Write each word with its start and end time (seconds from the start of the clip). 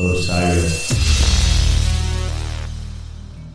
Osiris. 0.00 0.90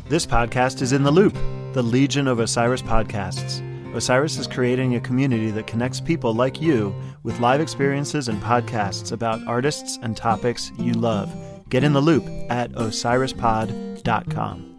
This 0.09 0.25
podcast 0.25 0.81
is 0.81 0.91
in 0.91 1.03
the 1.03 1.11
loop, 1.11 1.35
the 1.71 1.81
Legion 1.81 2.27
of 2.27 2.39
Osiris 2.39 2.81
podcasts. 2.81 3.61
Osiris 3.95 4.37
is 4.37 4.45
creating 4.45 4.95
a 4.95 4.99
community 4.99 5.51
that 5.51 5.67
connects 5.67 6.01
people 6.01 6.33
like 6.33 6.61
you 6.61 6.93
with 7.23 7.39
live 7.39 7.61
experiences 7.61 8.27
and 8.27 8.41
podcasts 8.41 9.13
about 9.13 9.39
artists 9.47 9.97
and 10.01 10.17
topics 10.17 10.73
you 10.77 10.91
love. 10.91 11.33
Get 11.69 11.85
in 11.85 11.93
the 11.93 12.01
loop 12.01 12.25
at 12.49 12.73
osirispod.com. 12.73 14.69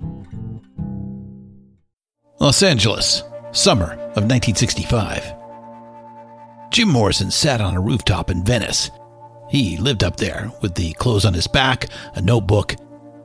Los 2.41 2.63
Angeles, 2.63 3.23
summer 3.53 3.93
of 3.93 4.25
1965. 4.27 5.35
Jim 6.71 6.89
Morrison 6.91 7.31
sat 7.31 7.63
on 7.63 7.75
a 7.75 7.81
rooftop 7.81 8.31
in 8.31 8.45
Venice. 8.45 8.91
He 9.55 9.77
lived 9.77 10.03
up 10.03 10.17
there 10.17 10.51
with 10.63 10.75
the 10.75 10.95
clothes 10.95 11.25
on 11.25 11.33
his 11.33 11.47
back, 11.47 11.87
a 12.17 12.21
notebook, 12.21 12.75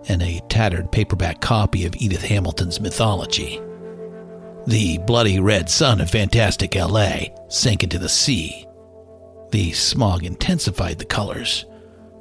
and 0.07 0.21
a 0.21 0.39
tattered 0.41 0.91
paperback 0.91 1.41
copy 1.41 1.87
of 1.87 1.95
Edith 1.95 2.21
Hamilton's 2.21 2.79
Mythology. 2.79 3.59
The 4.67 4.99
bloody 4.99 5.39
red 5.39 5.71
sun 5.71 5.99
of 5.99 6.11
fantastic 6.11 6.75
LA 6.75 7.21
sank 7.47 7.81
into 7.81 7.97
the 7.97 8.07
sea. 8.07 8.67
The 9.49 9.71
smog 9.71 10.23
intensified 10.23 10.99
the 10.99 11.05
colors. 11.05 11.65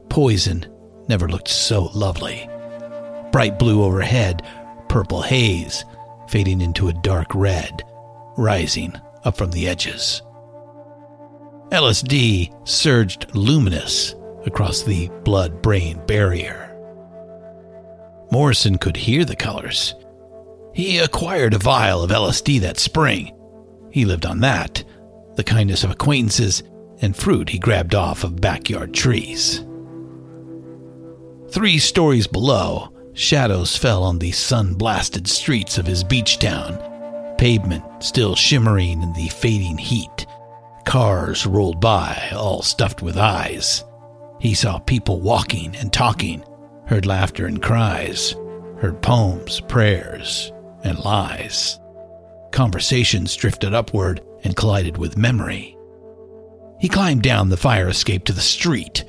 Poison 0.08 0.64
never 1.06 1.28
looked 1.28 1.48
so 1.48 1.90
lovely. 1.92 2.48
Bright 3.30 3.58
blue 3.58 3.84
overhead, 3.84 4.42
purple 4.88 5.20
haze, 5.20 5.84
fading 6.28 6.62
into 6.62 6.88
a 6.88 6.94
dark 6.94 7.34
red, 7.34 7.82
rising 8.38 8.94
up 9.24 9.36
from 9.36 9.50
the 9.50 9.68
edges. 9.68 10.22
LSD 11.70 12.66
surged 12.66 13.26
luminous 13.34 14.14
across 14.46 14.82
the 14.82 15.08
blood 15.24 15.60
brain 15.60 16.00
barrier. 16.06 16.64
Morrison 18.32 18.78
could 18.78 18.96
hear 18.96 19.26
the 19.26 19.36
colors. 19.36 19.94
He 20.72 20.96
acquired 20.96 21.52
a 21.52 21.58
vial 21.58 22.02
of 22.02 22.10
LSD 22.10 22.60
that 22.60 22.78
spring. 22.78 23.34
He 23.90 24.06
lived 24.06 24.24
on 24.24 24.40
that, 24.40 24.82
the 25.36 25.44
kindness 25.44 25.84
of 25.84 25.90
acquaintances, 25.90 26.62
and 27.02 27.14
fruit 27.14 27.50
he 27.50 27.58
grabbed 27.58 27.94
off 27.94 28.24
of 28.24 28.40
backyard 28.40 28.94
trees. 28.94 29.62
Three 31.50 31.78
stories 31.78 32.26
below, 32.26 32.94
shadows 33.12 33.76
fell 33.76 34.04
on 34.04 34.18
the 34.18 34.32
sun 34.32 34.72
blasted 34.72 35.28
streets 35.28 35.76
of 35.76 35.86
his 35.86 36.02
beach 36.02 36.38
town, 36.38 36.78
pavement 37.36 37.84
still 38.02 38.34
shimmering 38.34 39.02
in 39.02 39.12
the 39.12 39.28
fading 39.28 39.76
heat. 39.76 40.26
Cars 40.88 41.44
rolled 41.44 41.82
by, 41.82 42.30
all 42.34 42.62
stuffed 42.62 43.02
with 43.02 43.18
eyes. 43.18 43.84
He 44.40 44.54
saw 44.54 44.78
people 44.78 45.20
walking 45.20 45.76
and 45.76 45.92
talking, 45.92 46.42
heard 46.86 47.04
laughter 47.04 47.44
and 47.44 47.60
cries, 47.60 48.34
heard 48.78 49.02
poems, 49.02 49.60
prayers, 49.60 50.50
and 50.84 50.98
lies. 51.00 51.78
Conversations 52.52 53.36
drifted 53.36 53.74
upward 53.74 54.22
and 54.44 54.56
collided 54.56 54.96
with 54.96 55.18
memory. 55.18 55.76
He 56.80 56.88
climbed 56.88 57.22
down 57.22 57.50
the 57.50 57.58
fire 57.58 57.88
escape 57.88 58.24
to 58.24 58.32
the 58.32 58.40
street. 58.40 59.04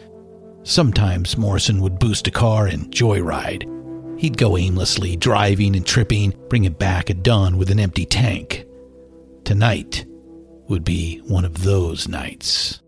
Sometimes 0.64 1.38
Morrison 1.38 1.80
would 1.80 1.98
boost 1.98 2.28
a 2.28 2.32
car 2.32 2.68
and 2.68 2.92
joyride. 2.92 4.20
He'd 4.20 4.38
go 4.38 4.58
aimlessly, 4.58 5.16
driving 5.16 5.78
and 5.78 5.88
tripping, 5.88 6.34
bring 6.50 6.66
it 6.66 6.78
back 6.78 7.10
at 7.10 7.24
dawn 7.24 7.56
with 7.56 7.72
an 7.72 7.80
empty 7.80 8.06
tank. 8.06 8.66
Tonight 9.46 10.06
would 10.70 10.86
be 10.86 11.18
one 11.28 11.44
of 11.44 11.64
those 11.64 12.08
nights. 12.08 12.80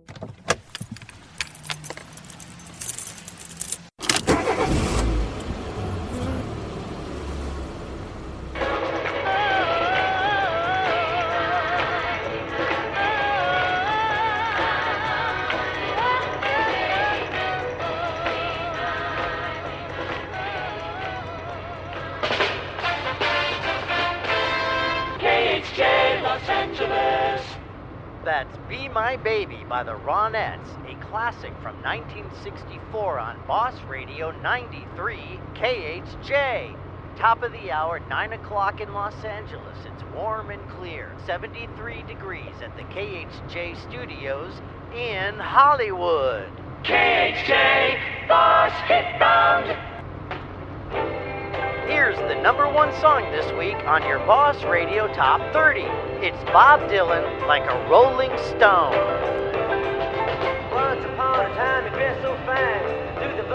By 29.81 29.86
the 29.86 30.00
Ronettes, 30.00 30.69
a 30.92 30.96
classic 31.06 31.52
from 31.64 31.74
1964 31.81 33.18
on 33.18 33.36
Boss 33.47 33.74
Radio 33.90 34.30
93 34.30 35.18
KHJ. 35.56 36.78
Top 37.18 37.42
of 37.42 37.52
the 37.52 37.72
hour, 37.72 38.00
9 38.00 38.34
o'clock 38.34 38.80
in 38.80 38.94
Los 38.94 39.24
Angeles. 39.24 39.78
It's 39.86 40.03
warm 40.16 40.52
and 40.52 40.62
clear, 40.69 41.12
73 41.25 42.03
degrees 42.03 42.53
at 42.62 42.78
the 42.78 42.84
KHJ 42.84 43.75
studios 43.90 44.53
in 44.96 45.34
Hollywood. 45.40 46.48
KHJ 46.84 48.28
Boss 48.28 48.72
Hit 48.88 49.03
Hitbound. 49.03 49.92
Here's 51.88 52.18
the 52.30 52.40
number 52.44 52.72
one 52.72 52.94
song 53.02 53.24
this 53.31 53.52
week 53.58 53.78
on 53.88 54.03
your 54.03 54.19
Boss 54.19 54.63
Radio 54.63 55.12
Top 55.13 55.42
30. 55.53 55.81
It's 56.24 56.44
Bob 56.52 56.81
Dylan, 56.81 57.48
Like 57.48 57.63
a 57.63 57.90
Rolling 57.90 58.38
Stone. 58.38 59.11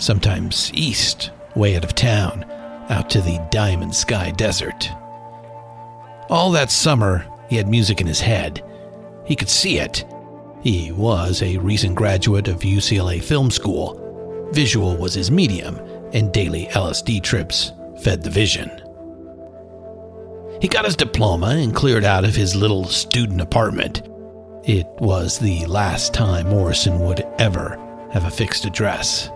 Sometimes 0.00 0.72
east, 0.72 1.30
way 1.54 1.76
out 1.76 1.84
of 1.84 1.94
town, 1.94 2.46
out 2.88 3.10
to 3.10 3.20
the 3.20 3.38
Diamond 3.50 3.94
Sky 3.94 4.30
Desert. 4.30 4.90
All 6.30 6.50
that 6.52 6.70
summer, 6.70 7.26
he 7.50 7.56
had 7.56 7.68
music 7.68 8.00
in 8.00 8.06
his 8.06 8.18
head. 8.18 8.64
He 9.26 9.36
could 9.36 9.50
see 9.50 9.78
it. 9.78 10.06
He 10.62 10.90
was 10.90 11.42
a 11.42 11.58
recent 11.58 11.96
graduate 11.96 12.48
of 12.48 12.60
UCLA 12.60 13.22
Film 13.22 13.50
School. 13.50 14.48
Visual 14.52 14.96
was 14.96 15.12
his 15.12 15.30
medium, 15.30 15.78
and 16.14 16.32
daily 16.32 16.64
LSD 16.68 17.22
trips 17.22 17.72
fed 18.00 18.22
the 18.22 18.30
vision. 18.30 18.70
He 20.62 20.68
got 20.68 20.86
his 20.86 20.96
diploma 20.96 21.48
and 21.48 21.74
cleared 21.74 22.04
out 22.04 22.24
of 22.24 22.34
his 22.34 22.56
little 22.56 22.86
student 22.86 23.42
apartment. 23.42 24.08
It 24.64 24.86
was 24.98 25.38
the 25.38 25.66
last 25.66 26.14
time 26.14 26.48
Morrison 26.48 27.00
would 27.00 27.20
ever 27.38 27.78
have 28.12 28.24
a 28.24 28.30
fixed 28.30 28.64
address. 28.64 29.30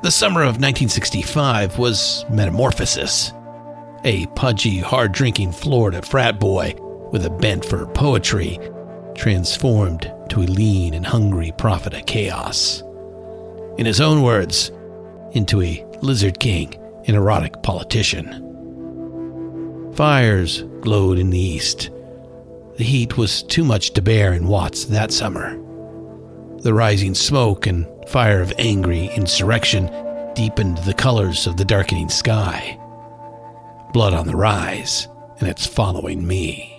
The 0.00 0.12
summer 0.12 0.42
of 0.42 0.60
1965 0.60 1.76
was 1.76 2.24
metamorphosis. 2.30 3.32
A 4.04 4.26
pudgy, 4.36 4.78
hard 4.78 5.10
drinking 5.10 5.50
Florida 5.50 6.02
frat 6.02 6.38
boy 6.38 6.76
with 7.10 7.26
a 7.26 7.30
bent 7.30 7.64
for 7.64 7.84
poetry 7.84 8.60
transformed 9.16 10.12
to 10.28 10.42
a 10.42 10.46
lean 10.46 10.94
and 10.94 11.04
hungry 11.04 11.52
prophet 11.58 11.94
of 11.94 12.06
chaos. 12.06 12.84
In 13.76 13.86
his 13.86 14.00
own 14.00 14.22
words, 14.22 14.70
into 15.32 15.62
a 15.62 15.84
lizard 16.00 16.38
king 16.38 16.76
and 17.08 17.16
erotic 17.16 17.60
politician. 17.64 18.44
Fires 19.94 20.62
glowed 20.80 21.18
in 21.18 21.30
the 21.30 21.40
east. 21.40 21.90
The 22.76 22.84
heat 22.84 23.16
was 23.16 23.42
too 23.42 23.64
much 23.64 23.94
to 23.94 24.02
bear 24.02 24.32
in 24.32 24.46
Watts 24.46 24.84
that 24.84 25.10
summer. 25.10 25.60
The 26.62 26.74
rising 26.74 27.14
smoke 27.14 27.66
and 27.66 27.86
fire 28.08 28.40
of 28.40 28.52
angry 28.58 29.06
insurrection 29.14 29.90
deepened 30.34 30.78
the 30.78 30.94
colors 30.94 31.46
of 31.46 31.56
the 31.56 31.64
darkening 31.64 32.08
sky. 32.08 32.78
Blood 33.92 34.12
on 34.12 34.26
the 34.26 34.36
rise, 34.36 35.06
and 35.38 35.48
it's 35.48 35.66
following 35.66 36.26
me. 36.26 36.77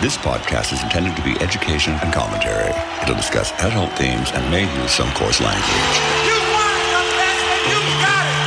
This 0.00 0.16
podcast 0.16 0.72
is 0.72 0.82
intended 0.82 1.14
to 1.16 1.22
be 1.22 1.36
education 1.44 1.92
and 2.00 2.10
commentary. 2.10 2.72
It'll 3.02 3.16
discuss 3.16 3.52
adult 3.60 3.92
themes 3.98 4.32
and 4.32 4.50
may 4.50 4.64
use 4.80 4.92
some 4.92 5.12
coarse 5.12 5.42
language. 5.42 5.92
You 6.24 6.40
want 6.56 6.72
it, 6.72 6.88
young 6.88 7.10
lady, 7.20 7.52
and 7.52 7.84
you 7.84 7.96
got 8.00 8.24
it. 8.24 8.40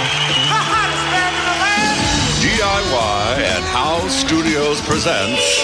The 0.49 0.61
hottest 0.65 1.05
band 1.13 1.37
in 1.37 1.45
the 1.45 1.57
land. 1.61 1.93
DIY 2.41 3.37
and 3.53 3.63
House 3.69 4.17
Studios 4.17 4.81
presents 4.81 5.61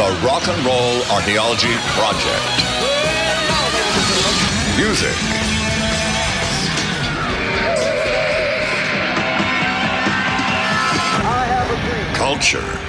the 0.00 0.08
Rock 0.24 0.48
and 0.48 0.56
Roll 0.64 1.04
Archaeology 1.12 1.76
Project. 1.92 2.40
Music. 4.80 5.12
Culture. 12.16 12.85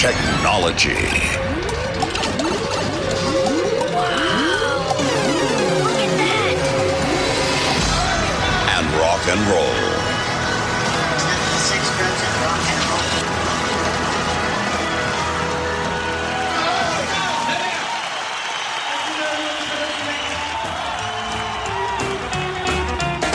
Technology. 0.00 0.94
and 8.72 8.86
rock 8.96 9.28
and 9.28 9.40
roll. 9.50 9.76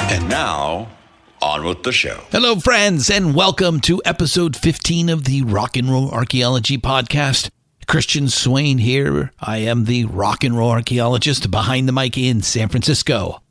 And 0.10 0.28
now, 0.28 0.95
with 1.66 1.84
the 1.84 1.92
show. 1.92 2.22
Hello, 2.32 2.58
friends, 2.58 3.10
and 3.10 3.36
welcome 3.36 3.80
to 3.82 4.02
episode 4.06 4.56
15 4.56 5.10
of 5.10 5.24
the 5.24 5.42
Rock 5.42 5.76
and 5.76 5.90
Roll 5.90 6.12
Archaeology 6.12 6.78
Podcast. 6.78 7.50
Christian 7.88 8.30
Swain 8.30 8.78
here. 8.78 9.32
I 9.40 9.58
am 9.58 9.86
the 9.86 10.06
rock 10.06 10.44
and 10.44 10.58
roll 10.58 10.72
archaeologist 10.72 11.52
behind 11.52 11.88
the 11.88 11.92
mic 11.92 12.18
in 12.18 12.42
San 12.42 12.70
Francisco. 12.70 13.42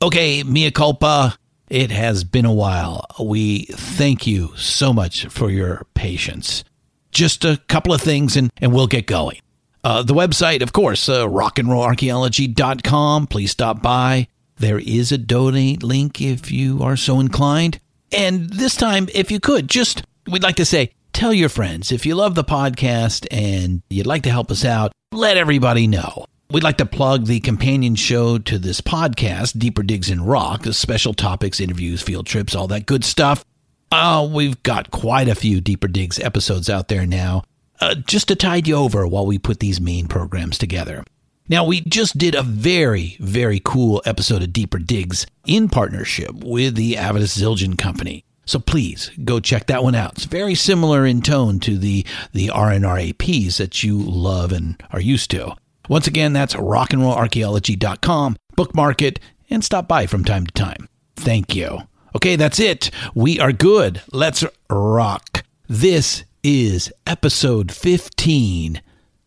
Okay, 0.00 0.42
mea 0.42 0.70
culpa. 0.70 1.36
It 1.68 1.90
has 1.90 2.24
been 2.24 2.44
a 2.44 2.52
while. 2.52 3.06
We 3.20 3.64
thank 3.66 4.26
you 4.26 4.52
so 4.56 4.92
much 4.92 5.26
for 5.26 5.50
your 5.50 5.86
patience. 5.94 6.64
Just 7.12 7.44
a 7.44 7.60
couple 7.68 7.94
of 7.94 8.00
things 8.00 8.36
and, 8.36 8.50
and 8.58 8.72
we'll 8.72 8.86
get 8.86 9.06
going. 9.06 9.38
Uh, 9.84 10.02
the 10.02 10.14
website, 10.14 10.62
of 10.62 10.72
course, 10.72 11.08
uh, 11.08 11.26
rockandrollarchaeology.com. 11.26 13.26
Please 13.26 13.50
stop 13.50 13.82
by. 13.82 14.28
There 14.62 14.78
is 14.78 15.10
a 15.10 15.18
donate 15.18 15.82
link 15.82 16.20
if 16.20 16.52
you 16.52 16.84
are 16.84 16.96
so 16.96 17.18
inclined. 17.18 17.80
And 18.12 18.48
this 18.48 18.76
time, 18.76 19.08
if 19.12 19.28
you 19.32 19.40
could, 19.40 19.68
just, 19.68 20.04
we'd 20.28 20.44
like 20.44 20.54
to 20.54 20.64
say, 20.64 20.92
tell 21.12 21.34
your 21.34 21.48
friends. 21.48 21.90
If 21.90 22.06
you 22.06 22.14
love 22.14 22.36
the 22.36 22.44
podcast 22.44 23.26
and 23.32 23.82
you'd 23.90 24.06
like 24.06 24.22
to 24.22 24.30
help 24.30 24.52
us 24.52 24.64
out, 24.64 24.92
let 25.10 25.36
everybody 25.36 25.88
know. 25.88 26.26
We'd 26.48 26.62
like 26.62 26.76
to 26.76 26.86
plug 26.86 27.26
the 27.26 27.40
companion 27.40 27.96
show 27.96 28.38
to 28.38 28.56
this 28.56 28.80
podcast, 28.80 29.58
Deeper 29.58 29.82
Digs 29.82 30.08
in 30.08 30.24
Rock, 30.24 30.64
special 30.66 31.12
topics, 31.12 31.58
interviews, 31.58 32.00
field 32.00 32.26
trips, 32.26 32.54
all 32.54 32.68
that 32.68 32.86
good 32.86 33.04
stuff. 33.04 33.44
Oh, 33.90 34.28
we've 34.28 34.62
got 34.62 34.92
quite 34.92 35.26
a 35.26 35.34
few 35.34 35.60
Deeper 35.60 35.88
Digs 35.88 36.20
episodes 36.20 36.70
out 36.70 36.86
there 36.86 37.04
now, 37.04 37.42
uh, 37.80 37.96
just 37.96 38.28
to 38.28 38.36
tide 38.36 38.68
you 38.68 38.76
over 38.76 39.08
while 39.08 39.26
we 39.26 39.40
put 39.40 39.58
these 39.58 39.80
main 39.80 40.06
programs 40.06 40.56
together. 40.56 41.02
Now, 41.48 41.64
we 41.64 41.80
just 41.80 42.16
did 42.18 42.34
a 42.34 42.42
very, 42.42 43.16
very 43.18 43.60
cool 43.64 44.00
episode 44.06 44.42
of 44.42 44.52
Deeper 44.52 44.78
Digs 44.78 45.26
in 45.44 45.68
partnership 45.68 46.30
with 46.44 46.76
the 46.76 46.94
Avedis 46.94 47.36
Zildjian 47.36 47.76
Company. 47.76 48.24
So 48.44 48.58
please 48.58 49.10
go 49.24 49.40
check 49.40 49.66
that 49.66 49.82
one 49.82 49.94
out. 49.94 50.12
It's 50.12 50.24
very 50.24 50.54
similar 50.54 51.04
in 51.04 51.20
tone 51.20 51.58
to 51.60 51.76
the, 51.76 52.06
the 52.32 52.48
RNRAPs 52.48 53.56
that 53.58 53.82
you 53.82 53.98
love 53.98 54.52
and 54.52 54.82
are 54.90 55.00
used 55.00 55.30
to. 55.32 55.54
Once 55.88 56.06
again, 56.06 56.32
that's 56.32 56.54
rockandrollarchaeology.com. 56.54 58.36
Bookmark 58.54 59.02
it 59.02 59.20
and 59.50 59.64
stop 59.64 59.88
by 59.88 60.06
from 60.06 60.24
time 60.24 60.46
to 60.46 60.52
time. 60.52 60.88
Thank 61.16 61.54
you. 61.54 61.80
Okay, 62.14 62.36
that's 62.36 62.60
it. 62.60 62.90
We 63.14 63.40
are 63.40 63.52
good. 63.52 64.00
Let's 64.12 64.44
rock. 64.70 65.44
This 65.68 66.24
is 66.42 66.92
episode 67.06 67.72
15 67.72 68.80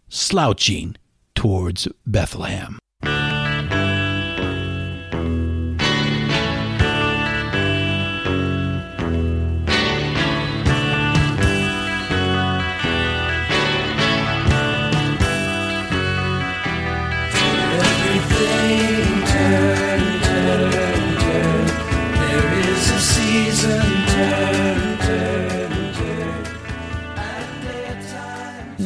Slouching 0.08 0.96
Towards 1.46 1.88
Bethlehem. 2.08 2.80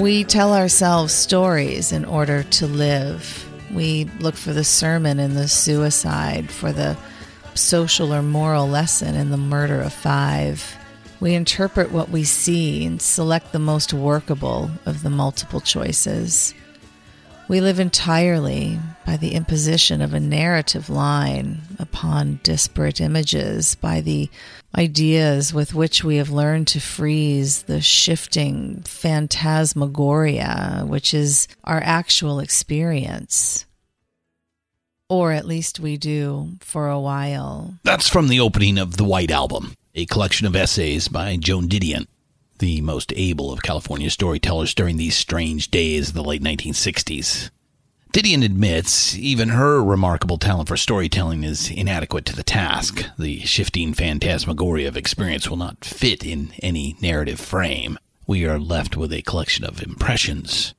We 0.10 0.24
tell 0.24 0.56
ourselves 0.56 1.14
stories 1.14 1.92
in 1.92 2.04
order 2.04 2.42
to 2.42 2.66
live. 2.66 3.48
We 3.72 4.06
look 4.20 4.34
for 4.34 4.54
the 4.54 4.64
sermon 4.64 5.20
in 5.20 5.36
the 5.36 5.48
suicide, 5.48 6.50
for 6.50 6.72
the 6.72 6.98
social 7.54 8.12
or 8.12 8.24
moral 8.24 8.68
lesson 8.68 9.14
in 9.14 9.30
the 9.30 9.38
murder 9.38 9.80
of 9.80 9.94
five. 9.94 10.76
We 11.20 11.36
interpret 11.36 11.92
what 11.92 12.10
we 12.10 12.24
see 12.24 12.88
and 12.88 13.00
select 13.00 13.52
the 13.52 13.60
most 13.60 13.94
workable 13.94 14.72
of 14.88 15.04
the 15.04 15.12
multiple 15.12 15.62
choices. 15.62 16.56
We 17.50 17.62
live 17.62 17.80
entirely 17.80 18.80
by 19.08 19.18
the 19.18 19.34
imposition 19.34 20.04
of 20.04 20.14
a 20.14 20.20
narrative 20.20 20.88
line 20.88 21.62
upon 21.80 22.42
disparate 22.44 23.02
images, 23.02 23.74
by 23.74 24.02
the 24.02 24.30
ideas 24.78 25.52
with 25.52 25.74
which 25.74 26.04
we 26.04 26.18
have 26.18 26.30
learned 26.30 26.68
to 26.68 26.80
freeze 26.80 27.64
the 27.64 27.82
shifting 27.82 28.84
phantasmagoria, 28.84 30.84
which 30.86 31.12
is 31.12 31.48
our 31.64 31.82
actual 31.84 32.40
experience. 32.40 33.66
Or 35.10 35.32
at 35.32 35.48
least 35.48 35.80
we 35.80 35.98
do 35.98 36.52
for 36.60 36.88
a 36.88 37.00
while. 37.00 37.74
That's 37.84 38.08
from 38.08 38.28
the 38.28 38.40
opening 38.40 38.78
of 38.78 38.98
The 38.98 39.04
White 39.04 39.32
Album, 39.32 39.74
a 39.96 40.06
collection 40.06 40.46
of 40.46 40.56
essays 40.56 41.08
by 41.08 41.36
Joan 41.36 41.68
Didion, 41.68 42.06
the 42.60 42.82
most 42.82 43.12
able 43.16 43.52
of 43.52 43.64
California 43.64 44.10
storytellers 44.10 44.74
during 44.74 44.98
these 44.98 45.16
strange 45.16 45.72
days 45.72 46.10
of 46.10 46.16
the 46.16 46.24
late 46.24 46.44
1960s. 46.44 47.50
Didion 48.12 48.44
admits 48.44 49.16
even 49.16 49.50
her 49.50 49.84
remarkable 49.84 50.40
talent 50.40 50.68
for 50.68 50.78
storytelling 50.78 51.44
is 51.44 51.70
inadequate 51.70 52.26
to 52.26 52.36
the 52.36 52.44
task. 52.44 53.06
The 53.20 53.42
shifting 53.42 53.94
phantasmagoria 53.94 54.88
of 54.88 54.98
experience 54.98 55.48
will 55.48 55.58
not 55.58 55.86
fit 55.86 56.26
in 56.26 56.52
any 56.64 56.96
narrative 57.02 57.40
frame. 57.40 58.00
We 58.26 58.48
are 58.48 58.60
left 58.60 58.98
with 58.98 59.14
a 59.14 59.22
collection 59.22 59.64
of 59.64 59.84
impressions. 59.84 60.74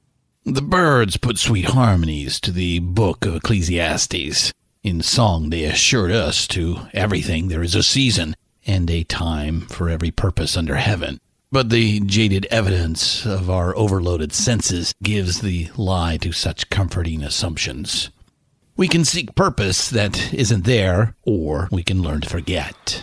The 0.44 0.62
Byrds 0.62 1.18
put 1.18 1.38
sweet 1.38 1.66
harmonies 1.66 2.40
to 2.40 2.50
the 2.50 2.80
book 2.80 3.24
of 3.24 3.36
Ecclesiastes. 3.36 4.52
In 4.82 5.00
song, 5.00 5.50
they 5.50 5.64
assured 5.64 6.10
us 6.10 6.48
to 6.48 6.88
everything 6.92 7.46
there 7.46 7.62
is 7.62 7.74
a 7.76 7.82
season 7.82 8.34
and 8.66 8.90
a 8.90 9.04
time 9.04 9.62
for 9.62 9.88
every 9.88 10.10
purpose 10.10 10.56
under 10.56 10.76
heaven. 10.76 11.20
But 11.52 11.70
the 11.70 11.98
jaded 12.00 12.46
evidence 12.46 13.26
of 13.26 13.50
our 13.50 13.76
overloaded 13.76 14.32
senses 14.32 14.94
gives 15.02 15.40
the 15.40 15.68
lie 15.76 16.16
to 16.18 16.30
such 16.30 16.70
comforting 16.70 17.24
assumptions. 17.24 18.10
We 18.76 18.86
can 18.86 19.04
seek 19.04 19.34
purpose 19.34 19.90
that 19.90 20.32
isn't 20.32 20.64
there, 20.64 21.16
or 21.22 21.68
we 21.72 21.82
can 21.82 22.02
learn 22.02 22.20
to 22.20 22.28
forget. 22.28 23.02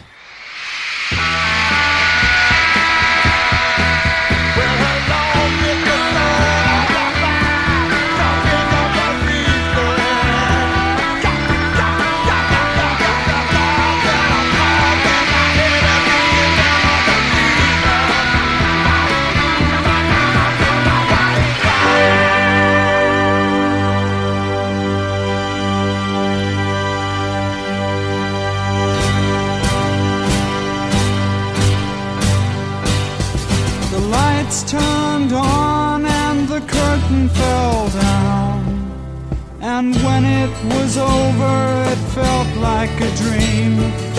It 40.48 40.74
was 40.74 40.98
over, 40.98 41.56
it 41.94 42.02
felt 42.20 42.52
like 42.58 42.96
a 43.10 43.12
dream. 43.24 43.74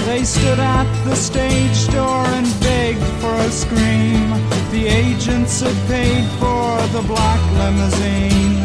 They 0.07 0.25
stood 0.25 0.59
at 0.59 0.89
the 1.05 1.15
stage 1.15 1.81
door 1.89 2.25
and 2.37 2.47
begged 2.61 3.09
for 3.21 3.35
a 3.35 3.51
scream. 3.51 4.29
The 4.71 4.85
agents 4.87 5.61
had 5.61 5.79
paid 5.89 6.27
for 6.41 6.71
the 6.97 7.05
black 7.07 7.43
limousine 7.61 8.61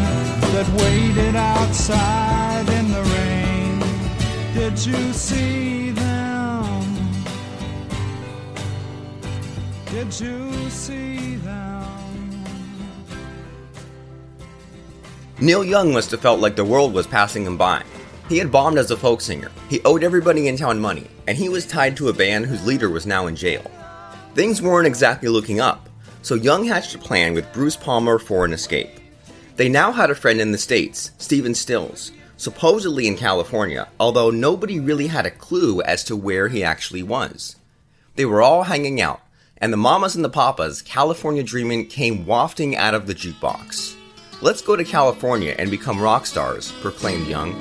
that 0.52 0.68
waited 0.82 1.36
outside 1.36 2.68
in 2.78 2.86
the 2.96 3.04
rain. 3.16 3.76
Did 4.54 4.76
you 4.86 5.12
see 5.12 5.90
them? 5.90 6.84
Did 9.90 10.20
you 10.20 10.70
see 10.70 11.36
them? 11.36 11.73
Neil 15.40 15.64
Young 15.64 15.92
must 15.92 16.12
have 16.12 16.20
felt 16.20 16.38
like 16.38 16.54
the 16.54 16.64
world 16.64 16.94
was 16.94 17.08
passing 17.08 17.44
him 17.44 17.56
by. 17.56 17.82
He 18.28 18.38
had 18.38 18.52
bombed 18.52 18.78
as 18.78 18.92
a 18.92 18.96
folk 18.96 19.20
singer, 19.20 19.50
he 19.68 19.82
owed 19.84 20.04
everybody 20.04 20.46
in 20.46 20.56
town 20.56 20.78
money, 20.78 21.08
and 21.26 21.36
he 21.36 21.48
was 21.48 21.66
tied 21.66 21.96
to 21.96 22.08
a 22.08 22.12
band 22.12 22.46
whose 22.46 22.64
leader 22.64 22.88
was 22.88 23.04
now 23.04 23.26
in 23.26 23.34
jail. 23.34 23.68
Things 24.34 24.62
weren't 24.62 24.86
exactly 24.86 25.28
looking 25.28 25.58
up, 25.58 25.88
so 26.22 26.36
Young 26.36 26.64
hatched 26.64 26.94
a 26.94 26.98
plan 26.98 27.34
with 27.34 27.52
Bruce 27.52 27.76
Palmer 27.76 28.20
for 28.20 28.44
an 28.44 28.52
escape. 28.52 29.00
They 29.56 29.68
now 29.68 29.90
had 29.90 30.08
a 30.08 30.14
friend 30.14 30.40
in 30.40 30.52
the 30.52 30.58
States, 30.58 31.10
Stephen 31.18 31.54
Stills, 31.54 32.12
supposedly 32.36 33.08
in 33.08 33.16
California, 33.16 33.88
although 33.98 34.30
nobody 34.30 34.78
really 34.78 35.08
had 35.08 35.26
a 35.26 35.32
clue 35.32 35.82
as 35.82 36.04
to 36.04 36.16
where 36.16 36.46
he 36.46 36.62
actually 36.62 37.02
was. 37.02 37.56
They 38.14 38.24
were 38.24 38.40
all 38.40 38.62
hanging 38.62 39.00
out, 39.00 39.20
and 39.58 39.72
the 39.72 39.76
mamas 39.76 40.14
and 40.14 40.24
the 40.24 40.30
papas, 40.30 40.80
California 40.80 41.42
dreaming, 41.42 41.86
came 41.86 42.24
wafting 42.24 42.76
out 42.76 42.94
of 42.94 43.08
the 43.08 43.14
jukebox. 43.14 43.96
Let's 44.44 44.60
go 44.60 44.76
to 44.76 44.84
California 44.84 45.54
and 45.58 45.70
become 45.70 45.98
rock 45.98 46.26
stars, 46.26 46.70
proclaimed 46.82 47.26
Young. 47.26 47.54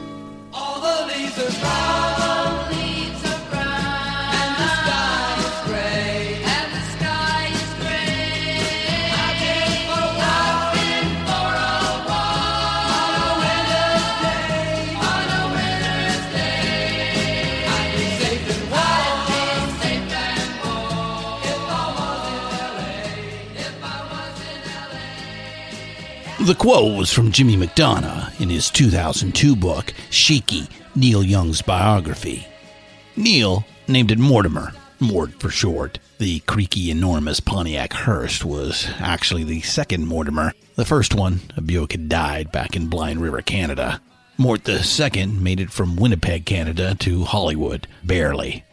The 26.43 26.55
quote 26.55 26.97
was 26.97 27.09
from 27.09 27.31
Jimmy 27.31 27.55
McDonough 27.55 28.41
in 28.41 28.49
his 28.49 28.69
2002 28.69 29.55
book, 29.55 29.93
Shakey 30.09 30.67
Neil 30.93 31.23
Young's 31.23 31.61
Biography. 31.61 32.45
Neil 33.15 33.63
named 33.87 34.11
it 34.11 34.19
Mortimer, 34.19 34.73
Mort 34.99 35.39
for 35.39 35.49
short. 35.49 35.99
The 36.17 36.41
creaky, 36.41 36.91
enormous 36.91 37.39
Pontiac 37.39 37.93
hearse 37.93 38.43
was 38.43 38.89
actually 38.99 39.45
the 39.45 39.61
second 39.61 40.05
Mortimer. 40.05 40.51
The 40.75 40.83
first 40.83 41.15
one, 41.15 41.39
a 41.55 41.61
Buick, 41.61 41.93
had 41.93 42.09
died 42.09 42.51
back 42.51 42.75
in 42.75 42.87
Blind 42.87 43.21
River, 43.21 43.41
Canada. 43.41 44.01
Mort 44.37 44.65
the 44.65 44.83
second 44.83 45.41
made 45.41 45.61
it 45.61 45.71
from 45.71 45.95
Winnipeg, 45.95 46.45
Canada 46.45 46.93
to 46.99 47.23
Hollywood, 47.23 47.87
barely. 48.03 48.65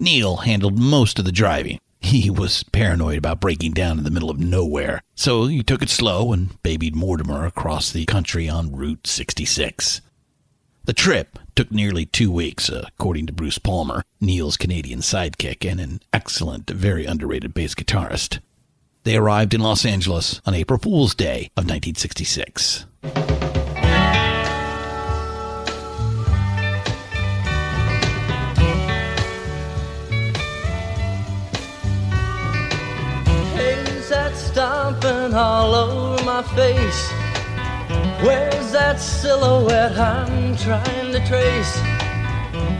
Neil 0.00 0.38
handled 0.38 0.76
most 0.76 1.20
of 1.20 1.24
the 1.24 1.30
driving. 1.30 1.78
He 2.08 2.30
was 2.30 2.62
paranoid 2.62 3.18
about 3.18 3.40
breaking 3.40 3.72
down 3.72 3.98
in 3.98 4.04
the 4.04 4.10
middle 4.10 4.30
of 4.30 4.38
nowhere, 4.38 5.02
so 5.14 5.46
he 5.46 5.62
took 5.62 5.82
it 5.82 5.90
slow 5.90 6.32
and 6.32 6.60
babied 6.62 6.94
Mortimer 6.94 7.44
across 7.44 7.90
the 7.90 8.06
country 8.06 8.48
on 8.48 8.74
Route 8.74 9.06
66. 9.06 10.00
The 10.84 10.92
trip 10.94 11.38
took 11.54 11.70
nearly 11.70 12.06
two 12.06 12.30
weeks, 12.30 12.70
according 12.70 13.26
to 13.26 13.32
Bruce 13.32 13.58
Palmer, 13.58 14.04
Neil's 14.20 14.56
Canadian 14.56 15.00
sidekick 15.00 15.70
and 15.70 15.80
an 15.80 16.00
excellent, 16.12 16.70
very 16.70 17.04
underrated 17.04 17.52
bass 17.52 17.74
guitarist. 17.74 18.38
They 19.04 19.16
arrived 19.16 19.52
in 19.52 19.60
Los 19.60 19.84
Angeles 19.84 20.40
on 20.46 20.54
April 20.54 20.78
Fool's 20.78 21.14
Day 21.14 21.50
of 21.56 21.64
1966. 21.64 22.86
Stomping 34.58 35.34
all 35.34 35.72
over 35.72 36.24
my 36.24 36.42
face? 36.42 37.12
Where's 38.26 38.72
that 38.72 38.98
silhouette 38.98 39.96
I'm 39.96 40.56
trying 40.56 41.12
to 41.12 41.24
trace? 41.28 41.76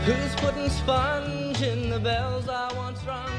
Who's 0.03 0.35
putting 0.41 0.69
sponge 0.69 1.61
in 1.61 1.89
the 1.89 1.97
bells 2.01 2.49
I 2.49 2.73
once 2.75 3.01
rung? 3.05 3.31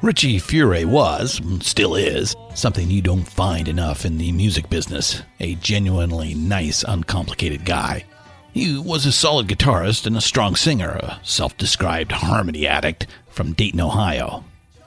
Richie 0.00 0.38
Furay 0.38 0.86
was, 0.86 1.42
still 1.60 1.94
is, 1.94 2.34
something 2.54 2.88
you 2.88 3.02
don't 3.02 3.28
find 3.28 3.68
enough 3.68 4.06
in 4.06 4.16
the 4.16 4.32
music 4.32 4.70
business. 4.70 5.20
A 5.38 5.54
genuinely 5.56 6.32
nice, 6.32 6.82
uncomplicated 6.88 7.66
guy. 7.66 8.06
He 8.54 8.78
was 8.78 9.04
a 9.04 9.12
solid 9.12 9.46
guitarist 9.46 10.06
and 10.06 10.16
a 10.16 10.22
strong 10.22 10.56
singer, 10.56 10.92
a 10.92 11.20
self 11.22 11.54
described 11.58 12.12
harmony 12.12 12.66
addict 12.66 13.08
from 13.28 13.52
Dayton, 13.52 13.82
Ohio. 13.82 14.42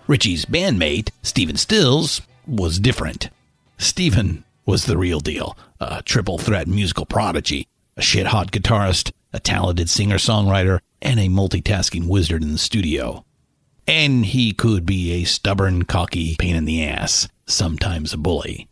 Richie's 0.07 0.45
bandmate, 0.45 1.11
Stephen 1.21 1.57
Stills, 1.57 2.21
was 2.47 2.79
different. 2.79 3.29
Stephen 3.77 4.43
was 4.65 4.85
the 4.85 4.97
real 4.97 5.19
deal 5.19 5.57
a 5.79 6.01
triple 6.03 6.37
threat 6.37 6.67
musical 6.67 7.05
prodigy, 7.05 7.67
a 7.97 8.01
shit 8.01 8.27
hot 8.27 8.51
guitarist, 8.51 9.11
a 9.33 9.39
talented 9.39 9.89
singer 9.89 10.17
songwriter, 10.17 10.79
and 11.01 11.19
a 11.19 11.27
multitasking 11.27 12.07
wizard 12.07 12.41
in 12.41 12.53
the 12.53 12.57
studio. 12.57 13.25
And 13.87 14.25
he 14.25 14.53
could 14.53 14.85
be 14.85 15.11
a 15.11 15.25
stubborn, 15.25 15.83
cocky 15.83 16.35
pain 16.37 16.55
in 16.55 16.65
the 16.65 16.83
ass, 16.83 17.27
sometimes 17.45 18.13
a 18.13 18.17
bully. 18.17 18.67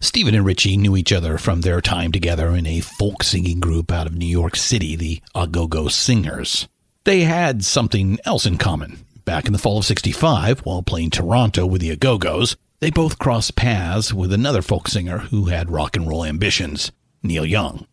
Stephen 0.00 0.34
and 0.34 0.44
Richie 0.44 0.76
knew 0.76 0.96
each 0.96 1.12
other 1.12 1.38
from 1.38 1.60
their 1.60 1.80
time 1.80 2.12
together 2.12 2.50
in 2.50 2.66
a 2.66 2.80
folk 2.80 3.22
singing 3.22 3.60
group 3.60 3.92
out 3.92 4.06
of 4.06 4.14
New 4.14 4.26
York 4.26 4.56
City, 4.56 4.96
the 4.96 5.22
Au 5.34 5.46
Go 5.46 5.66
Go 5.66 5.88
Singers. 5.88 6.68
They 7.04 7.20
had 7.20 7.64
something 7.64 8.18
else 8.24 8.46
in 8.46 8.58
common. 8.58 9.04
Back 9.24 9.46
in 9.46 9.52
the 9.52 9.58
fall 9.58 9.78
of 9.78 9.84
65, 9.84 10.60
while 10.60 10.82
playing 10.82 11.10
Toronto 11.10 11.64
with 11.66 11.80
the 11.80 11.92
Au 11.92 11.96
Go 11.96 12.18
Gos, 12.18 12.56
they 12.82 12.90
both 12.90 13.16
crossed 13.16 13.54
paths 13.54 14.12
with 14.12 14.32
another 14.32 14.60
folk 14.60 14.88
singer 14.88 15.18
who 15.18 15.44
had 15.44 15.70
rock 15.70 15.94
and 15.94 16.08
roll 16.08 16.24
ambitions, 16.24 16.90
Neil 17.22 17.46
Young. 17.46 17.86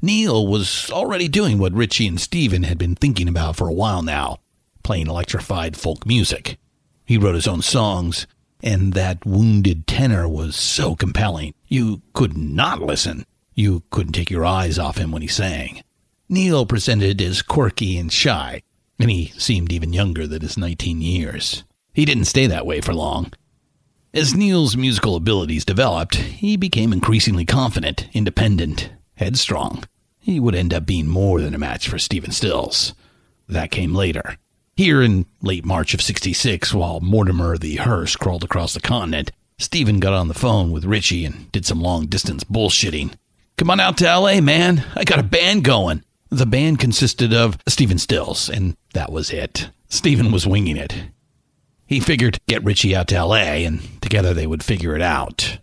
Neil 0.00 0.46
was 0.46 0.90
already 0.90 1.28
doing 1.28 1.58
what 1.58 1.74
Richie 1.74 2.06
and 2.06 2.18
Stephen 2.18 2.62
had 2.62 2.78
been 2.78 2.94
thinking 2.94 3.28
about 3.28 3.54
for 3.54 3.68
a 3.68 3.72
while 3.72 4.00
now 4.02 4.38
playing 4.82 5.08
electrified 5.08 5.76
folk 5.76 6.06
music. 6.06 6.58
He 7.04 7.18
wrote 7.18 7.34
his 7.34 7.46
own 7.46 7.60
songs, 7.60 8.26
and 8.62 8.94
that 8.94 9.26
wounded 9.26 9.86
tenor 9.86 10.26
was 10.26 10.56
so 10.56 10.94
compelling. 10.94 11.52
You 11.68 12.00
could 12.14 12.34
not 12.34 12.80
listen. 12.80 13.26
You 13.54 13.82
couldn't 13.90 14.14
take 14.14 14.30
your 14.30 14.46
eyes 14.46 14.78
off 14.78 14.96
him 14.96 15.12
when 15.12 15.20
he 15.20 15.28
sang. 15.28 15.82
Neil 16.30 16.64
presented 16.64 17.20
as 17.20 17.42
quirky 17.42 17.98
and 17.98 18.10
shy, 18.10 18.62
and 18.98 19.10
he 19.10 19.32
seemed 19.36 19.70
even 19.70 19.92
younger 19.92 20.26
than 20.26 20.40
his 20.40 20.56
19 20.56 21.02
years. 21.02 21.64
He 21.92 22.06
didn't 22.06 22.24
stay 22.24 22.46
that 22.46 22.64
way 22.64 22.80
for 22.80 22.94
long. 22.94 23.30
As 24.14 24.32
Neil's 24.32 24.76
musical 24.76 25.16
abilities 25.16 25.64
developed, 25.64 26.14
he 26.14 26.56
became 26.56 26.92
increasingly 26.92 27.44
confident, 27.44 28.06
independent, 28.12 28.90
headstrong. 29.16 29.82
He 30.20 30.38
would 30.38 30.54
end 30.54 30.72
up 30.72 30.86
being 30.86 31.08
more 31.08 31.40
than 31.40 31.52
a 31.52 31.58
match 31.58 31.88
for 31.88 31.98
Stephen 31.98 32.30
Stills. 32.30 32.94
That 33.48 33.72
came 33.72 33.92
later. 33.92 34.36
Here 34.76 35.02
in 35.02 35.26
late 35.42 35.64
March 35.64 35.94
of 35.94 36.00
66, 36.00 36.72
while 36.72 37.00
Mortimer 37.00 37.58
the 37.58 37.74
hearse 37.74 38.14
crawled 38.14 38.44
across 38.44 38.72
the 38.72 38.80
continent, 38.80 39.32
Stephen 39.58 39.98
got 39.98 40.12
on 40.12 40.28
the 40.28 40.32
phone 40.32 40.70
with 40.70 40.84
Richie 40.84 41.24
and 41.24 41.50
did 41.50 41.66
some 41.66 41.80
long 41.80 42.06
distance 42.06 42.44
bullshitting. 42.44 43.14
Come 43.56 43.68
on 43.68 43.80
out 43.80 43.98
to 43.98 44.04
LA, 44.04 44.40
man. 44.40 44.84
I 44.94 45.02
got 45.02 45.18
a 45.18 45.24
band 45.24 45.64
going. 45.64 46.04
The 46.30 46.46
band 46.46 46.78
consisted 46.78 47.34
of 47.34 47.58
Stephen 47.66 47.98
Stills, 47.98 48.48
and 48.48 48.76
that 48.92 49.10
was 49.10 49.32
it. 49.32 49.70
Stephen 49.88 50.30
was 50.30 50.46
winging 50.46 50.76
it. 50.76 50.94
He 51.94 52.00
figured 52.00 52.40
get 52.48 52.64
Richie 52.64 52.96
out 52.96 53.06
to 53.08 53.24
LA, 53.24 53.62
and 53.62 53.80
together 54.02 54.34
they 54.34 54.48
would 54.48 54.64
figure 54.64 54.96
it 54.96 55.00
out. 55.00 55.60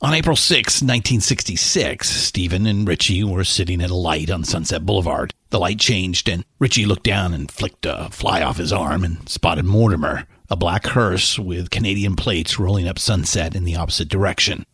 On 0.00 0.14
April 0.14 0.34
6, 0.34 0.56
1966, 0.56 2.08
Stephen 2.08 2.64
and 2.64 2.88
Richie 2.88 3.22
were 3.22 3.44
sitting 3.44 3.82
at 3.82 3.90
a 3.90 3.94
light 3.94 4.30
on 4.30 4.42
Sunset 4.42 4.86
Boulevard. 4.86 5.34
The 5.50 5.58
light 5.58 5.78
changed, 5.78 6.30
and 6.30 6.46
Richie 6.58 6.86
looked 6.86 7.02
down 7.02 7.34
and 7.34 7.50
flicked 7.50 7.84
a 7.84 8.08
fly 8.10 8.40
off 8.40 8.56
his 8.56 8.72
arm 8.72 9.04
and 9.04 9.28
spotted 9.28 9.66
Mortimer, 9.66 10.26
a 10.48 10.56
black 10.56 10.86
hearse 10.86 11.38
with 11.38 11.68
Canadian 11.68 12.16
plates 12.16 12.58
rolling 12.58 12.88
up 12.88 12.98
Sunset 12.98 13.54
in 13.54 13.64
the 13.64 13.76
opposite 13.76 14.08
direction. 14.08 14.64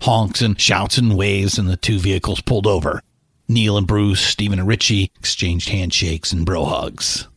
Honks 0.00 0.40
and 0.40 0.58
shouts 0.58 0.96
and 0.96 1.14
waves, 1.14 1.58
and 1.58 1.68
the 1.68 1.76
two 1.76 1.98
vehicles 1.98 2.40
pulled 2.40 2.66
over. 2.66 3.02
Neil 3.48 3.76
and 3.76 3.86
Bruce, 3.86 4.22
Stephen 4.22 4.60
and 4.60 4.66
Richie 4.66 5.12
exchanged 5.18 5.68
handshakes 5.68 6.32
and 6.32 6.46
bro 6.46 6.64
hugs. 6.64 7.28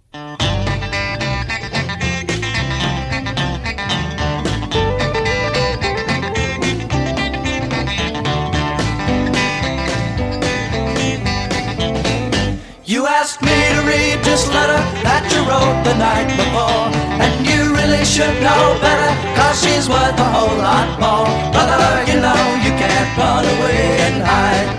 Letter 13.95 14.79
that 15.03 15.24
you 15.31 15.41
wrote 15.48 15.79
the 15.83 15.95
night 15.95 16.27
before. 16.36 16.88
And 17.24 17.33
you 17.45 17.75
really 17.75 18.03
should 18.05 18.36
know 18.43 18.63
better, 18.79 19.12
cause 19.36 19.57
she's 19.63 19.88
worth 19.88 20.17
a 20.17 20.29
whole 20.31 20.57
lot 20.57 20.89
more. 21.00 21.27
Brother, 21.51 21.83
you 22.10 22.17
know 22.19 22.41
you 22.65 22.71
can't 22.79 23.10
run 23.17 23.43
away 23.43 23.83
and 24.07 24.17
hide. 24.24 24.69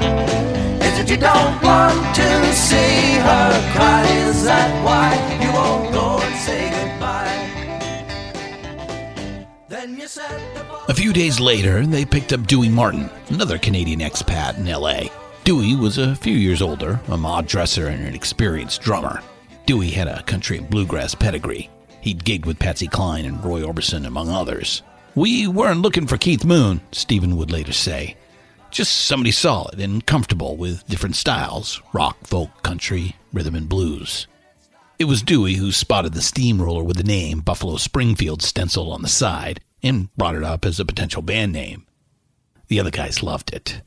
Is 0.83 0.99
it 1.01 1.11
you 1.11 1.17
don't 1.17 1.57
want 1.63 1.97
to 2.17 2.29
see 2.53 3.21
her 3.21 3.49
cry? 3.75 4.03
Is 4.29 4.45
that 4.45 4.71
why 4.85 5.15
you 5.43 5.51
won't 5.53 5.93
go 5.93 6.07
and 6.21 6.37
say 6.37 6.71
goodbye? 6.71 7.41
Then 9.69 9.99
you 9.99 10.09
said 10.09 10.41
A 10.89 10.95
few 10.95 11.13
days 11.13 11.41
later, 11.41 11.87
they 11.87 12.05
picked 12.05 12.33
up 12.33 12.47
Dewey 12.47 12.69
Martin, 12.69 13.11
another 13.29 13.59
Canadian 13.59 14.01
expat 14.01 14.59
in 14.59 14.67
LA. 14.67 15.22
Dewey 15.45 15.75
was 15.75 15.99
a 15.99 16.15
few 16.15 16.37
years 16.37 16.63
older, 16.63 17.01
a 17.09 17.17
mod 17.17 17.49
dresser, 17.49 17.89
and 17.89 18.07
an 18.07 18.15
experienced 18.15 18.81
drummer. 18.81 19.21
Dewey 19.67 19.91
had 19.91 20.07
a 20.07 20.23
country 20.23 20.59
and 20.59 20.71
bluegrass 20.71 21.17
pedigree. 21.17 21.69
He'd 22.01 22.25
gigged 22.25 22.47
with 22.47 22.61
Patsy 22.61 22.87
Cline 22.87 23.25
and 23.25 23.45
Roy 23.45 23.63
Orbison, 23.63 24.07
among 24.07 24.29
others. 24.29 24.83
We 25.17 25.49
weren't 25.49 25.83
looking 25.83 26.07
for 26.07 26.17
Keith 26.17 26.45
Moon, 26.45 26.81
Stephen 26.93 27.37
would 27.37 27.51
later 27.51 27.73
say. 27.73 28.17
Just 28.71 28.93
somebody 28.93 29.33
solid 29.33 29.81
and 29.81 30.07
comfortable 30.07 30.57
with 30.57 30.87
different 30.87 31.17
styles 31.17 31.83
rock, 31.93 32.17
folk, 32.25 32.63
country, 32.63 33.17
rhythm, 33.33 33.57
and 33.57 33.69
blues. 33.69 34.29
It 35.01 35.07
was 35.07 35.23
Dewey 35.23 35.55
who 35.55 35.73
spotted 35.73 36.15
the 36.15 36.23
steamroller 36.23 36.85
with 36.85 36.99
the 36.99 37.03
name 37.03 37.41
Buffalo 37.41 37.79
Springfield 37.79 38.43
stenciled 38.43 38.93
on 38.93 39.03
the 39.03 39.09
side 39.09 39.61
and 39.83 40.15
brought 40.17 40.37
it 40.37 40.45
up 40.45 40.65
as 40.65 40.79
a 40.79 40.85
potential 40.85 41.21
band 41.21 41.53
name. 41.53 41.85
The 42.69 42.79
other 42.79 42.93
guys 42.93 43.25
loved 43.25 43.53
it. 43.53 43.83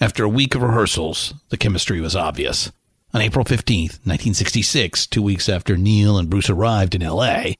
After 0.00 0.24
a 0.24 0.28
week 0.28 0.54
of 0.54 0.62
rehearsals, 0.62 1.34
the 1.50 1.56
chemistry 1.56 2.00
was 2.00 2.16
obvious. 2.16 2.72
On 3.12 3.20
April 3.20 3.44
15th, 3.44 4.00
1966, 4.04 5.06
two 5.06 5.22
weeks 5.22 5.48
after 5.48 5.76
Neil 5.76 6.18
and 6.18 6.28
Bruce 6.28 6.50
arrived 6.50 6.96
in 6.96 7.02
LA, 7.02 7.52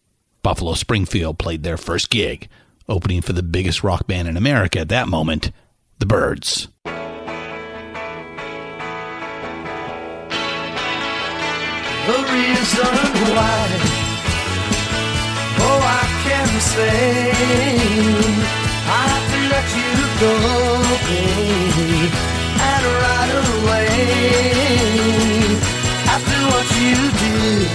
Buffalo 0.43 0.75
Springfield 0.75 1.39
played 1.39 1.63
their 1.63 1.77
first 1.77 2.11
gig, 2.11 2.49
opening 2.89 3.23
for 3.23 3.33
the 3.33 3.43
biggest 3.43 3.85
rock 3.85 4.09
band 4.09 4.27
in 4.27 4.37
America 4.37 4.81
at 4.81 4.89
that 4.89 5.07
moment, 5.07 5.53
the 6.01 6.07
Byrds. 6.07 6.67
the 12.07 12.13
reason 12.13 12.87
why. 13.35 13.67
Oh, 15.67 15.81
I 15.83 16.05
can 16.25 16.49
say 16.61 17.33
I 18.87 19.03
have 19.13 19.27
to 19.33 19.39
let 19.49 19.67
you 19.81 19.93
go, 20.21 20.35
babe, 21.09 22.13
and 22.69 22.85
right 23.05 23.33
away. 23.49 23.89
After 26.15 26.39
what 26.53 26.69
you 26.85 26.99
did, 27.23 27.69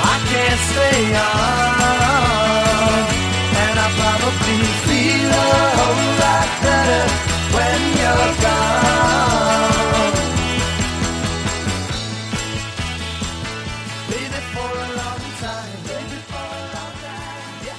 I 0.00 0.16
can't 0.30 0.62
stay 0.70 1.02
on, 1.18 3.02
and 3.64 3.76
I 3.84 3.88
probably 3.98 4.60
feel 4.86 5.30
a 5.30 5.50
whole 5.78 6.10
lot 6.22 6.48
better 6.62 7.04
when 7.56 7.80
you're 7.98 8.34
gone. 8.40 9.13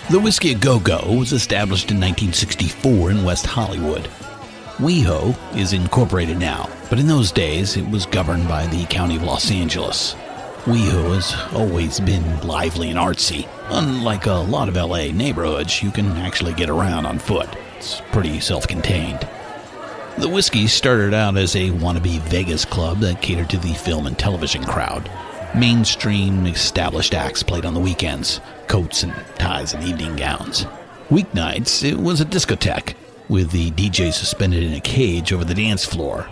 The 0.07 0.19
Whiskey 0.19 0.51
A 0.51 0.55
Go 0.55 0.79
Go 0.79 0.99
was 1.17 1.33
established 1.33 1.89
in 1.89 1.97
1964 1.97 3.09
in 3.09 3.23
West 3.23 3.47
Hollywood. 3.47 4.03
WeHo 4.77 5.35
is 5.57 5.73
incorporated 5.73 6.37
now, 6.37 6.69
but 6.91 6.99
in 6.99 7.07
those 7.07 7.31
days 7.31 7.75
it 7.75 7.89
was 7.89 8.05
governed 8.05 8.47
by 8.47 8.67
the 8.67 8.85
County 8.85 9.15
of 9.15 9.23
Los 9.23 9.49
Angeles. 9.49 10.13
WeHo 10.65 11.15
has 11.15 11.33
always 11.55 11.99
been 11.99 12.39
lively 12.41 12.91
and 12.91 12.99
artsy. 12.99 13.49
Unlike 13.69 14.27
a 14.27 14.33
lot 14.33 14.69
of 14.69 14.75
LA 14.75 15.07
neighborhoods, 15.07 15.81
you 15.81 15.89
can 15.89 16.11
actually 16.17 16.53
get 16.53 16.69
around 16.69 17.07
on 17.07 17.17
foot. 17.17 17.49
It's 17.77 17.99
pretty 18.11 18.39
self 18.39 18.67
contained. 18.67 19.27
The 20.19 20.29
Whiskey 20.29 20.67
started 20.67 21.15
out 21.15 21.35
as 21.35 21.55
a 21.55 21.71
wannabe 21.71 22.19
Vegas 22.29 22.63
club 22.63 22.99
that 22.99 23.23
catered 23.23 23.49
to 23.49 23.57
the 23.57 23.73
film 23.73 24.05
and 24.05 24.17
television 24.19 24.65
crowd. 24.65 25.09
Mainstream 25.57 26.45
established 26.47 27.13
acts 27.13 27.41
played 27.41 27.65
on 27.65 27.73
the 27.73 27.79
weekends, 27.79 28.41
coats 28.67 29.03
and 29.03 29.13
ties 29.35 29.73
and 29.73 29.85
evening 29.85 30.17
gowns. 30.17 30.65
Weeknights, 31.09 31.81
it 31.89 31.97
was 31.97 32.19
a 32.19 32.25
discotheque, 32.25 32.93
with 33.29 33.51
the 33.51 33.71
DJ 33.71 34.11
suspended 34.11 34.63
in 34.63 34.73
a 34.73 34.81
cage 34.81 35.31
over 35.31 35.45
the 35.45 35.53
dance 35.53 35.85
floor. 35.85 36.23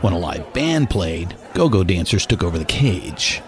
When 0.00 0.12
a 0.12 0.18
live 0.18 0.52
band 0.52 0.90
played, 0.90 1.36
go 1.54 1.68
go 1.68 1.84
dancers 1.84 2.26
took 2.26 2.42
over 2.42 2.58
the 2.58 2.64
cage. 2.64 3.40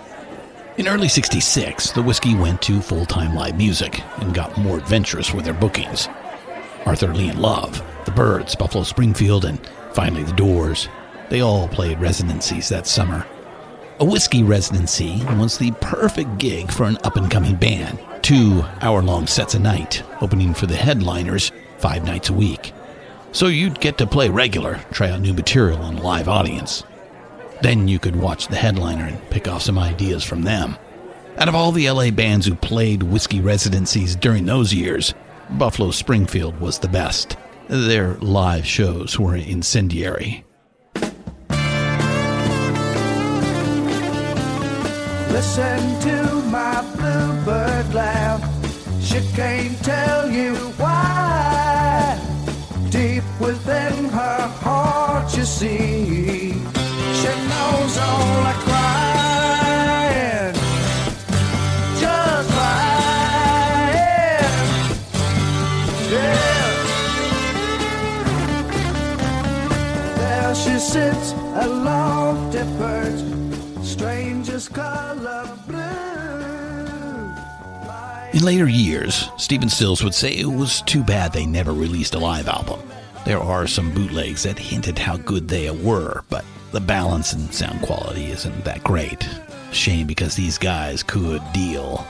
In 0.77 0.87
early 0.87 1.09
66, 1.09 1.91
the 1.91 2.03
Whiskey 2.03 2.37
went 2.37 2.63
to 2.63 2.81
full 2.81 3.05
time 3.05 3.35
live 3.35 3.57
music 3.57 4.03
and 4.19 4.33
got 4.33 4.57
more 4.57 4.79
adventurous 4.79 5.35
with 5.35 5.45
their 5.45 5.55
bookings. 5.55 6.09
Arthur 6.85 7.13
Lee 7.13 7.31
and 7.31 7.43
Love, 7.43 7.83
The 8.05 8.13
Byrds, 8.13 8.55
Buffalo 8.55 8.85
Springfield, 8.85 9.45
and 9.45 9.59
finally 9.93 10.23
The 10.23 10.35
Doors. 10.35 10.89
They 11.31 11.41
all 11.41 11.67
played 11.67 11.99
residencies 11.99 12.69
that 12.69 12.87
summer. 12.87 13.27
A 13.99 14.05
whiskey 14.05 14.43
residency 14.43 15.25
was 15.39 15.57
the 15.57 15.71
perfect 15.81 16.37
gig 16.37 16.71
for 16.71 16.85
an 16.85 16.99
up 17.03 17.17
and 17.17 17.31
coming 17.31 17.57
band. 17.57 17.99
Two 18.21 18.63
hour 18.83 19.01
long 19.01 19.27
sets 19.27 19.55
a 19.55 19.59
night, 19.59 20.03
opening 20.21 20.53
for 20.53 20.67
the 20.67 20.77
headliners 20.77 21.51
five 21.79 22.05
nights 22.05 22.29
a 22.29 22.35
week. 22.35 22.75
So 23.33 23.47
you'd 23.47 23.81
get 23.81 23.97
to 23.97 24.07
play 24.07 24.29
regular, 24.29 24.81
try 24.93 25.09
out 25.09 25.23
new 25.23 25.33
material 25.33 25.79
on 25.79 25.97
a 25.97 26.03
live 26.03 26.29
audience. 26.29 26.85
Then 27.63 27.89
you 27.89 27.99
could 27.99 28.17
watch 28.17 28.49
the 28.49 28.57
headliner 28.57 29.05
and 29.05 29.31
pick 29.31 29.49
off 29.49 29.63
some 29.63 29.79
ideas 29.79 30.23
from 30.23 30.43
them. 30.43 30.77
Out 31.39 31.49
of 31.49 31.55
all 31.55 31.73
the 31.73 31.91
LA 31.91 32.11
bands 32.11 32.45
who 32.45 32.55
played 32.55 33.03
whiskey 33.03 33.41
residencies 33.41 34.15
during 34.15 34.45
those 34.45 34.75
years, 34.75 35.15
Buffalo 35.53 35.91
Springfield 35.91 36.61
was 36.61 36.79
the 36.79 36.89
best. 36.89 37.39
Their 37.69 38.17
live 38.17 38.67
shows 38.67 39.19
were 39.19 39.37
incendiary. 39.37 40.46
Listen 45.31 46.01
to 46.01 46.17
my 46.51 46.83
bluebird 46.97 47.95
laugh. 47.95 48.43
She 49.01 49.21
can't 49.35 49.79
tell 49.85 50.31
you 50.31 50.55
why. 50.79 52.19
Deep 52.91 53.25
within 53.41 54.05
her 54.07 54.49
heart, 54.65 55.37
you 55.37 55.45
see, 55.45 56.53
she 57.19 57.33
knows 57.51 57.99
all. 57.99 58.37
Yeah. 66.09 66.71
There 70.17 70.55
she 70.55 70.79
sits, 70.79 71.33
a 71.33 71.67
lofty 71.67 72.63
perch, 72.79 73.21
strangest 73.85 74.73
color 74.73 75.06
In 78.37 78.43
later 78.43 78.69
years, 78.69 79.31
Stephen 79.39 79.71
Stills 79.71 80.05
would 80.05 80.13
say 80.13 80.31
it 80.31 80.45
was 80.45 80.83
too 80.83 81.03
bad 81.03 81.33
they 81.33 81.47
never 81.47 81.73
released 81.73 82.15
a 82.15 82.19
live 82.19 82.49
album. 82.49 82.79
There 83.25 83.41
are 83.41 83.67
some 83.67 83.95
bootlegs 83.95 84.43
that 84.43 84.59
hinted 84.59 84.99
how 84.99 85.17
good 85.17 85.49
they 85.49 85.71
were, 85.71 86.23
but 86.29 86.45
the 86.71 86.79
balance 86.79 87.33
and 87.33 87.51
sound 87.55 87.81
quality 87.81 88.27
isn't 88.27 88.63
that 88.63 88.85
great. 88.85 89.27
Shame 89.73 90.07
because 90.07 90.37
these 90.37 90.59
guys 90.59 91.03
could 91.03 91.41
deal. 91.55 92.07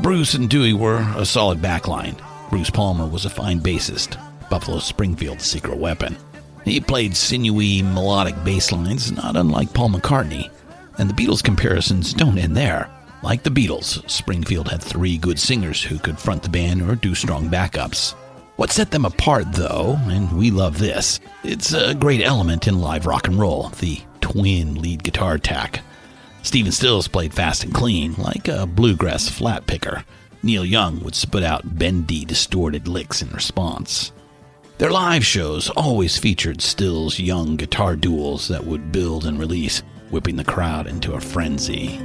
Bruce 0.00 0.32
and 0.32 0.48
Dewey 0.48 0.72
were 0.72 1.06
a 1.14 1.26
solid 1.26 1.60
backline. 1.60 2.18
Bruce 2.48 2.70
Palmer 2.70 3.06
was 3.06 3.26
a 3.26 3.30
fine 3.30 3.60
bassist, 3.60 4.18
Buffalo 4.48 4.78
Springfield's 4.78 5.44
secret 5.44 5.76
weapon. 5.76 6.16
He 6.64 6.80
played 6.80 7.14
sinewy, 7.14 7.82
melodic 7.82 8.42
bass 8.44 8.72
lines 8.72 9.12
not 9.12 9.36
unlike 9.36 9.74
Paul 9.74 9.90
McCartney, 9.90 10.50
and 10.96 11.10
the 11.10 11.22
Beatles 11.22 11.44
comparisons 11.44 12.14
don't 12.14 12.38
end 12.38 12.56
there. 12.56 12.88
Like 13.24 13.42
the 13.42 13.48
Beatles, 13.48 14.08
Springfield 14.08 14.68
had 14.68 14.82
three 14.82 15.16
good 15.16 15.38
singers 15.38 15.82
who 15.82 15.98
could 15.98 16.18
front 16.18 16.42
the 16.42 16.50
band 16.50 16.82
or 16.82 16.94
do 16.94 17.14
strong 17.14 17.48
backups. 17.48 18.12
What 18.56 18.70
set 18.70 18.90
them 18.90 19.06
apart, 19.06 19.46
though, 19.50 19.96
and 20.08 20.30
we 20.36 20.50
love 20.50 20.76
this, 20.78 21.20
it's 21.42 21.72
a 21.72 21.94
great 21.94 22.20
element 22.20 22.68
in 22.68 22.82
live 22.82 23.06
rock 23.06 23.26
and 23.26 23.38
roll 23.38 23.70
the 23.80 23.98
twin 24.20 24.74
lead 24.74 25.02
guitar 25.02 25.38
tack. 25.38 25.80
Stephen 26.42 26.70
Stills 26.70 27.08
played 27.08 27.32
fast 27.32 27.64
and 27.64 27.72
clean, 27.72 28.12
like 28.18 28.46
a 28.46 28.66
bluegrass 28.66 29.26
flat 29.30 29.66
picker. 29.66 30.04
Neil 30.42 30.62
Young 30.66 31.00
would 31.00 31.14
spit 31.14 31.42
out 31.42 31.78
bendy, 31.78 32.26
distorted 32.26 32.86
licks 32.86 33.22
in 33.22 33.30
response. 33.30 34.12
Their 34.76 34.90
live 34.90 35.24
shows 35.24 35.70
always 35.70 36.18
featured 36.18 36.60
Stills' 36.60 37.18
young 37.18 37.56
guitar 37.56 37.96
duels 37.96 38.48
that 38.48 38.66
would 38.66 38.92
build 38.92 39.24
and 39.24 39.38
release, 39.40 39.78
whipping 40.10 40.36
the 40.36 40.44
crowd 40.44 40.86
into 40.86 41.14
a 41.14 41.20
frenzy. 41.22 41.98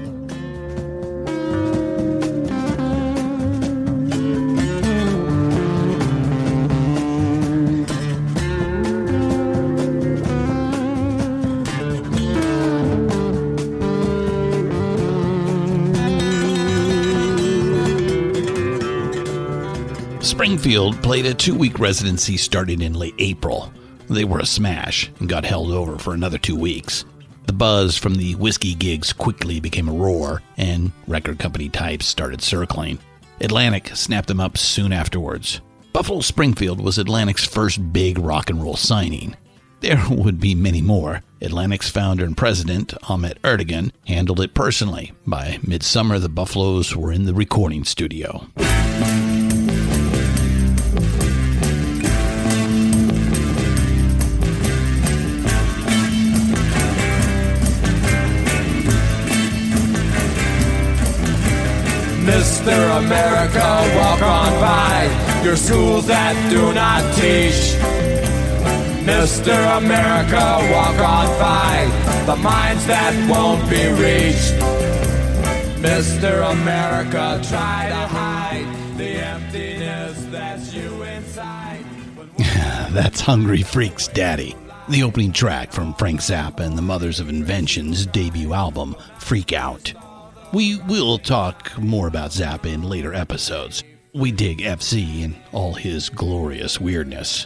Springfield 20.39 21.03
played 21.03 21.25
a 21.25 21.33
two 21.33 21.53
week 21.53 21.79
residency 21.79 22.38
starting 22.38 22.81
in 22.81 22.93
late 22.93 23.13
April. 23.19 23.73
They 24.09 24.23
were 24.23 24.39
a 24.39 24.45
smash 24.45 25.12
and 25.19 25.27
got 25.27 25.43
held 25.43 25.71
over 25.71 25.97
for 25.99 26.13
another 26.13 26.38
two 26.38 26.55
weeks. 26.55 27.03
The 27.49 27.53
buzz 27.53 27.97
from 27.97 28.13
the 28.13 28.35
whiskey 28.35 28.75
gigs 28.75 29.12
quickly 29.12 29.59
became 29.59 29.89
a 29.89 29.91
roar, 29.91 30.43
and 30.55 30.91
record 31.07 31.39
company 31.39 31.67
types 31.67 32.05
started 32.05 32.43
circling. 32.43 32.99
Atlantic 33.41 33.89
snapped 33.95 34.27
them 34.27 34.39
up 34.39 34.55
soon 34.55 34.93
afterwards. 34.93 35.59
Buffalo 35.91 36.19
Springfield 36.19 36.79
was 36.79 36.99
Atlantic's 36.99 37.43
first 37.43 37.91
big 37.91 38.19
rock 38.19 38.51
and 38.51 38.62
roll 38.62 38.75
signing. 38.75 39.35
There 39.79 39.99
would 40.12 40.39
be 40.39 40.53
many 40.53 40.83
more. 40.83 41.23
Atlantic's 41.41 41.89
founder 41.89 42.23
and 42.23 42.38
president, 42.38 42.93
Ahmet 43.09 43.41
Ertegun, 43.41 43.93
handled 44.05 44.41
it 44.41 44.53
personally. 44.53 45.13
By 45.25 45.57
midsummer, 45.63 46.19
the 46.19 46.29
Buffaloes 46.29 46.95
were 46.95 47.12
in 47.12 47.23
the 47.23 47.33
recording 47.33 47.83
studio. 47.83 48.45
Mr. 62.29 62.97
America, 62.99 63.67
walk 63.97 64.21
on 64.21 64.51
by 64.61 65.41
your 65.43 65.55
schools 65.55 66.05
that 66.05 66.35
do 66.51 66.71
not 66.73 67.01
teach. 67.15 67.73
Mr. 69.03 69.77
America, 69.79 70.59
walk 70.71 70.99
on 70.99 71.27
by 71.39 72.23
the 72.27 72.35
minds 72.35 72.85
that 72.85 73.15
won't 73.27 73.67
be 73.67 73.83
reached. 73.97 74.53
Mr. 75.81 76.51
America, 76.51 77.41
try 77.49 77.89
to 77.89 78.07
hide 78.13 78.67
the 78.95 79.09
emptiness 79.09 80.23
that's 80.25 80.71
you 80.71 81.01
inside. 81.01 81.83
That's 82.91 83.21
Hungry 83.21 83.63
Freak's 83.63 84.07
Daddy, 84.07 84.55
the 84.87 85.01
opening 85.01 85.31
track 85.31 85.71
from 85.71 85.95
Frank 85.95 86.19
Zappa 86.19 86.59
and 86.59 86.77
the 86.77 86.83
Mothers 86.83 87.19
of 87.19 87.27
Invention's 87.27 88.05
debut 88.05 88.53
album, 88.53 88.95
Freak 89.17 89.51
Out. 89.51 89.93
We 90.51 90.77
will 90.77 91.19
talk 91.19 91.77
more 91.77 92.07
about 92.07 92.31
Zappa 92.31 92.73
in 92.73 92.81
later 92.81 93.13
episodes. 93.13 93.83
We 94.15 94.31
dig 94.31 94.62
FZ 94.62 95.23
and 95.23 95.35
all 95.51 95.75
his 95.75 96.09
glorious 96.09 96.81
weirdness. 96.81 97.45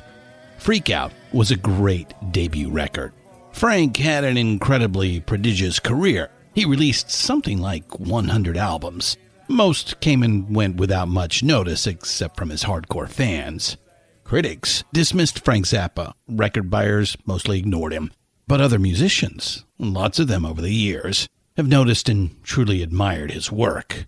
Freak 0.57 0.89
Out 0.89 1.11
was 1.33 1.51
a 1.51 1.57
great 1.57 2.13
debut 2.31 2.69
record. 2.69 3.11
Frank 3.51 3.97
had 3.97 4.23
an 4.23 4.37
incredibly 4.37 5.19
prodigious 5.19 5.79
career. 5.79 6.29
He 6.55 6.63
released 6.63 7.11
something 7.11 7.59
like 7.59 7.99
100 7.99 8.55
albums. 8.55 9.17
Most 9.49 9.99
came 9.99 10.23
and 10.23 10.55
went 10.55 10.77
without 10.77 11.09
much 11.09 11.43
notice 11.43 11.85
except 11.85 12.37
from 12.37 12.51
his 12.51 12.63
hardcore 12.63 13.09
fans. 13.09 13.75
Critics 14.23 14.85
dismissed 14.93 15.43
Frank 15.43 15.65
Zappa. 15.65 16.13
Record 16.29 16.69
buyers 16.69 17.17
mostly 17.25 17.59
ignored 17.59 17.91
him. 17.91 18.13
But 18.47 18.61
other 18.61 18.79
musicians, 18.79 19.65
lots 19.77 20.19
of 20.19 20.29
them 20.29 20.45
over 20.45 20.61
the 20.61 20.73
years, 20.73 21.27
have 21.57 21.67
noticed 21.67 22.09
and 22.09 22.41
truly 22.43 22.81
admired 22.81 23.31
his 23.31 23.51
work. 23.51 24.05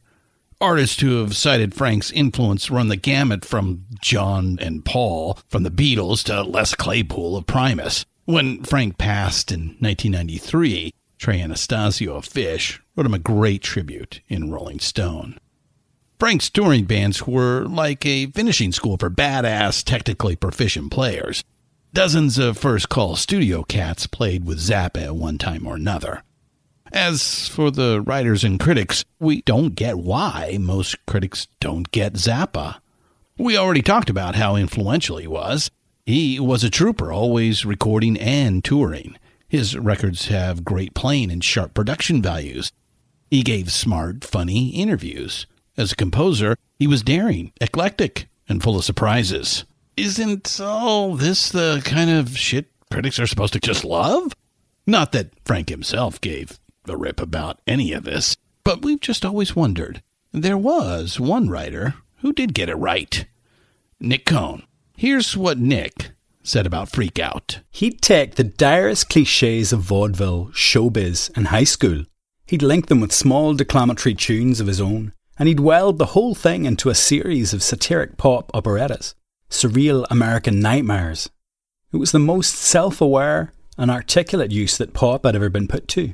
Artists 0.62 1.02
who 1.02 1.18
have 1.22 1.36
cited 1.36 1.74
Frank's 1.74 2.12
influence 2.12 2.72
run 2.72 2.88
the 2.88 2.96
gamut 2.96 3.44
from 3.44 3.86
John 4.02 4.58
and 4.62 4.86
Paul, 4.86 5.38
from 5.50 5.64
the 5.64 5.72
Beatles 5.72 6.24
to 6.24 6.44
Les 6.44 6.74
Claypool 6.74 7.36
of 7.36 7.46
Primus. 7.46 8.06
When 8.24 8.64
Frank 8.64 8.98
passed 8.98 9.52
in 9.52 9.76
1993, 9.80 10.94
Trey 11.18 11.42
Anastasio 11.42 12.16
of 12.16 12.26
Phish 12.26 12.80
wrote 12.96 13.06
him 13.06 13.14
a 13.14 13.20
great 13.20 13.62
tribute 13.62 14.22
in 14.28 14.52
Rolling 14.52 14.80
Stone. 14.80 15.38
Frank's 16.20 16.50
touring 16.50 16.86
bands 16.86 17.28
were 17.28 17.66
like 17.66 18.06
a 18.06 18.28
finishing 18.28 18.72
school 18.72 18.98
for 18.98 19.10
badass, 19.10 19.84
technically 19.84 20.36
proficient 20.36 20.92
players. 20.92 21.44
Dozens 21.94 22.38
of 22.38 22.58
first 22.58 22.90
call 22.90 23.16
studio 23.16 23.64
cats 23.64 24.08
played 24.08 24.46
with 24.46 24.60
Zappa 24.60 25.04
at 25.04 25.16
one 25.16 25.38
time 25.38 25.68
or 25.68 25.76
another. 25.76 26.24
As 26.96 27.50
for 27.50 27.72
the 27.72 28.00
writers 28.00 28.46
and 28.46 28.58
critics, 28.58 29.04
we 29.20 29.42
don't 29.42 29.76
get 29.76 30.00
why 30.00 30.58
most 30.62 31.06
critics 31.06 31.50
don't 31.60 31.92
get 31.92 32.14
Zappa. 32.14 32.78
We 33.38 33.58
already 33.58 33.82
talked 33.82 34.10
about 34.10 34.36
how 34.36 34.56
influential 34.56 35.18
he 35.18 35.28
was. 35.28 35.70
He 36.06 36.40
was 36.40 36.64
a 36.64 36.70
trooper, 36.70 37.12
always 37.12 37.66
recording 37.66 38.16
and 38.18 38.64
touring. 38.64 39.18
His 39.50 39.78
records 39.78 40.28
have 40.30 40.64
great 40.64 40.94
playing 40.94 41.32
and 41.32 41.44
sharp 41.44 41.74
production 41.74 42.22
values. 42.22 42.72
He 43.30 43.44
gave 43.44 43.74
smart, 43.74 44.24
funny 44.24 44.70
interviews. 44.70 45.48
As 45.76 45.92
a 45.92 45.98
composer, 45.98 46.56
he 46.80 46.88
was 46.88 47.04
daring, 47.04 47.52
eclectic, 47.60 48.30
and 48.48 48.64
full 48.64 48.78
of 48.78 48.86
surprises. 48.86 49.66
Isn't 49.98 50.62
all 50.62 51.16
this 51.16 51.50
the 51.50 51.82
kind 51.84 52.10
of 52.10 52.38
shit 52.38 52.72
critics 52.90 53.20
are 53.20 53.28
supposed 53.28 53.52
to 53.52 53.60
just 53.60 53.84
love? 53.84 54.32
Not 54.88 55.12
that 55.12 55.32
Frank 55.44 55.68
himself 55.68 56.22
gave 56.22 56.58
a 56.90 56.98
rip 56.98 57.22
about 57.22 57.60
any 57.68 57.94
of 57.94 58.04
this, 58.04 58.36
but 58.64 58.82
we've 58.82 59.00
just 59.00 59.26
always 59.26 59.56
wondered. 59.56 60.02
There 60.32 60.58
was 60.58 61.20
one 61.20 61.50
writer 61.50 61.96
who 62.18 62.34
did 62.34 62.54
get 62.54 62.70
it 62.70 62.76
right 62.76 63.26
Nick 64.00 64.26
Cohn. 64.26 64.64
Here's 64.98 65.38
what 65.38 65.58
Nick 65.58 66.12
said 66.44 66.66
about 66.66 66.90
Freak 66.90 67.20
Out. 67.20 67.60
He'd 67.72 68.02
take 68.02 68.36
the 68.36 68.44
direst 68.44 69.10
cliches 69.10 69.74
of 69.74 69.82
vaudeville, 69.82 70.52
showbiz, 70.54 71.32
and 71.36 71.48
high 71.48 71.64
school. 71.64 72.06
He'd 72.46 72.62
link 72.62 72.88
them 72.88 73.02
with 73.02 73.12
small 73.12 73.54
declamatory 73.54 74.14
tunes 74.14 74.60
of 74.60 74.68
his 74.68 74.80
own, 74.80 75.14
and 75.40 75.48
he'd 75.48 75.60
weld 75.60 75.98
the 75.98 76.08
whole 76.08 76.36
thing 76.36 76.66
into 76.66 76.90
a 76.90 76.96
series 76.96 77.54
of 77.54 77.64
satiric 77.64 78.18
pop 78.18 78.52
operettas, 78.54 79.16
surreal 79.50 80.06
American 80.10 80.60
nightmares. 80.60 81.30
It 81.92 81.98
was 81.98 82.12
the 82.12 82.20
most 82.20 82.56
self 82.56 83.02
aware 83.02 83.52
and 83.78 83.90
articulate 83.90 84.52
use 84.52 84.78
that 84.78 84.94
pop 84.94 85.26
had 85.26 85.36
ever 85.36 85.50
been 85.50 85.68
put 85.68 85.88
to. 85.90 86.14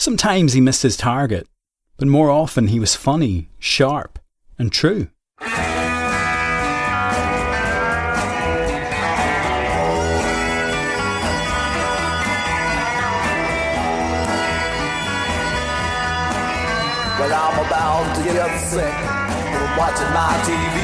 Sometimes 0.00 0.52
he 0.52 0.60
missed 0.60 0.84
his 0.84 0.96
target, 0.96 1.48
but 1.96 2.06
more 2.06 2.30
often 2.30 2.68
he 2.68 2.78
was 2.78 2.94
funny, 2.94 3.48
sharp, 3.58 4.20
and 4.56 4.70
true. 4.70 5.08
Well, 5.40 5.50
I'm 17.34 17.58
about 17.66 18.14
to 18.14 18.22
get 18.22 18.54
sick 18.70 18.94
from 19.50 19.70
watching 19.76 20.12
my 20.14 20.30
TV. 20.46 20.78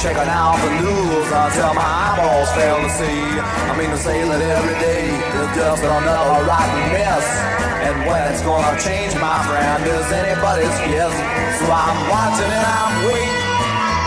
Checking 0.00 0.32
out 0.32 0.56
the 0.64 0.70
news 0.80 1.28
until 1.28 1.74
my 1.74 1.84
eyeballs 1.84 2.50
fail 2.56 2.80
to 2.80 2.88
see. 2.88 3.20
I 3.68 3.76
mean 3.76 3.90
to 3.90 3.98
say 3.98 4.26
that 4.26 4.40
every 4.40 4.80
day 4.80 5.12
is 5.12 5.56
just 5.56 5.82
another 5.84 6.46
rotten 6.48 6.92
mess. 6.94 7.73
And 7.84 8.06
when 8.08 8.32
it's 8.32 8.42
gonna 8.42 8.80
change, 8.80 9.14
my 9.20 9.38
friend, 9.44 9.84
is 9.84 10.08
anybody's 10.10 10.78
guess. 10.88 11.14
So 11.60 11.66
I'm 11.68 12.00
watching 12.08 12.48
and 12.48 12.66
I'm 12.66 12.94
waiting, 13.04 13.44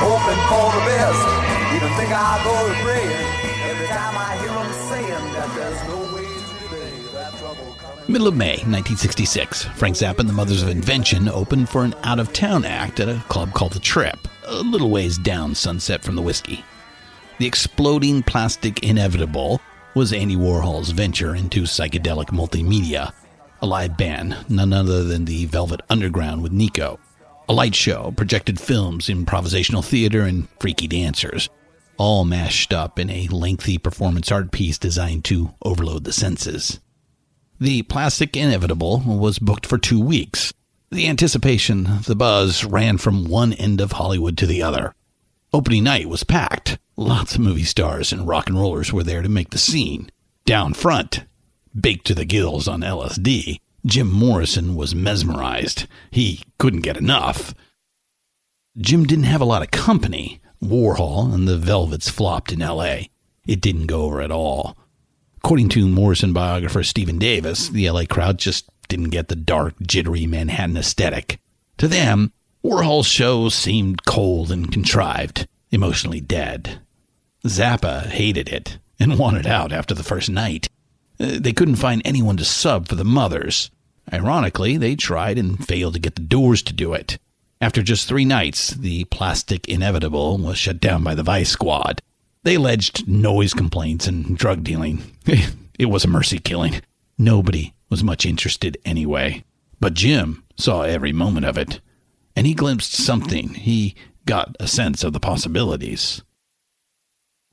hoping 0.01 0.41
for 0.49 0.67
the 0.73 0.83
best. 0.89 1.21
Even 1.75 1.91
think 1.93 2.11
I'll 2.11 2.41
go 2.43 2.55
to 2.67 2.73
praying 2.81 3.27
every 3.69 3.87
time 3.87 4.15
I 4.17 4.37
hear 4.41 4.49
them 4.49 4.71
saying 4.89 5.25
that 5.33 5.49
there's 5.55 5.81
no 5.87 5.99
way 6.15 6.25
today 6.63 6.91
that 7.13 7.37
trouble. 7.37 7.75
Middle 8.07 8.27
of 8.27 8.35
May 8.35 8.57
1966, 8.65 9.65
Frank 9.75 9.95
Zappa 9.95 10.19
and 10.19 10.29
the 10.29 10.33
Mothers 10.33 10.63
of 10.63 10.69
Invention 10.69 11.29
opened 11.29 11.69
for 11.69 11.83
an 11.83 11.93
out 12.03 12.19
of 12.19 12.33
town 12.33 12.65
act 12.65 12.99
at 12.99 13.09
a 13.09 13.23
club 13.27 13.53
called 13.53 13.73
The 13.73 13.79
Trip, 13.79 14.17
a 14.45 14.55
little 14.55 14.89
ways 14.89 15.17
down 15.17 15.53
Sunset 15.53 16.03
from 16.03 16.15
the 16.15 16.21
whiskey. 16.21 16.63
The 17.37 17.45
exploding 17.45 18.23
plastic 18.23 18.81
inevitable 18.81 19.61
was 19.93 20.13
Andy 20.13 20.35
Warhol's 20.35 20.91
venture 20.91 21.35
into 21.35 21.63
psychedelic 21.63 22.27
multimedia. 22.27 23.13
A 23.59 23.65
live 23.65 23.97
band, 23.97 24.45
none 24.49 24.71
other 24.71 25.03
than 25.03 25.25
the 25.25 25.45
Velvet 25.45 25.81
Underground 25.89 26.43
with 26.43 26.51
Nico. 26.51 26.99
A 27.49 27.53
light 27.53 27.73
show, 27.73 28.13
projected 28.15 28.59
films, 28.59 29.07
improvisational 29.07 29.83
theater, 29.83 30.21
and 30.21 30.47
freaky 30.59 30.87
dancers. 30.87 31.49
All 31.97 32.23
mashed 32.23 32.71
up 32.71 32.99
in 32.99 33.09
a 33.09 33.27
lengthy 33.29 33.79
performance 33.79 34.31
art 34.31 34.51
piece 34.51 34.77
designed 34.77 35.25
to 35.25 35.55
overload 35.63 36.03
the 36.03 36.13
senses. 36.13 36.79
The 37.59 37.81
Plastic 37.81 38.37
Inevitable 38.37 38.99
was 38.99 39.39
booked 39.39 39.65
for 39.65 39.79
two 39.79 39.99
weeks. 39.99 40.53
The 40.91 41.07
anticipation, 41.07 42.01
the 42.05 42.15
buzz, 42.15 42.63
ran 42.63 42.99
from 42.99 43.25
one 43.25 43.53
end 43.53 43.81
of 43.81 43.93
Hollywood 43.93 44.37
to 44.37 44.45
the 44.45 44.61
other. 44.61 44.93
Opening 45.51 45.85
night 45.85 46.07
was 46.07 46.23
packed. 46.23 46.77
Lots 46.95 47.33
of 47.33 47.41
movie 47.41 47.63
stars 47.63 48.11
and 48.11 48.27
rock 48.27 48.47
and 48.49 48.59
rollers 48.59 48.93
were 48.93 49.03
there 49.03 49.23
to 49.23 49.29
make 49.29 49.49
the 49.49 49.57
scene. 49.57 50.11
Down 50.45 50.75
front, 50.75 51.25
baked 51.79 52.05
to 52.07 52.15
the 52.15 52.25
gills 52.25 52.67
on 52.67 52.81
LSD, 52.81 53.59
Jim 53.85 54.11
Morrison 54.11 54.75
was 54.75 54.95
mesmerized. 54.95 55.87
He 56.11 56.43
couldn't 56.57 56.81
get 56.81 56.97
enough. 56.97 57.53
Jim 58.77 59.05
didn't 59.05 59.25
have 59.25 59.41
a 59.41 59.45
lot 59.45 59.61
of 59.61 59.71
company. 59.71 60.41
Warhol 60.61 61.33
and 61.33 61.47
the 61.47 61.57
Velvets 61.57 62.09
flopped 62.09 62.51
in 62.51 62.61
L.A. 62.61 63.09
It 63.45 63.61
didn't 63.61 63.87
go 63.87 64.01
over 64.03 64.21
at 64.21 64.31
all. 64.31 64.77
According 65.37 65.69
to 65.69 65.87
Morrison 65.87 66.33
biographer 66.33 66.83
Stephen 66.83 67.17
Davis, 67.17 67.69
the 67.69 67.89
LA 67.89 68.03
crowd 68.05 68.37
just 68.37 68.69
didn't 68.87 69.09
get 69.11 69.27
the 69.29 69.35
dark, 69.35 69.75
jittery 69.81 70.25
Manhattan 70.25 70.77
aesthetic. 70.77 71.39
To 71.77 71.87
them, 71.87 72.33
Warhol's 72.63 73.07
show 73.07 73.49
seemed 73.49 74.05
cold 74.05 74.51
and 74.51 74.71
contrived. 74.71 75.47
emotionally 75.71 76.21
dead. 76.21 76.81
Zappa 77.45 78.07
hated 78.07 78.49
it 78.49 78.79
and 78.99 79.19
wanted 79.19 79.45
out 79.45 79.71
after 79.71 79.93
the 79.93 80.03
first 80.03 80.29
night. 80.29 80.69
Uh, 81.19 81.37
They 81.39 81.53
couldn't 81.53 81.75
find 81.77 82.01
anyone 82.05 82.37
to 82.37 82.45
sub 82.45 82.87
for 82.87 82.95
the 82.95 83.03
mothers. 83.05 83.69
Ironically, 84.11 84.77
they 84.77 84.95
tried 84.95 85.37
and 85.37 85.65
failed 85.65 85.93
to 85.95 85.99
get 85.99 86.15
the 86.15 86.21
doors 86.21 86.61
to 86.63 86.73
do 86.73 86.93
it. 86.93 87.17
After 87.59 87.81
just 87.81 88.07
three 88.07 88.25
nights, 88.25 88.69
the 88.69 89.03
plastic 89.05 89.67
inevitable 89.67 90.37
was 90.37 90.57
shut 90.57 90.79
down 90.79 91.03
by 91.03 91.15
the 91.15 91.23
Vice 91.23 91.49
Squad. 91.49 92.01
They 92.43 92.55
alleged 92.55 93.07
noise 93.07 93.53
complaints 93.53 94.07
and 94.07 94.37
drug 94.37 94.63
dealing. 94.63 95.01
It 95.79 95.91
was 95.91 96.03
a 96.03 96.07
mercy 96.07 96.39
killing. 96.39 96.81
Nobody 97.19 97.75
was 97.87 98.03
much 98.03 98.25
interested 98.25 98.79
anyway. 98.83 99.43
But 99.79 99.93
Jim 99.93 100.43
saw 100.57 100.81
every 100.81 101.13
moment 101.13 101.45
of 101.45 101.55
it, 101.55 101.81
and 102.35 102.47
he 102.47 102.55
glimpsed 102.55 102.93
something. 102.93 103.49
He 103.53 103.93
got 104.25 104.55
a 104.59 104.67
sense 104.67 105.03
of 105.03 105.13
the 105.13 105.19
possibilities. 105.19 106.23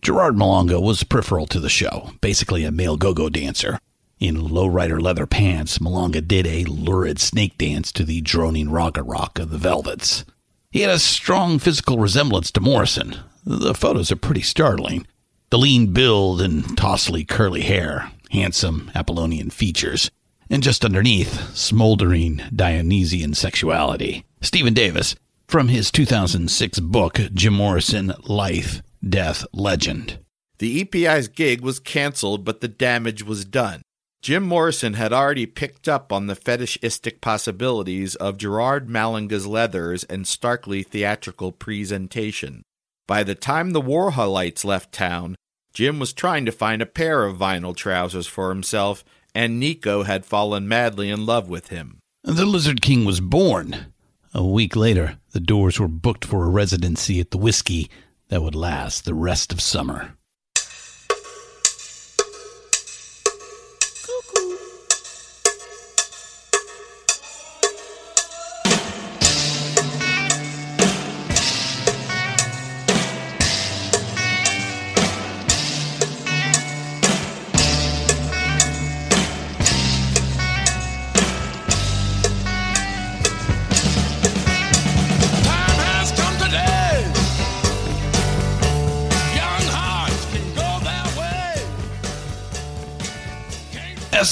Gerard 0.05 0.37
Malanga 0.37 0.83
was 0.83 1.03
peripheral 1.03 1.47
to 1.47 1.59
the 1.59 1.71
show, 1.71 2.11
basically 2.21 2.63
a 2.63 2.71
male 2.71 2.99
go-go 2.99 3.31
dancer. 3.31 3.79
In 4.21 4.37
lowrider 4.37 5.01
leather 5.01 5.27
pants, 5.27 5.79
Malonga 5.79 6.21
did 6.21 6.47
a 6.47 6.65
lurid 6.65 7.19
snake 7.19 7.57
dance 7.57 7.91
to 7.93 8.05
the 8.05 8.21
droning 8.21 8.71
raga 8.71 9.03
rock 9.03 9.39
of 9.39 9.49
the 9.49 9.57
Velvets. 9.57 10.27
He 10.71 10.83
had 10.83 10.91
a 10.91 10.99
strong 10.99 11.59
physical 11.59 11.99
resemblance 11.99 12.51
to 12.51 12.61
Morrison. 12.61 13.17
The 13.47 13.73
photos 13.73 14.13
are 14.13 14.17
pretty 14.17 14.43
startling. 14.43 15.07
The 15.49 15.57
lean 15.57 15.95
build 15.95 16.43
and 16.43 16.77
tossly 16.77 17.25
curly 17.25 17.63
hair, 17.63 18.11
handsome 18.31 18.91
Apollonian 18.95 19.49
features, 19.49 20.11
and 20.51 20.63
just 20.63 20.85
underneath, 20.85 21.57
smoldering 21.57 22.43
Dionysian 22.55 23.33
sexuality. 23.33 24.27
Stephen 24.43 24.75
Davis, 24.75 25.17
from 25.49 25.69
his 25.69 25.91
2006 25.91 26.81
book, 26.81 27.21
Jim 27.33 27.55
Morrison, 27.55 28.13
Life, 28.25 28.83
Death, 29.09 29.47
Legend. 29.53 30.19
The 30.59 30.81
EPI's 30.81 31.29
gig 31.29 31.61
was 31.61 31.81
canceled, 31.81 32.45
but 32.45 32.61
the 32.61 32.69
damage 32.69 33.23
was 33.23 33.45
done. 33.45 33.83
Jim 34.23 34.43
Morrison 34.43 34.95
had 34.95 35.13
already 35.13 35.45
picked 35.45 35.89
up 35.89 36.11
on 36.11 36.27
the 36.27 36.35
fetishistic 36.35 37.21
possibilities 37.21 38.15
of 38.15 38.39
Gerard 38.39 38.89
Malanga's 38.89 39.47
leathers 39.47 40.05
and 40.05 40.27
starkly 40.27 40.83
theatrical 40.83 41.53
presentation. 41.53 42.63
By 43.07 43.23
the 43.23 43.35
time 43.35 43.71
the 43.73 43.83
Warholites 43.83 44.65
left 44.65 44.93
town, 44.93 45.37
Jim 45.75 45.99
was 45.99 46.15
trying 46.15 46.47
to 46.47 46.53
find 46.53 46.81
a 46.81 46.87
pair 46.87 47.25
of 47.25 47.37
vinyl 47.37 47.77
trousers 47.77 48.27
for 48.27 48.49
himself, 48.49 49.05
and 49.35 49.61
Nico 49.61 50.05
had 50.05 50.25
fallen 50.25 50.67
madly 50.67 51.11
in 51.11 51.27
love 51.27 51.51
with 51.51 51.69
him. 51.69 51.99
The 52.23 52.47
Lizard 52.47 52.81
King 52.81 53.05
was 53.05 53.21
born. 53.21 53.93
A 54.33 54.45
week 54.45 54.75
later, 54.75 55.19
the 55.33 55.41
doors 55.41 55.79
were 55.79 55.89
booked 55.89 56.25
for 56.25 56.45
a 56.45 56.49
residency 56.49 57.21
at 57.21 57.31
the 57.31 57.39
Whiskey 57.39 57.91
that 58.29 58.43
would 58.43 58.55
last 58.55 59.05
the 59.05 59.15
rest 59.15 59.53
of 59.53 59.61
summer. 59.61 60.17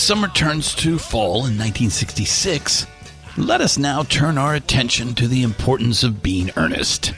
Summer 0.03 0.27
turns 0.27 0.75
to 0.75 0.99
fall 0.99 1.47
in 1.47 1.57
1966, 1.57 2.89
let 3.37 3.61
us 3.61 3.79
now 3.79 4.03
turn 4.03 4.37
our 4.37 4.53
attention 4.53 5.15
to 5.15 5.29
the 5.29 5.45
importance 5.45 6.03
of 6.03 6.25
being 6.25 6.51
earnest. 6.57 7.15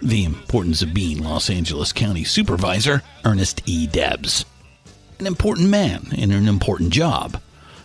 The 0.00 0.24
importance 0.24 0.80
of 0.80 0.94
being 0.94 1.22
Los 1.22 1.50
Angeles 1.50 1.92
County 1.92 2.24
Supervisor 2.24 3.02
Ernest 3.26 3.60
E. 3.66 3.86
Debs. 3.86 4.46
An 5.18 5.26
important 5.26 5.68
man 5.68 6.06
in 6.16 6.32
an 6.32 6.48
important 6.48 6.94
job. 6.94 7.42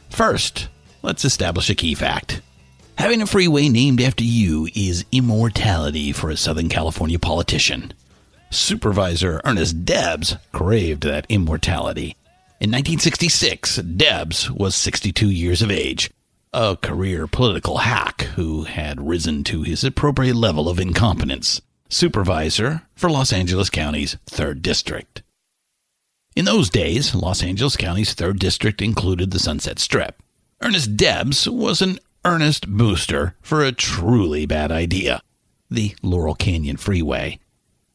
First, 0.10 0.70
let's 1.02 1.26
establish 1.26 1.70
a 1.70 1.76
key 1.76 1.94
fact. 1.94 2.42
Having 2.98 3.22
a 3.22 3.28
freeway 3.28 3.68
named 3.68 4.00
after 4.00 4.24
you 4.24 4.70
is 4.74 5.04
immortality 5.12 6.14
for 6.14 6.30
a 6.30 6.38
Southern 6.38 6.70
California 6.70 7.20
politician. 7.20 7.94
Supervisor 8.52 9.42
Ernest 9.44 9.84
Debs 9.84 10.38
craved 10.54 11.04
that 11.04 11.26
immortality. 11.28 12.16
In 12.62 12.72
1966, 12.72 13.78
Debs 13.78 14.52
was 14.52 14.76
62 14.76 15.30
years 15.30 15.62
of 15.62 15.72
age, 15.72 16.12
a 16.52 16.76
career 16.76 17.26
political 17.26 17.78
hack 17.78 18.24
who 18.36 18.64
had 18.64 19.08
risen 19.08 19.46
to 19.46 19.64
his 19.64 19.86
appropriate 19.86 20.36
level 20.36 20.68
of 20.68 20.78
incompetence, 20.78 21.62
supervisor 21.88 22.82
for 22.96 23.10
Los 23.10 23.32
Angeles 23.32 23.70
County's 23.70 24.18
3rd 24.30 24.62
District. 24.62 25.24
In 26.36 26.44
those 26.44 26.70
days, 26.70 27.16
Los 27.16 27.42
Angeles 27.42 27.78
County's 27.78 28.14
3rd 28.14 28.40
District 28.40 28.82
included 28.82 29.32
the 29.32 29.40
Sunset 29.40 29.80
Strip. 29.80 30.22
Ernest 30.62 30.98
Debs 30.98 31.48
was 31.48 31.82
an 31.82 31.98
earnest 32.26 32.68
booster 32.68 33.38
for 33.42 33.64
a 33.64 33.72
truly 33.72 34.46
bad 34.46 34.70
idea 34.70 35.22
the 35.72 35.96
Laurel 36.02 36.36
Canyon 36.36 36.76
Freeway. 36.76 37.40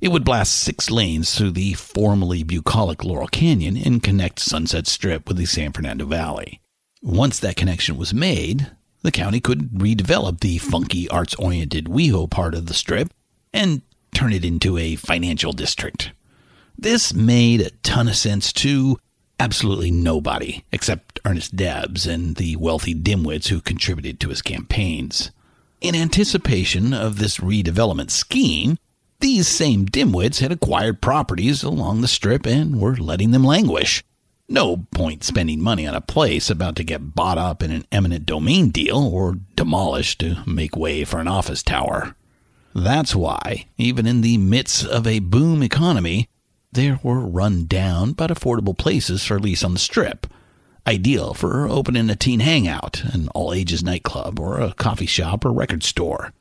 It 0.04 0.12
would 0.12 0.22
blast 0.22 0.52
six 0.52 0.90
lanes 0.90 1.34
through 1.34 1.52
the 1.52 1.72
formerly 1.72 2.42
bucolic 2.42 3.02
Laurel 3.02 3.26
Canyon 3.26 3.78
and 3.78 4.02
connect 4.02 4.38
Sunset 4.38 4.86
Strip 4.86 5.26
with 5.26 5.38
the 5.38 5.46
San 5.46 5.72
Fernando 5.72 6.04
Valley. 6.04 6.60
Once 7.00 7.38
that 7.38 7.56
connection 7.56 7.96
was 7.96 8.12
made, 8.12 8.70
the 9.00 9.10
county 9.10 9.40
could 9.40 9.70
redevelop 9.70 10.40
the 10.40 10.58
funky 10.58 11.08
arts 11.08 11.34
oriented 11.36 11.86
WeHo 11.86 12.28
part 12.28 12.54
of 12.54 12.66
the 12.66 12.74
strip 12.74 13.14
and 13.50 13.80
turn 14.12 14.34
it 14.34 14.44
into 14.44 14.76
a 14.76 14.96
financial 14.96 15.54
district. 15.54 16.12
This 16.76 17.14
made 17.14 17.62
a 17.62 17.70
ton 17.82 18.06
of 18.06 18.16
sense 18.16 18.52
to 18.52 18.98
absolutely 19.40 19.90
nobody 19.90 20.64
except 20.70 21.18
Ernest 21.24 21.56
Debs 21.56 22.06
and 22.06 22.36
the 22.36 22.56
wealthy 22.56 22.94
dimwits 22.94 23.48
who 23.48 23.62
contributed 23.62 24.20
to 24.20 24.28
his 24.28 24.42
campaigns. 24.42 25.30
In 25.80 25.94
anticipation 25.94 26.92
of 26.92 27.18
this 27.18 27.38
redevelopment 27.38 28.10
scheme, 28.10 28.76
these 29.24 29.48
same 29.48 29.86
dimwits 29.86 30.40
had 30.40 30.52
acquired 30.52 31.00
properties 31.00 31.62
along 31.62 32.02
the 32.02 32.08
strip 32.08 32.44
and 32.44 32.78
were 32.78 32.94
letting 32.94 33.30
them 33.30 33.42
languish. 33.42 34.04
No 34.50 34.84
point 34.90 35.24
spending 35.24 35.62
money 35.62 35.86
on 35.86 35.94
a 35.94 36.02
place 36.02 36.50
about 36.50 36.76
to 36.76 36.84
get 36.84 37.14
bought 37.14 37.38
up 37.38 37.62
in 37.62 37.70
an 37.70 37.86
eminent 37.90 38.26
domain 38.26 38.68
deal 38.68 38.98
or 38.98 39.38
demolished 39.56 40.18
to 40.18 40.42
make 40.46 40.76
way 40.76 41.04
for 41.04 41.20
an 41.20 41.26
office 41.26 41.62
tower. 41.62 42.14
That's 42.74 43.16
why, 43.16 43.64
even 43.78 44.06
in 44.06 44.20
the 44.20 44.36
midst 44.36 44.84
of 44.84 45.06
a 45.06 45.20
boom 45.20 45.62
economy, 45.62 46.28
there 46.72 47.00
were 47.02 47.20
run 47.20 47.64
down 47.64 48.12
but 48.12 48.28
affordable 48.28 48.76
places 48.76 49.24
for 49.24 49.38
lease 49.38 49.64
on 49.64 49.72
the 49.72 49.78
strip, 49.78 50.26
ideal 50.86 51.32
for 51.32 51.66
opening 51.66 52.10
a 52.10 52.14
teen 52.14 52.40
hangout, 52.40 53.02
an 53.04 53.28
all 53.28 53.54
ages 53.54 53.82
nightclub, 53.82 54.38
or 54.38 54.60
a 54.60 54.74
coffee 54.74 55.06
shop 55.06 55.46
or 55.46 55.50
record 55.50 55.82
store. 55.82 56.34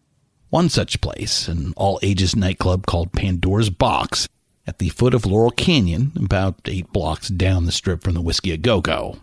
One 0.53 0.69
such 0.69 1.01
place, 1.01 1.47
an 1.47 1.73
all 1.75 1.99
ages 2.03 2.35
nightclub 2.35 2.85
called 2.85 3.11
Pandora's 3.11 3.71
Box, 3.71 4.29
at 4.67 4.77
the 4.77 4.89
foot 4.89 5.15
of 5.15 5.25
Laurel 5.25 5.49
Canyon, 5.49 6.11
about 6.15 6.59
eight 6.65 6.93
blocks 6.93 7.27
down 7.27 7.65
the 7.65 7.71
strip 7.71 8.03
from 8.03 8.13
the 8.13 8.21
Whiskey 8.21 8.51
a 8.51 8.57
Go 8.57 8.79
Go. 8.79 9.17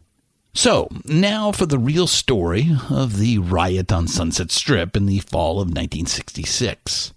So, 0.55 0.89
now 1.05 1.53
for 1.53 1.67
the 1.67 1.79
real 1.79 2.09
story 2.09 2.71
of 2.91 3.19
the 3.19 3.39
riot 3.39 3.93
on 3.93 4.09
Sunset 4.09 4.51
Strip 4.51 4.97
in 4.97 5.07
the 5.07 5.21
fall 5.21 5.61
of 5.61 5.69
1966. 5.69 7.13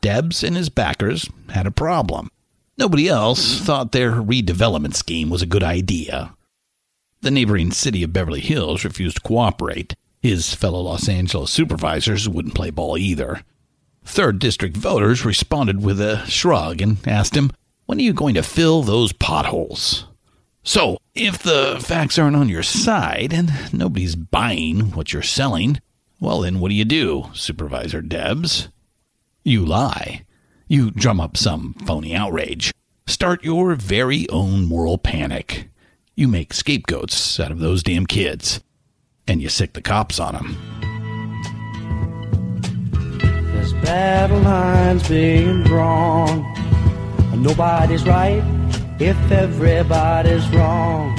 Debs 0.00 0.42
and 0.42 0.56
his 0.56 0.68
backers 0.68 1.30
had 1.50 1.68
a 1.68 1.70
problem. 1.70 2.32
Nobody 2.76 3.08
else 3.08 3.60
thought 3.60 3.92
their 3.92 4.14
redevelopment 4.14 4.96
scheme 4.96 5.30
was 5.30 5.42
a 5.42 5.46
good 5.46 5.62
idea. 5.62 6.34
The 7.20 7.30
neighboring 7.30 7.70
city 7.70 8.02
of 8.02 8.12
Beverly 8.12 8.40
Hills 8.40 8.82
refused 8.82 9.18
to 9.18 9.22
cooperate. 9.22 9.94
His 10.24 10.54
fellow 10.54 10.80
Los 10.80 11.06
Angeles 11.06 11.50
supervisors 11.50 12.30
wouldn't 12.30 12.54
play 12.54 12.70
ball 12.70 12.96
either. 12.96 13.42
Third 14.06 14.38
district 14.38 14.74
voters 14.74 15.22
responded 15.22 15.82
with 15.82 16.00
a 16.00 16.24
shrug 16.24 16.80
and 16.80 16.96
asked 17.06 17.36
him, 17.36 17.50
When 17.84 17.98
are 17.98 18.04
you 18.04 18.14
going 18.14 18.32
to 18.36 18.42
fill 18.42 18.82
those 18.82 19.12
potholes? 19.12 20.06
So, 20.62 20.96
if 21.14 21.42
the 21.42 21.78
facts 21.78 22.18
aren't 22.18 22.36
on 22.36 22.48
your 22.48 22.62
side 22.62 23.34
and 23.34 23.52
nobody's 23.70 24.16
buying 24.16 24.92
what 24.92 25.12
you're 25.12 25.20
selling, 25.20 25.78
well, 26.18 26.40
then 26.40 26.58
what 26.58 26.70
do 26.70 26.74
you 26.74 26.86
do, 26.86 27.26
Supervisor 27.34 28.00
Debs? 28.00 28.68
You 29.42 29.62
lie. 29.62 30.24
You 30.68 30.90
drum 30.90 31.20
up 31.20 31.36
some 31.36 31.74
phony 31.84 32.14
outrage. 32.14 32.72
Start 33.06 33.44
your 33.44 33.74
very 33.74 34.26
own 34.30 34.64
moral 34.64 34.96
panic. 34.96 35.68
You 36.14 36.28
make 36.28 36.54
scapegoats 36.54 37.38
out 37.38 37.52
of 37.52 37.58
those 37.58 37.82
damn 37.82 38.06
kids. 38.06 38.62
And 39.26 39.40
you 39.40 39.48
sick 39.48 39.72
the 39.72 39.82
cops 39.82 40.20
on 40.20 40.34
them. 40.34 40.56
There's 43.52 43.72
battle 43.74 44.40
lines 44.40 45.08
being 45.08 45.62
drawn 45.64 46.54
Nobody's 47.44 48.04
right 48.06 48.42
if 48.98 49.18
everybody's 49.30 50.48
wrong. 50.48 51.14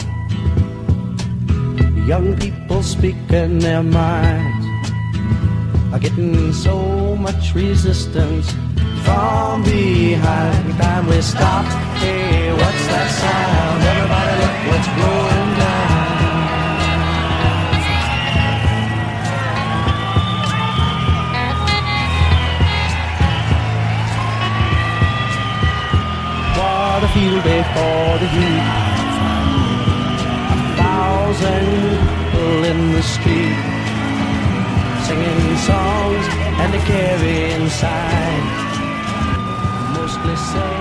Young 2.07 2.35
people 2.37 2.81
speaking 2.81 3.59
their 3.59 3.83
minds 3.83 4.65
are 5.93 5.99
getting 5.99 6.51
so 6.51 7.15
much 7.15 7.53
resistance 7.53 8.51
from 9.03 9.63
behind. 9.63 10.73
Time 10.81 11.05
we 11.05 11.21
stop, 11.21 11.65
hey, 11.99 12.51
what's 12.53 12.87
that 12.87 13.09
sound? 13.21 13.83
Everybody 13.83 14.33
look 14.41 14.57
what's 14.71 14.87
going 14.87 15.59
down. 15.59 16.04
Field 27.15 27.43
day 27.45 27.63
for 27.71 28.19
the 28.19 28.29
youth. 28.35 28.67
A 30.51 30.75
thousand 30.75 31.65
people 32.35 32.63
in 32.65 32.91
the 32.91 33.01
street 33.01 33.55
singing 35.07 35.57
songs 35.63 36.25
and 36.61 36.75
a 36.75 36.79
carrying 36.79 37.69
signs. 37.69 38.51
Mostly 39.95 40.35
say, 40.35 40.75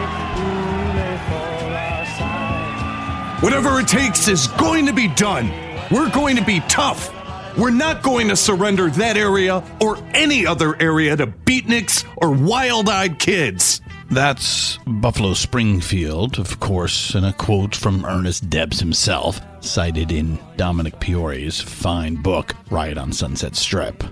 for 1.28 1.70
our 1.70 2.06
side." 2.18 3.42
Whatever 3.44 3.78
it 3.78 3.86
takes 3.86 4.26
is 4.26 4.48
going 4.48 4.86
to 4.86 4.92
be 4.92 5.06
done. 5.06 5.52
We're 5.92 6.10
going 6.10 6.34
to 6.34 6.44
be 6.44 6.58
tough. 6.68 7.12
We're 7.56 7.70
not 7.70 8.02
going 8.02 8.26
to 8.28 8.36
surrender 8.36 8.90
that 8.90 9.16
area 9.16 9.62
or 9.80 9.98
any 10.12 10.44
other 10.44 10.74
area 10.82 11.16
to 11.16 11.28
beatniks 11.28 12.04
or 12.16 12.32
wild 12.32 12.88
eyed 12.88 13.20
kids. 13.20 13.80
That's 14.14 14.78
Buffalo 14.86 15.34
Springfield, 15.34 16.38
of 16.38 16.60
course, 16.60 17.16
and 17.16 17.26
a 17.26 17.32
quote 17.32 17.74
from 17.74 18.04
Ernest 18.04 18.48
Debs 18.48 18.78
himself, 18.78 19.40
cited 19.58 20.12
in 20.12 20.38
Dominic 20.56 21.00
Priore's 21.00 21.60
fine 21.60 22.14
book, 22.22 22.54
Riot 22.70 22.96
on 22.96 23.12
Sunset 23.12 23.56
Strip. 23.56 24.04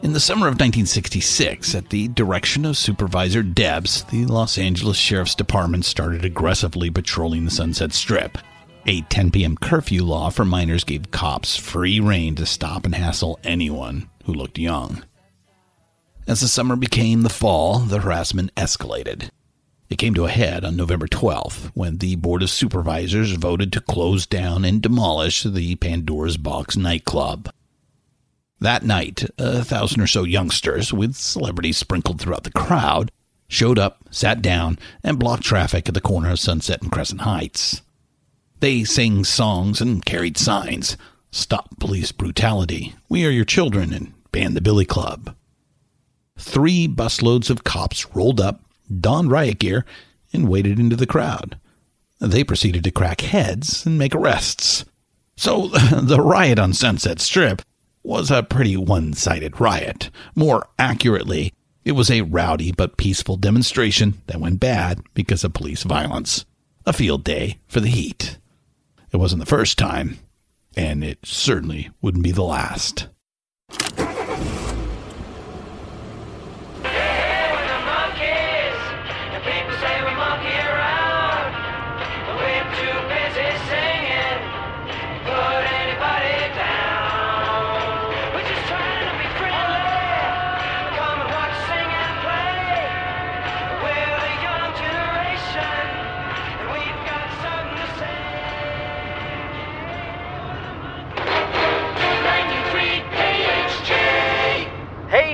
In 0.00 0.12
the 0.12 0.20
summer 0.20 0.46
of 0.46 0.52
1966, 0.52 1.74
at 1.74 1.90
the 1.90 2.06
direction 2.06 2.64
of 2.64 2.76
Supervisor 2.76 3.42
Debs, 3.42 4.04
the 4.04 4.26
Los 4.26 4.58
Angeles 4.58 4.96
Sheriff's 4.96 5.34
Department 5.34 5.86
started 5.86 6.24
aggressively 6.24 6.88
patrolling 6.88 7.44
the 7.44 7.50
Sunset 7.50 7.92
Strip. 7.92 8.38
A 8.86 9.00
10 9.02 9.32
p.m. 9.32 9.56
curfew 9.56 10.04
law 10.04 10.30
for 10.30 10.44
minors 10.44 10.84
gave 10.84 11.10
cops 11.10 11.56
free 11.56 11.98
rein 11.98 12.36
to 12.36 12.46
stop 12.46 12.84
and 12.84 12.94
hassle 12.94 13.40
anyone 13.42 14.08
who 14.24 14.34
looked 14.34 14.56
young. 14.56 15.02
As 16.26 16.40
the 16.40 16.48
summer 16.48 16.76
became 16.76 17.22
the 17.22 17.28
fall, 17.28 17.80
the 17.80 17.98
harassment 17.98 18.54
escalated. 18.54 19.30
It 19.90 19.96
came 19.96 20.14
to 20.14 20.24
a 20.24 20.30
head 20.30 20.64
on 20.64 20.76
November 20.76 21.08
12th 21.08 21.72
when 21.74 21.98
the 21.98 22.14
Board 22.14 22.42
of 22.42 22.50
Supervisors 22.50 23.32
voted 23.32 23.72
to 23.72 23.80
close 23.80 24.24
down 24.24 24.64
and 24.64 24.80
demolish 24.80 25.42
the 25.42 25.74
Pandora's 25.76 26.36
Box 26.36 26.76
nightclub. 26.76 27.52
That 28.60 28.84
night, 28.84 29.28
a 29.36 29.64
thousand 29.64 30.00
or 30.00 30.06
so 30.06 30.22
youngsters, 30.22 30.92
with 30.92 31.16
celebrities 31.16 31.76
sprinkled 31.76 32.20
throughout 32.20 32.44
the 32.44 32.52
crowd, 32.52 33.10
showed 33.48 33.78
up, 33.78 34.04
sat 34.12 34.40
down, 34.40 34.78
and 35.02 35.18
blocked 35.18 35.42
traffic 35.42 35.88
at 35.88 35.94
the 35.94 36.00
corner 36.00 36.30
of 36.30 36.38
Sunset 36.38 36.82
and 36.82 36.92
Crescent 36.92 37.22
Heights. 37.22 37.82
They 38.60 38.84
sang 38.84 39.24
songs 39.24 39.80
and 39.80 40.04
carried 40.04 40.38
signs 40.38 40.96
Stop 41.32 41.80
police 41.80 42.12
brutality, 42.12 42.94
We 43.08 43.26
are 43.26 43.30
your 43.30 43.44
children, 43.44 43.92
and 43.92 44.14
Ban 44.30 44.54
the 44.54 44.60
Billy 44.60 44.84
Club. 44.84 45.34
Three 46.42 46.88
busloads 46.88 47.50
of 47.50 47.62
cops 47.62 48.14
rolled 48.16 48.40
up, 48.40 48.60
donned 49.00 49.30
riot 49.30 49.60
gear, 49.60 49.86
and 50.32 50.48
waded 50.48 50.80
into 50.80 50.96
the 50.96 51.06
crowd. 51.06 51.56
They 52.20 52.42
proceeded 52.42 52.82
to 52.84 52.90
crack 52.90 53.20
heads 53.20 53.86
and 53.86 53.96
make 53.96 54.12
arrests. 54.12 54.84
So 55.36 55.68
the 55.68 56.20
riot 56.20 56.58
on 56.58 56.72
Sunset 56.72 57.20
Strip 57.20 57.62
was 58.02 58.30
a 58.30 58.42
pretty 58.42 58.76
one 58.76 59.12
sided 59.12 59.60
riot. 59.60 60.10
More 60.34 60.68
accurately, 60.80 61.52
it 61.84 61.92
was 61.92 62.10
a 62.10 62.22
rowdy 62.22 62.72
but 62.72 62.96
peaceful 62.96 63.36
demonstration 63.36 64.20
that 64.26 64.40
went 64.40 64.58
bad 64.58 65.00
because 65.14 65.44
of 65.44 65.54
police 65.54 65.84
violence. 65.84 66.44
A 66.84 66.92
field 66.92 67.22
day 67.22 67.60
for 67.68 67.78
the 67.78 67.88
heat. 67.88 68.36
It 69.12 69.18
wasn't 69.18 69.40
the 69.40 69.46
first 69.46 69.78
time, 69.78 70.18
and 70.76 71.04
it 71.04 71.20
certainly 71.22 71.90
wouldn't 72.02 72.24
be 72.24 72.32
the 72.32 72.42
last. 72.42 73.06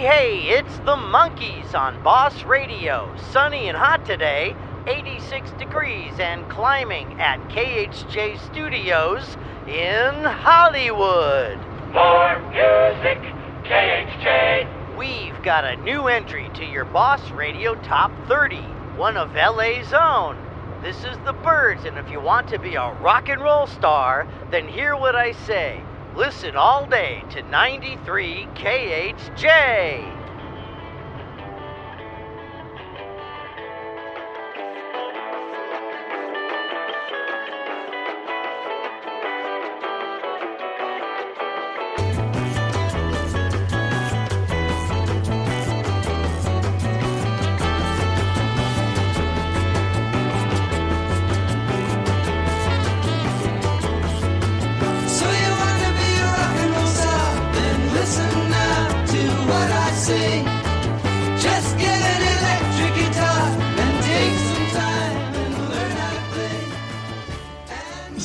Hey, 0.09 0.57
it's 0.59 0.79
the 0.79 0.97
Monkees 0.97 1.75
on 1.75 2.03
Boss 2.03 2.43
Radio. 2.45 3.15
Sunny 3.31 3.69
and 3.69 3.77
hot 3.77 4.07
today, 4.07 4.57
86 4.87 5.51
degrees 5.59 6.19
and 6.19 6.49
climbing 6.49 7.21
at 7.21 7.39
KHJ 7.51 8.39
Studios 8.47 9.37
in 9.67 10.25
Hollywood. 10.25 11.59
More 11.93 12.41
music, 12.49 13.19
KHJ. 13.65 14.97
We've 14.97 15.43
got 15.43 15.67
a 15.67 15.77
new 15.77 16.07
entry 16.07 16.49
to 16.55 16.65
your 16.65 16.87
Boss 16.87 17.31
Radio 17.33 17.75
Top 17.83 18.11
30, 18.29 18.57
one 18.97 19.19
of 19.19 19.35
LA's 19.35 19.93
own. 19.93 20.39
This 20.83 21.05
is 21.05 21.19
the 21.27 21.35
Byrds, 21.35 21.85
and 21.85 21.99
if 21.99 22.11
you 22.11 22.19
want 22.19 22.49
to 22.49 22.59
be 22.59 22.77
a 22.77 22.95
rock 23.03 23.29
and 23.29 23.43
roll 23.43 23.67
star, 23.67 24.27
then 24.51 24.69
hear 24.69 24.97
what 24.97 25.15
I 25.15 25.33
say. 25.33 25.83
Listen 26.19 26.57
all 26.57 26.85
day 26.87 27.23
to 27.31 27.49
93 27.49 28.49
KHJ. 28.57 30.18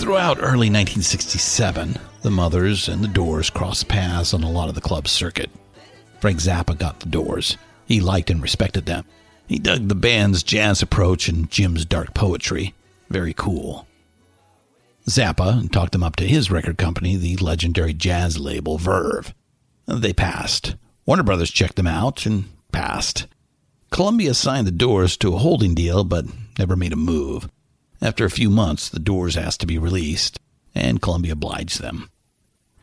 Throughout 0.03 0.39
early 0.39 0.67
1967, 0.69 1.97
the 2.23 2.29
Mothers 2.29 2.89
and 2.89 3.01
the 3.01 3.07
Doors 3.07 3.49
crossed 3.49 3.87
paths 3.87 4.33
on 4.33 4.43
a 4.43 4.51
lot 4.51 4.67
of 4.67 4.75
the 4.75 4.81
club 4.81 5.07
circuit. 5.07 5.49
Frank 6.19 6.39
Zappa 6.39 6.77
got 6.77 6.99
the 6.99 7.07
Doors. 7.07 7.55
He 7.85 8.01
liked 8.01 8.29
and 8.29 8.41
respected 8.41 8.85
them. 8.85 9.05
He 9.47 9.59
dug 9.59 9.87
the 9.87 9.95
band's 9.95 10.43
jazz 10.43 10.81
approach 10.81 11.29
and 11.29 11.49
Jim's 11.49 11.85
dark 11.85 12.13
poetry. 12.13 12.73
Very 13.09 13.33
cool. 13.33 13.87
Zappa 15.07 15.71
talked 15.71 15.93
them 15.93 16.03
up 16.03 16.17
to 16.17 16.27
his 16.27 16.51
record 16.51 16.77
company, 16.77 17.15
the 17.15 17.37
legendary 17.37 17.93
jazz 17.93 18.37
label 18.37 18.77
Verve. 18.77 19.33
They 19.87 20.11
passed. 20.11 20.75
Warner 21.05 21.23
Brothers 21.23 21.49
checked 21.49 21.77
them 21.77 21.87
out 21.87 22.25
and 22.25 22.49
passed. 22.73 23.25
Columbia 23.89 24.33
signed 24.33 24.67
the 24.67 24.71
Doors 24.71 25.15
to 25.15 25.33
a 25.33 25.39
holding 25.39 25.73
deal, 25.73 26.03
but 26.03 26.25
never 26.59 26.75
made 26.75 26.91
a 26.91 26.97
move. 26.97 27.47
After 28.03 28.25
a 28.25 28.29
few 28.29 28.49
months, 28.49 28.89
the 28.89 28.99
Doors 28.99 29.37
asked 29.37 29.61
to 29.61 29.65
be 29.65 29.77
released, 29.77 30.37
and 30.75 31.01
Columbia 31.01 31.31
obliged 31.31 31.79
them. 31.79 32.09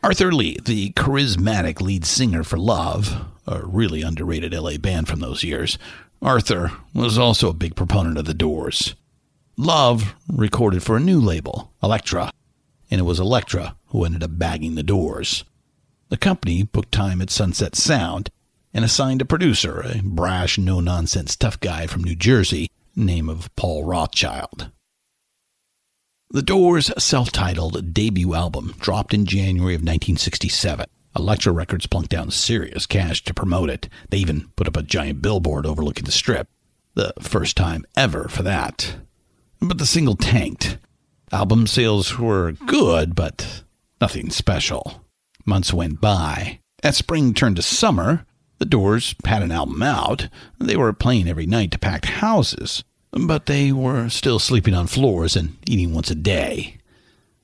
Arthur 0.01 0.31
Lee, 0.31 0.57
the 0.65 0.93
charismatic 0.93 1.79
lead 1.79 2.05
singer 2.05 2.43
for 2.43 2.57
Love, 2.57 3.23
a 3.45 3.63
really 3.63 4.01
underrated 4.01 4.51
LA 4.51 4.77
band 4.77 5.07
from 5.07 5.19
those 5.19 5.43
years, 5.43 5.77
Arthur 6.23 6.71
was 6.95 7.19
also 7.19 7.49
a 7.49 7.53
big 7.53 7.75
proponent 7.75 8.17
of 8.17 8.25
the 8.25 8.33
Doors. 8.33 8.95
Love 9.57 10.15
recorded 10.27 10.81
for 10.81 10.97
a 10.97 10.99
new 10.99 11.21
label, 11.21 11.71
Elektra, 11.83 12.31
and 12.89 12.99
it 12.99 13.03
was 13.03 13.19
Elektra 13.19 13.75
who 13.89 14.03
ended 14.03 14.23
up 14.23 14.39
bagging 14.39 14.73
the 14.73 14.81
Doors. 14.81 15.43
The 16.09 16.17
company 16.17 16.63
booked 16.63 16.91
time 16.91 17.21
at 17.21 17.29
Sunset 17.29 17.75
Sound 17.75 18.31
and 18.73 18.83
assigned 18.83 19.21
a 19.21 19.25
producer, 19.25 19.81
a 19.81 20.01
brash, 20.01 20.57
no 20.57 20.79
nonsense 20.79 21.35
tough 21.35 21.59
guy 21.59 21.85
from 21.85 22.03
New 22.03 22.15
Jersey, 22.15 22.71
name 22.95 23.29
of 23.29 23.55
Paul 23.55 23.83
Rothchild. 23.83 24.71
The 26.33 26.41
Doors' 26.41 26.89
self 26.97 27.29
titled 27.29 27.93
debut 27.93 28.33
album 28.33 28.73
dropped 28.79 29.13
in 29.13 29.25
January 29.25 29.75
of 29.75 29.81
1967. 29.81 30.85
Elektra 31.13 31.51
Records 31.51 31.87
plunked 31.87 32.09
down 32.09 32.31
serious 32.31 32.85
cash 32.85 33.21
to 33.25 33.33
promote 33.33 33.69
it. 33.69 33.89
They 34.09 34.19
even 34.19 34.47
put 34.55 34.65
up 34.65 34.77
a 34.77 34.81
giant 34.81 35.21
billboard 35.21 35.65
overlooking 35.65 36.05
the 36.05 36.11
strip. 36.13 36.47
The 36.93 37.11
first 37.19 37.57
time 37.57 37.83
ever 37.97 38.29
for 38.29 38.43
that. 38.43 38.95
But 39.59 39.77
the 39.77 39.85
single 39.85 40.15
tanked. 40.15 40.77
Album 41.33 41.67
sales 41.67 42.17
were 42.17 42.53
good, 42.65 43.13
but 43.13 43.63
nothing 43.99 44.29
special. 44.29 45.03
Months 45.45 45.73
went 45.73 45.99
by. 45.99 46.59
As 46.81 46.95
spring 46.95 47.33
turned 47.33 47.57
to 47.57 47.61
summer, 47.61 48.25
the 48.57 48.65
Doors 48.65 49.15
had 49.25 49.43
an 49.43 49.51
album 49.51 49.83
out. 49.83 50.29
They 50.59 50.77
were 50.77 50.93
playing 50.93 51.27
every 51.27 51.45
night 51.45 51.71
to 51.71 51.77
packed 51.77 52.05
houses, 52.05 52.85
but 53.11 53.45
they 53.45 53.71
were 53.71 54.09
still 54.09 54.39
sleeping 54.39 54.73
on 54.73 54.87
floors 54.87 55.35
and 55.35 55.57
eating 55.67 55.93
once 55.93 56.09
a 56.11 56.15
day. 56.15 56.77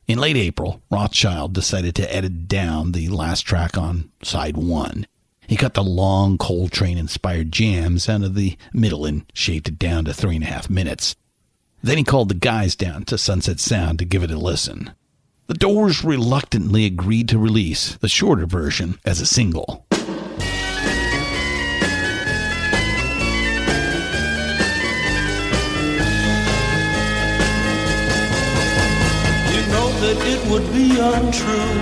In 0.07 0.19
late 0.19 0.37
April, 0.37 0.81
Rothchild 0.89 1.53
decided 1.53 1.93
to 1.95 2.15
edit 2.15 2.47
down 2.47 2.93
the 2.93 3.09
last 3.09 3.41
track 3.41 3.77
on 3.77 4.09
side 4.23 4.55
one. 4.55 5.05
He 5.47 5.55
cut 5.55 5.73
the 5.73 5.83
long 5.83 6.37
Coltrane 6.37 6.97
inspired 6.97 7.51
jams 7.51 8.07
out 8.09 8.23
of 8.23 8.35
the 8.35 8.57
middle 8.73 9.05
and 9.05 9.25
shaved 9.33 9.67
it 9.67 9.79
down 9.79 10.05
to 10.05 10.13
three 10.13 10.35
and 10.35 10.43
a 10.43 10.47
half 10.47 10.69
minutes. 10.69 11.15
Then 11.81 11.97
he 11.97 12.03
called 12.03 12.29
the 12.29 12.35
guys 12.35 12.75
down 12.75 13.03
to 13.05 13.17
Sunset 13.17 13.59
Sound 13.59 13.99
to 13.99 14.05
give 14.05 14.23
it 14.23 14.31
a 14.31 14.37
listen. 14.37 14.91
The 15.47 15.53
Doors 15.53 16.03
reluctantly 16.03 16.85
agreed 16.85 17.29
to 17.29 17.39
release 17.39 17.95
the 17.95 18.09
shorter 18.09 18.45
version 18.45 18.99
as 19.05 19.21
a 19.21 19.25
single. 19.25 19.86
It 30.33 30.41
would 30.51 30.67
be 30.73 30.87
untrue. 30.99 31.73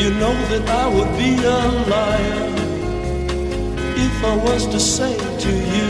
You 0.00 0.10
know 0.20 0.34
that 0.50 0.64
I 0.68 0.86
would 0.94 1.12
be 1.16 1.32
a 1.44 1.60
liar 1.92 2.48
if 4.06 4.24
I 4.24 4.36
was 4.36 4.66
to 4.66 4.80
say 4.80 5.14
to 5.44 5.52
you, 5.74 5.88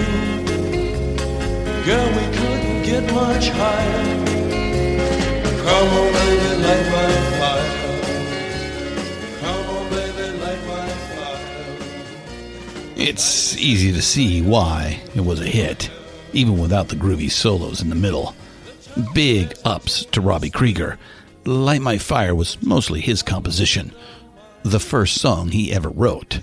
Girl, 1.85 2.09
we 2.19 2.25
couldn't 2.37 2.83
get 2.83 3.03
much 3.15 3.49
higher. 3.49 4.05
Come 5.65 5.89
on, 6.01 6.13
baby, 6.13 6.51
light 6.65 6.87
my 6.97 7.13
fire. 7.41 7.73
Come 9.41 9.65
on, 9.77 9.85
baby, 9.91 10.27
light 10.43 10.63
my 10.67 10.89
fire. 11.13 11.47
It's 12.97 13.57
easy 13.57 13.93
to 13.93 14.03
see 14.03 14.43
why 14.43 15.01
it 15.15 15.23
was 15.23 15.41
a 15.41 15.47
hit, 15.47 15.91
even 16.35 16.59
without 16.59 16.89
the 16.89 16.97
groovy 16.97 17.31
solos 17.31 17.81
in 17.81 17.89
the 17.89 17.95
middle. 17.95 18.35
Big 19.15 19.55
ups 19.65 20.05
to 20.07 20.21
Robbie 20.21 20.51
Krieger. 20.51 20.99
Light 21.45 21.81
My 21.81 21.99
Fire 21.99 22.35
was 22.35 22.61
mostly 22.63 23.01
his 23.01 23.23
composition, 23.23 23.93
the 24.65 24.81
first 24.81 25.21
song 25.21 25.51
he 25.51 25.73
ever 25.73 25.89
wrote. 25.89 26.41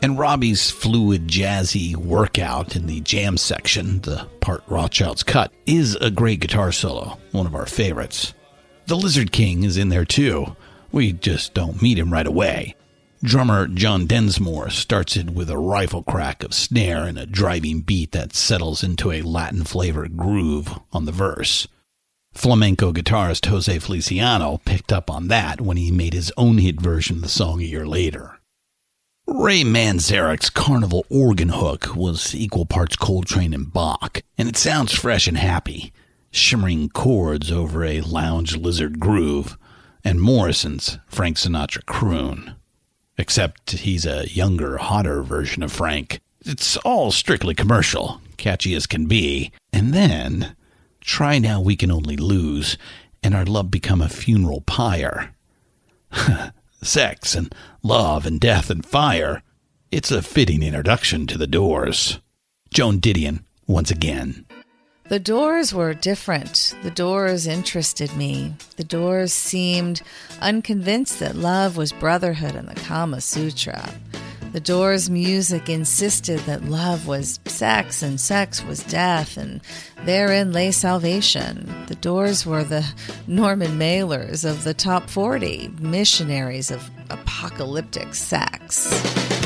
And 0.00 0.18
Robbie's 0.18 0.70
fluid, 0.70 1.26
jazzy 1.26 1.96
workout 1.96 2.76
in 2.76 2.86
the 2.86 3.00
jam 3.00 3.36
section, 3.36 4.00
the 4.02 4.28
part 4.40 4.62
Rothchild's 4.68 5.24
cut, 5.24 5.52
is 5.66 5.96
a 5.96 6.10
great 6.10 6.38
guitar 6.40 6.70
solo, 6.70 7.18
one 7.32 7.46
of 7.46 7.54
our 7.54 7.66
favorites. 7.66 8.32
The 8.86 8.96
Lizard 8.96 9.32
King 9.32 9.64
is 9.64 9.76
in 9.76 9.88
there 9.88 10.04
too. 10.04 10.56
We 10.92 11.12
just 11.12 11.52
don't 11.52 11.82
meet 11.82 11.98
him 11.98 12.12
right 12.12 12.26
away. 12.26 12.76
Drummer 13.22 13.66
John 13.66 14.06
Densmore 14.06 14.70
starts 14.70 15.14
it 15.14 15.28
with 15.28 15.50
a 15.50 15.58
rifle 15.58 16.02
crack 16.02 16.42
of 16.42 16.54
snare 16.54 17.04
and 17.04 17.18
a 17.18 17.26
driving 17.26 17.82
beat 17.82 18.12
that 18.12 18.34
settles 18.34 18.82
into 18.82 19.12
a 19.12 19.20
Latin 19.20 19.62
flavored 19.64 20.16
groove 20.16 20.78
on 20.90 21.04
the 21.04 21.12
verse. 21.12 21.68
Flamenco 22.32 22.94
guitarist 22.94 23.44
Jose 23.44 23.78
Feliciano 23.78 24.58
picked 24.64 24.90
up 24.90 25.10
on 25.10 25.28
that 25.28 25.60
when 25.60 25.76
he 25.76 25.90
made 25.90 26.14
his 26.14 26.32
own 26.38 26.56
hit 26.56 26.80
version 26.80 27.16
of 27.16 27.22
the 27.22 27.28
song 27.28 27.60
a 27.60 27.64
year 27.64 27.86
later. 27.86 28.38
Ray 29.26 29.64
Manzarek's 29.64 30.48
Carnival 30.48 31.04
organ 31.10 31.50
hook 31.50 31.94
was 31.94 32.34
equal 32.34 32.64
parts 32.64 32.96
Coltrane 32.96 33.52
and 33.52 33.70
Bach, 33.70 34.22
and 34.38 34.48
it 34.48 34.56
sounds 34.56 34.94
fresh 34.94 35.26
and 35.28 35.36
happy, 35.36 35.92
shimmering 36.30 36.88
chords 36.88 37.52
over 37.52 37.84
a 37.84 38.00
lounge 38.00 38.56
lizard 38.56 38.98
groove, 38.98 39.58
and 40.02 40.22
Morrison's 40.22 40.98
Frank 41.06 41.36
Sinatra 41.36 41.84
croon. 41.84 42.54
Except 43.20 43.72
he's 43.72 44.06
a 44.06 44.26
younger, 44.30 44.78
hotter 44.78 45.22
version 45.22 45.62
of 45.62 45.70
Frank. 45.70 46.20
It's 46.46 46.78
all 46.78 47.12
strictly 47.12 47.54
commercial, 47.54 48.22
catchy 48.38 48.74
as 48.74 48.86
can 48.86 49.04
be, 49.04 49.52
and 49.74 49.92
then 49.92 50.56
try 51.02 51.38
now 51.38 51.60
we 51.60 51.76
can 51.76 51.90
only 51.90 52.16
lose, 52.16 52.78
and 53.22 53.34
our 53.34 53.44
love 53.44 53.70
become 53.70 54.00
a 54.00 54.08
funeral 54.08 54.62
pyre. 54.62 55.34
Sex 56.82 57.34
and 57.34 57.54
love 57.82 58.24
and 58.24 58.40
death 58.40 58.70
and 58.70 58.86
fire. 58.86 59.42
It's 59.92 60.10
a 60.10 60.22
fitting 60.22 60.62
introduction 60.62 61.26
to 61.26 61.36
the 61.36 61.46
doors. 61.46 62.20
Joan 62.72 63.00
Didion, 63.00 63.44
once 63.66 63.90
again. 63.90 64.46
The 65.10 65.18
doors 65.18 65.74
were 65.74 65.92
different. 65.92 66.72
The 66.84 66.90
doors 66.92 67.48
interested 67.48 68.14
me. 68.16 68.54
The 68.76 68.84
doors 68.84 69.32
seemed 69.32 70.02
unconvinced 70.40 71.18
that 71.18 71.34
love 71.34 71.76
was 71.76 71.90
brotherhood 71.90 72.54
and 72.54 72.68
the 72.68 72.80
Kama 72.80 73.20
Sutra. 73.20 73.92
The 74.52 74.60
doors' 74.60 75.10
music 75.10 75.68
insisted 75.68 76.38
that 76.40 76.64
love 76.64 77.08
was 77.08 77.40
sex 77.46 78.04
and 78.04 78.20
sex 78.20 78.62
was 78.62 78.84
death, 78.84 79.36
and 79.36 79.60
therein 80.04 80.52
lay 80.52 80.70
salvation. 80.70 81.68
The 81.88 81.96
doors 81.96 82.46
were 82.46 82.62
the 82.62 82.86
Norman 83.26 83.80
Mailers 83.80 84.48
of 84.48 84.62
the 84.62 84.74
top 84.74 85.10
40, 85.10 85.72
missionaries 85.80 86.70
of 86.70 86.88
apocalyptic 87.10 88.14
sex. 88.14 89.39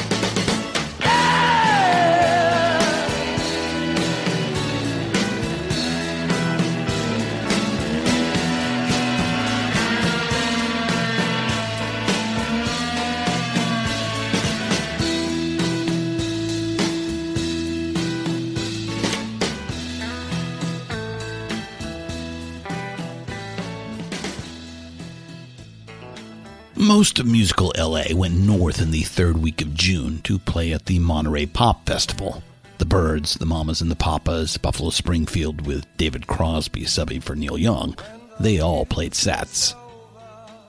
Most 27.04 27.18
of 27.18 27.26
musical 27.26 27.70
LA 27.76 28.04
went 28.14 28.34
north 28.34 28.80
in 28.80 28.90
the 28.90 29.02
third 29.02 29.36
week 29.36 29.60
of 29.60 29.74
June 29.74 30.22
to 30.22 30.38
play 30.38 30.72
at 30.72 30.86
the 30.86 30.98
Monterey 30.98 31.44
Pop 31.44 31.84
Festival. 31.84 32.42
The 32.78 32.86
Byrds, 32.86 33.34
the 33.34 33.44
Mamas 33.44 33.82
and 33.82 33.90
the 33.90 33.94
Papas, 33.94 34.56
Buffalo 34.56 34.88
Springfield 34.88 35.66
with 35.66 35.84
David 35.98 36.26
Crosby 36.26 36.84
subbing 36.84 37.22
for 37.22 37.36
Neil 37.36 37.58
Young, 37.58 37.94
they 38.40 38.58
all 38.58 38.86
played 38.86 39.14
sets. 39.14 39.74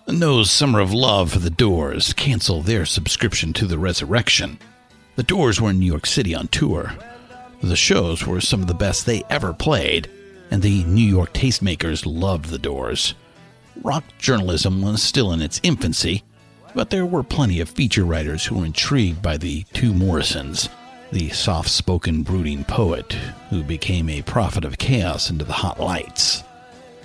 No 0.10 0.44
Summer 0.44 0.82
of 0.82 0.92
Love 0.94 1.32
for 1.32 1.40
the 1.40 1.50
Doors 1.50 2.12
canceled 2.12 2.66
their 2.66 2.86
subscription 2.86 3.54
to 3.54 3.66
the 3.66 3.80
Resurrection. 3.80 4.60
The 5.16 5.24
Doors 5.24 5.62
were 5.62 5.70
in 5.70 5.80
New 5.80 5.86
York 5.86 6.06
City 6.06 6.36
on 6.36 6.50
tour. 6.50 6.92
The 7.64 7.78
shows 7.78 8.28
were 8.28 8.42
some 8.42 8.60
of 8.60 8.68
the 8.68 8.74
best 8.74 9.06
they 9.06 9.24
ever 9.30 9.54
played, 9.54 10.10
and 10.52 10.62
the 10.62 10.84
New 10.84 11.08
York 11.08 11.34
tastemakers 11.34 12.06
loved 12.06 12.48
the 12.48 12.60
Doors. 12.60 13.16
Rock 13.84 14.04
journalism 14.18 14.82
was 14.82 15.04
still 15.04 15.32
in 15.32 15.42
its 15.42 15.60
infancy, 15.64 16.24
but 16.74 16.90
there 16.90 17.06
were 17.06 17.24
plenty 17.24 17.60
of 17.60 17.70
feature 17.70 18.06
writers 18.06 18.46
who 18.46 18.56
were 18.60 18.66
intrigued 18.66 19.22
by 19.22 19.38
the 19.38 19.64
two 19.74 19.94
Morrisons, 19.94 20.70
the 21.12 21.30
soft 21.30 21.70
spoken, 21.70 22.24
brooding 22.24 22.64
poet 22.64 23.14
who 23.50 23.64
became 23.64 24.10
a 24.10 24.22
prophet 24.24 24.66
of 24.66 24.78
chaos 24.78 25.30
into 25.30 25.46
the 25.46 25.54
hot 25.54 25.80
lights. 25.80 26.44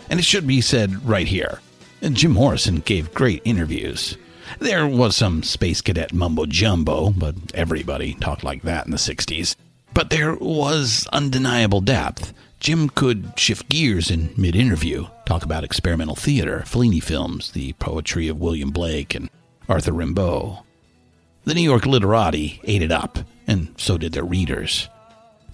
And 0.08 0.18
it 0.18 0.24
should 0.24 0.46
be 0.46 0.60
said 0.60 1.06
right 1.06 1.28
here 1.28 1.60
Jim 2.02 2.32
Morrison 2.32 2.80
gave 2.80 3.14
great 3.14 3.42
interviews. 3.44 4.16
There 4.58 4.86
was 4.86 5.14
some 5.14 5.42
space 5.42 5.80
cadet 5.80 6.12
mumbo 6.12 6.46
jumbo, 6.46 7.10
but 7.10 7.34
everybody 7.54 8.14
talked 8.14 8.42
like 8.42 8.62
that 8.62 8.86
in 8.86 8.90
the 8.90 8.96
60s. 8.96 9.54
But 9.94 10.10
there 10.10 10.34
was 10.34 11.06
undeniable 11.12 11.80
depth. 11.80 12.32
Jim 12.60 12.90
could 12.90 13.32
shift 13.38 13.70
gears 13.70 14.10
in 14.10 14.34
mid 14.36 14.54
interview, 14.54 15.06
talk 15.24 15.42
about 15.44 15.64
experimental 15.64 16.14
theater, 16.14 16.62
Fellini 16.66 17.02
films, 17.02 17.52
the 17.52 17.72
poetry 17.74 18.28
of 18.28 18.38
William 18.38 18.70
Blake 18.70 19.14
and 19.14 19.30
Arthur 19.66 19.92
Rimbaud. 19.92 20.62
The 21.44 21.54
New 21.54 21.62
York 21.62 21.86
literati 21.86 22.60
ate 22.64 22.82
it 22.82 22.92
up, 22.92 23.18
and 23.46 23.74
so 23.78 23.96
did 23.96 24.12
their 24.12 24.24
readers. 24.24 24.90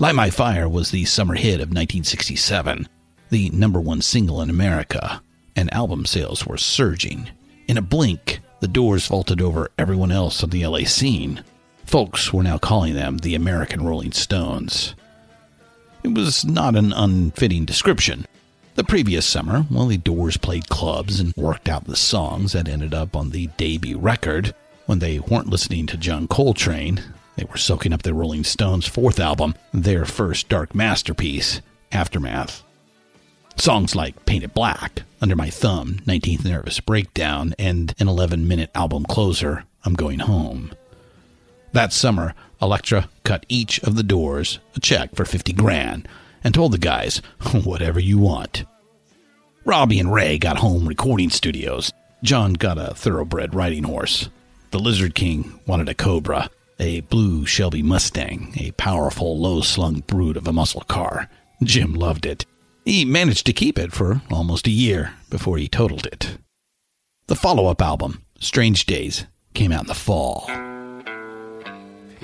Light 0.01 0.17
My 0.17 0.31
Fire 0.31 0.69
was 0.69 0.91
the 0.91 1.05
summer 1.05 1.37
hit 1.37 1.55
of 1.55 1.71
1967, 1.71 2.89
the 3.31 3.51
number 3.51 3.81
one 3.81 4.03
single 4.03 4.43
in 4.43 4.51
America, 4.51 5.23
and 5.55 5.73
album 5.73 6.07
sales 6.07 6.45
were 6.45 6.59
surging. 6.59 7.31
In 7.69 7.79
a 7.79 7.83
blink, 7.83 8.41
the 8.59 8.69
doors 8.69 9.07
vaulted 9.07 9.41
over 9.41 9.71
everyone 9.79 10.11
else 10.11 10.43
on 10.43 10.51
the 10.51 10.67
LA 10.67 10.81
scene. 10.81 11.45
Folks 11.85 12.33
were 12.33 12.43
now 12.43 12.59
calling 12.59 12.95
them 12.95 13.19
the 13.19 13.37
American 13.37 13.85
Rolling 13.85 14.13
Stones. 14.13 14.97
It 16.07 16.15
was 16.15 16.45
not 16.45 16.77
an 16.77 16.93
unfitting 16.93 17.65
description. 17.65 18.27
The 18.77 18.85
previous 18.85 19.27
summer, 19.27 19.63
while 19.63 19.87
the 19.87 19.97
Doors 19.97 20.37
played 20.37 20.69
clubs 20.69 21.19
and 21.19 21.35
worked 21.37 21.69
out 21.69 21.85
the 21.85 21.97
songs 21.97 22.53
that 22.53 22.69
ended 22.69 22.95
up 22.95 23.17
on 23.17 23.31
the 23.31 23.49
debut 23.57 23.99
record, 23.99 24.55
when 24.87 25.01
they 25.01 25.19
weren't 25.19 25.51
listening 25.51 25.85
to 25.89 25.97
John 25.97 26.29
Coltrane, 26.29 27.03
they 27.35 27.43
were 27.43 27.57
soaking 27.57 27.93
up 27.93 28.03
the 28.03 28.15
Rolling 28.15 28.45
Stones' 28.45 28.87
fourth 28.87 29.19
album, 29.19 29.57
their 29.75 30.05
first 30.05 30.49
dark 30.49 30.77
masterpiece, 30.77 31.61
Aftermath. 31.91 32.63
Songs 33.57 33.97
like 33.97 34.27
Paint 34.27 34.45
It 34.45 34.55
Black, 34.55 35.03
Under 35.21 35.35
My 35.35 35.51
Thumb, 35.51 35.99
19th 36.07 36.45
Nervous 36.45 36.79
Breakdown, 36.79 37.53
and 37.59 37.93
an 37.99 38.07
11 38.07 38.47
minute 38.47 38.71
album 38.77 39.07
closer, 39.07 39.65
I'm 39.85 39.95
Going 39.95 40.21
Home. 40.21 40.71
That 41.77 41.93
summer, 41.93 42.33
Elektra 42.63 43.11
cut 43.23 43.45
each 43.51 43.81
of 43.81 43.97
the 43.97 44.03
doors 44.03 44.61
a 44.75 44.81
check 44.81 45.15
for 45.15 45.27
50 45.27 45.53
grand 45.53 46.09
and 46.43 46.55
told 46.55 46.73
the 46.73 46.79
guys, 46.79 47.19
whatever 47.65 48.01
you 48.01 48.17
want. 48.17 48.65
Robbie 49.67 50.01
and 50.01 50.11
Ray 50.11 50.39
got 50.39 50.57
home 50.57 50.89
recording 50.89 51.29
studios. 51.29 51.93
John 52.23 52.55
got 52.55 52.79
a 52.79 52.95
thoroughbred 52.95 53.55
riding 53.55 53.83
horse. 53.83 54.31
The 54.71 54.79
Lizard 54.79 55.15
King 55.15 55.61
wanted 55.67 55.91
a 55.91 55.95
Cobra, 55.95 56.49
a 56.81 57.01
blue 57.01 57.45
Shelby 57.45 57.83
Mustang, 57.83 58.55
a 58.57 58.71
powerful, 58.71 59.39
low 59.39 59.61
slung 59.61 60.01
brute 60.01 60.39
of 60.39 60.49
a 60.49 60.55
muscle 60.55 60.81
car. 60.81 61.29
Jim 61.63 61.93
loved 61.93 62.25
it. 62.25 62.47
He 62.87 63.05
managed 63.05 63.45
to 63.45 63.53
keep 63.53 63.79
it 63.79 63.93
for 63.93 64.23
almost 64.31 64.67
a 64.67 64.71
year 64.71 65.13
before 65.29 65.59
he 65.59 65.69
totaled 65.69 66.07
it. 66.07 66.39
The 67.27 67.37
follow 67.37 67.67
up 67.67 67.83
album, 67.83 68.25
Strange 68.41 68.87
Days, 68.87 69.27
came 69.53 69.73
out 69.73 69.83
in 69.83 69.89
the 69.89 69.95
fall. 69.95 70.49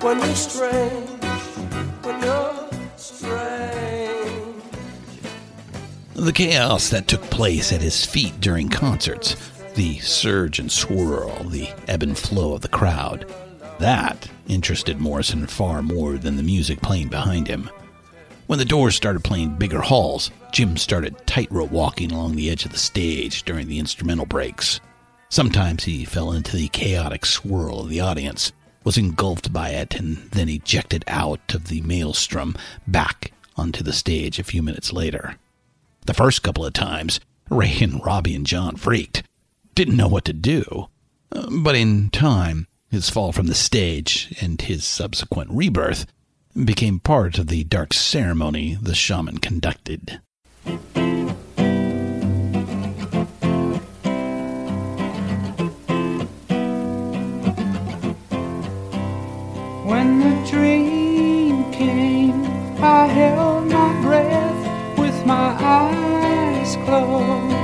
when 0.00 0.18
you're 0.18 0.34
strange, 0.34 1.08
when 2.02 2.22
you're 2.22 2.68
strange. 2.96 4.62
The 6.14 6.32
chaos 6.32 6.90
that 6.90 7.08
took 7.08 7.22
place 7.22 7.72
at 7.72 7.80
his 7.80 8.04
feet 8.04 8.40
during 8.40 8.68
concerts, 8.68 9.36
the 9.74 9.98
surge 9.98 10.58
and 10.58 10.70
swirl, 10.70 11.44
the 11.44 11.68
ebb 11.88 12.02
and 12.02 12.16
flow 12.16 12.54
of 12.54 12.60
the 12.60 12.68
crowd, 12.68 13.26
that 13.78 14.28
interested 14.48 14.98
Morrison 14.98 15.46
far 15.46 15.82
more 15.82 16.16
than 16.16 16.36
the 16.36 16.42
music 16.42 16.80
playing 16.80 17.08
behind 17.08 17.46
him. 17.46 17.70
When 18.46 18.58
the 18.58 18.64
Doors 18.64 18.96
started 18.96 19.24
playing 19.24 19.56
bigger 19.56 19.80
halls, 19.80 20.30
Jim 20.52 20.76
started 20.76 21.26
tightrope 21.26 21.70
walking 21.70 22.10
along 22.10 22.34
the 22.34 22.50
edge 22.50 22.64
of 22.64 22.72
the 22.72 22.78
stage 22.78 23.42
during 23.42 23.68
the 23.68 23.78
instrumental 23.78 24.26
breaks. 24.26 24.80
Sometimes 25.28 25.84
he 25.84 26.06
fell 26.06 26.32
into 26.32 26.56
the 26.56 26.68
chaotic 26.68 27.26
swirl 27.26 27.80
of 27.80 27.90
the 27.90 28.00
audience, 28.00 28.52
was 28.88 28.96
engulfed 28.96 29.52
by 29.52 29.68
it, 29.68 29.96
and 29.96 30.16
then 30.30 30.48
ejected 30.48 31.04
out 31.08 31.54
of 31.54 31.68
the 31.68 31.82
maelstrom 31.82 32.56
back 32.86 33.32
onto 33.54 33.82
the 33.84 33.92
stage 33.92 34.38
a 34.38 34.42
few 34.42 34.62
minutes 34.62 34.94
later. 34.94 35.36
The 36.06 36.14
first 36.14 36.42
couple 36.42 36.64
of 36.64 36.72
times, 36.72 37.20
Ray 37.50 37.76
and 37.82 38.02
Robbie 38.02 38.34
and 38.34 38.46
John 38.46 38.76
freaked, 38.76 39.24
didn't 39.74 39.98
know 39.98 40.08
what 40.08 40.24
to 40.24 40.32
do. 40.32 40.88
But 41.28 41.76
in 41.76 42.08
time, 42.08 42.66
his 42.90 43.10
fall 43.10 43.30
from 43.30 43.48
the 43.48 43.54
stage 43.54 44.34
and 44.40 44.58
his 44.58 44.86
subsequent 44.86 45.50
rebirth 45.50 46.06
became 46.64 46.98
part 46.98 47.36
of 47.36 47.48
the 47.48 47.64
dark 47.64 47.92
ceremony 47.92 48.78
the 48.80 48.94
shaman 48.94 49.36
conducted. 49.36 50.18
Eyes 65.68 66.76
closed. 66.84 67.54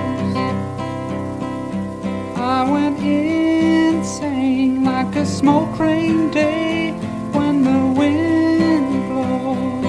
I 2.37 2.71
went 2.71 2.99
insane 3.01 4.85
like 4.85 5.17
a 5.17 5.25
smoke 5.25 5.79
rain 5.79 6.31
day 6.31 6.93
when 7.33 7.65
the 7.65 7.81
wind 7.99 9.09
blows. 9.09 9.85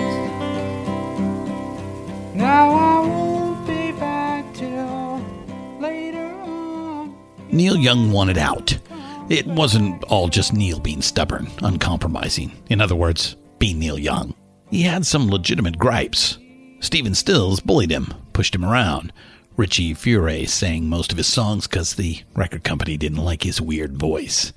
Now 2.36 2.70
I 2.70 3.00
won't 3.08 3.68
be 3.68 3.92
back 4.00 4.54
till 4.54 5.22
later 5.80 6.28
on. 6.44 7.16
Neil 7.52 7.76
Young 7.76 8.12
wanted 8.12 8.38
out. 8.38 8.78
It 9.30 9.48
wasn't 9.48 10.04
all 10.06 10.28
just 10.30 10.54
Neil 10.54 10.80
being 10.80 11.02
stubborn, 11.02 11.48
uncompromising. 11.64 12.52
In 12.70 12.80
other 12.80 12.96
words, 12.96 13.36
being 13.60 13.80
Neil 13.80 13.98
Young. 13.98 14.34
He 14.70 14.84
had 14.84 15.06
some 15.06 15.30
legitimate 15.30 15.78
gripes. 15.78 16.38
Stephen 16.86 17.16
Stills 17.16 17.60
bullied 17.62 17.92
him, 17.92 18.14
pushed 18.32 18.54
him 18.54 18.64
around. 18.64 19.12
Richie 19.58 19.96
Furay 19.96 20.46
sang 20.46 20.88
most 20.88 21.12
of 21.12 21.18
his 21.18 21.26
songs 21.26 21.66
because 21.66 21.96
the 21.96 22.20
record 22.36 22.64
company 22.64 22.96
didn't 22.96 23.24
like 23.24 23.42
his 23.42 23.60
weird 23.60 23.98
voice. 23.98 24.54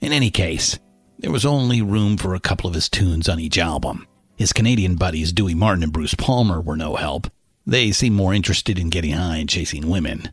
In 0.00 0.10
any 0.10 0.30
case, 0.30 0.78
there 1.18 1.30
was 1.30 1.44
only 1.44 1.82
room 1.82 2.16
for 2.16 2.34
a 2.34 2.40
couple 2.40 2.66
of 2.66 2.74
his 2.74 2.88
tunes 2.88 3.28
on 3.28 3.38
each 3.38 3.58
album. 3.58 4.06
His 4.36 4.54
Canadian 4.54 4.96
buddies 4.96 5.32
Dewey 5.32 5.54
Martin 5.54 5.82
and 5.82 5.92
Bruce 5.92 6.14
Palmer 6.14 6.62
were 6.62 6.78
no 6.78 6.96
help. 6.96 7.30
They 7.66 7.92
seemed 7.92 8.16
more 8.16 8.32
interested 8.32 8.78
in 8.78 8.88
getting 8.88 9.12
high 9.12 9.36
and 9.36 9.48
chasing 9.48 9.88
women. 9.88 10.32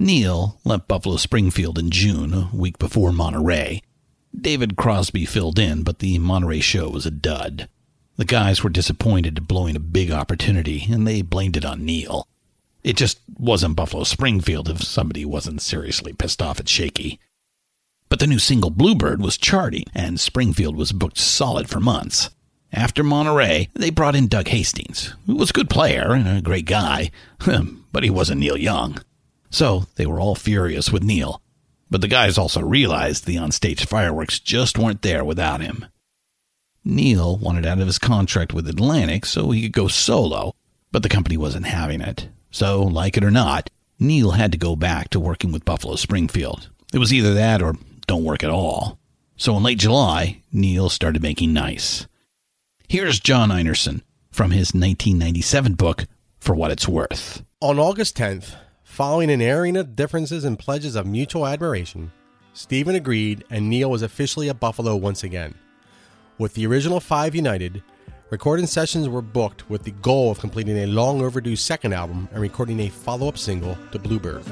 Neil 0.00 0.58
left 0.64 0.88
Buffalo 0.88 1.16
Springfield 1.16 1.78
in 1.78 1.90
June, 1.90 2.34
a 2.34 2.50
week 2.52 2.78
before 2.78 3.12
Monterey. 3.12 3.82
David 4.34 4.76
Crosby 4.76 5.26
filled 5.26 5.60
in, 5.60 5.84
but 5.84 6.00
the 6.00 6.18
Monterey 6.18 6.60
show 6.60 6.88
was 6.88 7.06
a 7.06 7.10
dud. 7.10 7.68
The 8.16 8.24
guys 8.24 8.62
were 8.62 8.70
disappointed 8.70 9.38
at 9.38 9.48
blowing 9.48 9.76
a 9.76 9.80
big 9.80 10.10
opportunity, 10.10 10.86
and 10.90 11.06
they 11.06 11.22
blamed 11.22 11.56
it 11.56 11.64
on 11.64 11.84
Neil. 11.84 12.26
It 12.82 12.96
just 12.96 13.20
wasn't 13.38 13.76
Buffalo 13.76 14.04
Springfield 14.04 14.68
if 14.68 14.82
somebody 14.82 15.24
wasn't 15.24 15.62
seriously 15.62 16.12
pissed 16.12 16.42
off 16.42 16.60
at 16.60 16.68
Shakey. 16.68 17.18
But 18.08 18.18
the 18.18 18.26
new 18.26 18.38
single 18.38 18.70
Bluebird 18.70 19.22
was 19.22 19.36
charting, 19.38 19.84
and 19.94 20.18
Springfield 20.18 20.76
was 20.76 20.92
booked 20.92 21.18
solid 21.18 21.68
for 21.68 21.80
months. 21.80 22.30
After 22.72 23.02
Monterey, 23.02 23.68
they 23.74 23.90
brought 23.90 24.14
in 24.14 24.28
Doug 24.28 24.48
Hastings, 24.48 25.14
who 25.26 25.36
was 25.36 25.50
a 25.50 25.54
good 25.54 25.70
player 25.70 26.12
and 26.12 26.26
a 26.28 26.42
great 26.42 26.66
guy, 26.66 27.10
but 27.92 28.04
he 28.04 28.10
wasn't 28.10 28.40
Neil 28.40 28.56
Young. 28.56 29.02
So 29.50 29.86
they 29.96 30.06
were 30.06 30.20
all 30.20 30.34
furious 30.34 30.92
with 30.92 31.02
Neil. 31.02 31.42
But 31.90 32.00
the 32.00 32.08
guys 32.08 32.38
also 32.38 32.60
realized 32.60 33.26
the 33.26 33.36
onstage 33.36 33.84
fireworks 33.86 34.38
just 34.38 34.78
weren't 34.78 35.02
there 35.02 35.24
without 35.24 35.60
him. 35.60 35.86
Neil 36.84 37.36
wanted 37.36 37.66
out 37.66 37.80
of 37.80 37.86
his 37.86 37.98
contract 37.98 38.52
with 38.52 38.68
Atlantic 38.68 39.26
so 39.26 39.50
he 39.50 39.62
could 39.62 39.72
go 39.72 39.88
solo, 39.88 40.54
but 40.92 41.02
the 41.02 41.08
company 41.08 41.36
wasn't 41.36 41.66
having 41.66 42.00
it. 42.00 42.28
So, 42.50 42.82
like 42.82 43.16
it 43.16 43.24
or 43.24 43.30
not, 43.30 43.70
Neil 43.98 44.32
had 44.32 44.50
to 44.52 44.58
go 44.58 44.76
back 44.76 45.10
to 45.10 45.20
working 45.20 45.52
with 45.52 45.64
Buffalo 45.64 45.96
Springfield. 45.96 46.70
It 46.92 46.98
was 46.98 47.12
either 47.12 47.34
that 47.34 47.62
or 47.62 47.76
don't 48.06 48.24
work 48.24 48.42
at 48.42 48.50
all. 48.50 48.98
So 49.36 49.56
in 49.56 49.62
late 49.62 49.78
July, 49.78 50.42
Neil 50.52 50.88
started 50.88 51.22
making 51.22 51.52
nice. 51.52 52.06
Here's 52.88 53.20
John 53.20 53.50
Einarson 53.50 54.02
from 54.30 54.50
his 54.50 54.74
1997 54.74 55.74
book, 55.74 56.06
For 56.40 56.54
What 56.54 56.70
It's 56.70 56.88
Worth. 56.88 57.44
On 57.60 57.78
August 57.78 58.16
10th, 58.16 58.56
following 58.82 59.30
an 59.30 59.40
airing 59.40 59.76
of 59.76 59.94
differences 59.94 60.44
and 60.44 60.58
pledges 60.58 60.96
of 60.96 61.06
mutual 61.06 61.46
admiration, 61.46 62.10
Stephen 62.52 62.96
agreed 62.96 63.44
and 63.50 63.70
Neil 63.70 63.90
was 63.90 64.02
officially 64.02 64.48
at 64.50 64.60
Buffalo 64.60 64.96
once 64.96 65.22
again. 65.22 65.54
With 66.40 66.54
the 66.54 66.66
original 66.66 67.00
five 67.00 67.34
united, 67.34 67.82
recording 68.30 68.66
sessions 68.66 69.10
were 69.10 69.20
booked 69.20 69.68
with 69.68 69.82
the 69.82 69.90
goal 69.90 70.30
of 70.30 70.40
completing 70.40 70.78
a 70.78 70.86
long 70.86 71.20
overdue 71.20 71.54
second 71.54 71.92
album 71.92 72.30
and 72.32 72.40
recording 72.40 72.80
a 72.80 72.88
follow 72.88 73.28
up 73.28 73.36
single 73.36 73.76
to 73.92 73.98
Bluebird. 73.98 74.42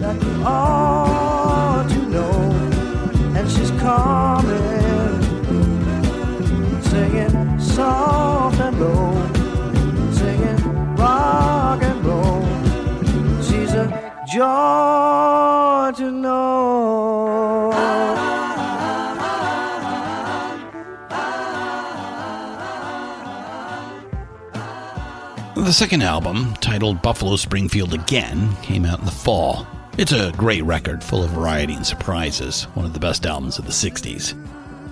that 0.00 0.16
The 25.70 25.74
second 25.74 26.02
album, 26.02 26.54
titled 26.54 27.00
Buffalo 27.00 27.36
Springfield 27.36 27.94
Again, 27.94 28.56
came 28.56 28.84
out 28.84 28.98
in 28.98 29.04
the 29.04 29.12
fall. 29.12 29.68
It's 29.98 30.10
a 30.10 30.32
great 30.32 30.64
record 30.64 31.00
full 31.00 31.22
of 31.22 31.30
variety 31.30 31.74
and 31.74 31.86
surprises, 31.86 32.64
one 32.74 32.84
of 32.84 32.92
the 32.92 32.98
best 32.98 33.24
albums 33.24 33.56
of 33.56 33.66
the 33.66 33.70
60s. 33.70 34.34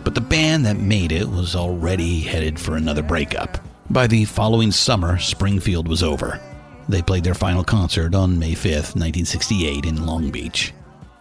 But 0.05 0.15
the 0.15 0.21
band 0.21 0.65
that 0.67 0.77
made 0.77 1.11
it 1.11 1.29
was 1.29 1.57
already 1.57 2.21
headed 2.21 2.61
for 2.61 2.77
another 2.77 3.03
breakup. 3.03 3.59
By 3.91 4.07
the 4.07 4.25
following 4.25 4.71
summer, 4.71 5.19
Springfield 5.19 5.89
was 5.89 6.05
over. 6.05 6.41
They 6.89 7.03
played 7.03 7.25
their 7.25 7.35
final 7.35 7.65
concert 7.65 8.15
on 8.15 8.39
May 8.39 8.53
5th, 8.53 8.95
1968, 8.95 9.85
in 9.85 10.07
Long 10.07 10.31
Beach. 10.31 10.73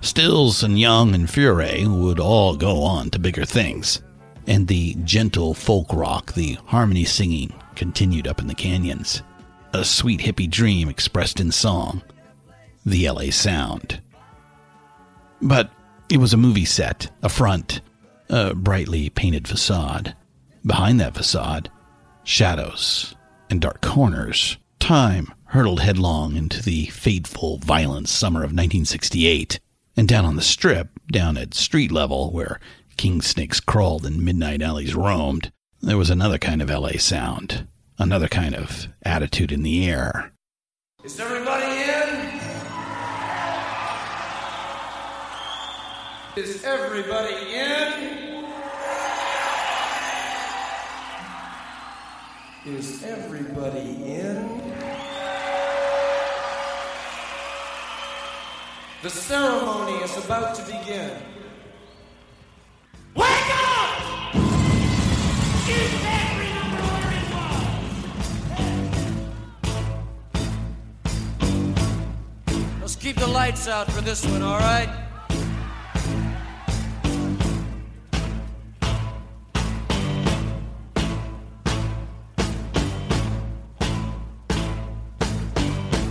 Stills 0.02 0.62
and 0.62 0.80
Young 0.80 1.16
and 1.16 1.28
Furay 1.28 1.88
would 1.88 2.20
all 2.20 2.56
go 2.56 2.84
on 2.84 3.10
to 3.10 3.18
bigger 3.18 3.44
things. 3.44 4.04
And 4.46 4.68
the 4.68 4.94
gentle 5.04 5.56
folk 5.56 5.92
rock, 5.92 6.34
the 6.34 6.60
harmony 6.68 7.06
singing, 7.06 7.52
continued 7.74 8.28
up 8.28 8.40
in 8.40 8.46
the 8.46 8.54
canyons. 8.54 9.24
A 9.78 9.86
sweet 9.86 10.22
hippie 10.22 10.50
dream 10.50 10.90
expressed 10.90 11.40
in 11.40 11.52
song. 11.52 12.02
The 12.84 13.08
LA 13.12 13.30
Sound. 13.30 14.02
But 15.40 15.70
it 16.10 16.18
was 16.18 16.34
a 16.34 16.38
movie 16.38 16.66
set, 16.66 17.12
a 17.22 17.30
front, 17.30 17.82
a 18.28 18.56
brightly 18.56 19.12
painted 19.12 19.48
facade. 19.48 20.16
Behind 20.66 21.00
that 21.00 21.14
facade, 21.14 21.70
shadows 22.24 23.14
and 23.52 23.62
dark 23.62 23.82
corners. 23.82 24.58
Time 24.80 25.32
hurtled 25.46 25.82
headlong 25.82 26.36
into 26.36 26.64
the 26.64 26.88
fateful, 26.88 27.60
violent 27.60 28.10
summer 28.10 28.40
of 28.40 28.50
1968. 28.50 29.60
And 29.96 30.08
down 30.08 30.26
on 30.26 30.38
the 30.38 30.42
strip, 30.42 30.90
down 31.12 31.38
at 31.38 31.54
street 31.54 31.92
level, 31.92 32.32
where 32.32 32.60
king 32.98 33.22
snakes 33.22 33.60
crawled 33.60 34.08
and 34.08 34.26
midnight 34.26 34.64
alleys 34.64 34.96
roamed, 34.96 35.52
there 35.84 36.00
was 36.00 36.10
another 36.10 36.40
kind 36.40 36.64
of 36.64 36.72
LA 36.72 36.94
sound, 36.98 37.68
another 38.00 38.28
kind 38.28 38.56
of 38.56 38.88
attitude 39.04 39.52
in 39.52 39.64
the 39.64 39.90
air. 39.90 40.32
Is 41.04 41.20
everybody 41.20 41.66
in? 41.66 42.40
Is 46.36 46.64
everybody 46.64 47.36
in? 47.54 48.18
Is 52.66 53.04
everybody 53.04 54.14
in? 54.14 54.62
The 59.04 59.10
ceremony 59.10 60.04
is 60.04 60.18
about 60.26 60.56
to 60.56 60.64
begin. 60.64 61.12
Wake 63.16 63.28
up! 63.52 63.98
Keep 73.08 73.16
the 73.16 73.28
lights 73.28 73.70
out 73.70 73.90
for 73.90 74.02
this 74.02 74.26
one, 74.26 74.42
all 74.42 74.60
right? 74.60 74.90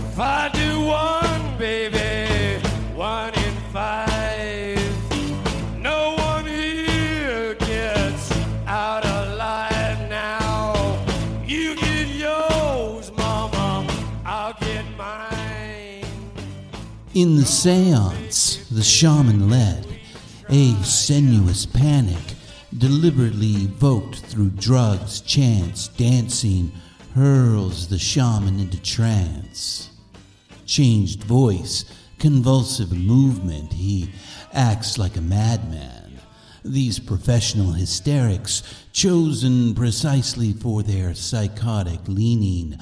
If 0.07 0.19
I 0.19 0.49
do 0.51 0.81
one, 0.81 1.57
baby, 1.59 1.96
In 17.17 17.35
the 17.35 17.45
seance, 17.45 18.57
the 18.69 18.83
shaman 18.83 19.49
led 19.49 19.87
a 20.49 20.75
sinuous 20.83 21.65
panic, 21.65 22.35
deliberately 22.77 23.53
evoked 23.53 24.19
through 24.19 24.51
drugs, 24.51 25.21
chants, 25.21 25.87
dancing, 25.87 26.71
hurls 27.15 27.87
the 27.87 27.97
shaman 27.97 28.59
into 28.59 28.79
trance. 28.79 29.89
Changed 30.67 31.23
voice, 31.23 31.85
convulsive 32.19 32.91
movement, 32.91 33.73
he 33.73 34.11
acts 34.53 34.99
like 34.99 35.17
a 35.17 35.21
madman. 35.21 36.19
These 36.63 36.99
professional 36.99 37.71
hysterics, 37.71 38.61
chosen 38.93 39.73
precisely 39.73 40.53
for 40.53 40.83
their 40.83 41.15
psychotic 41.15 42.01
leaning, 42.07 42.77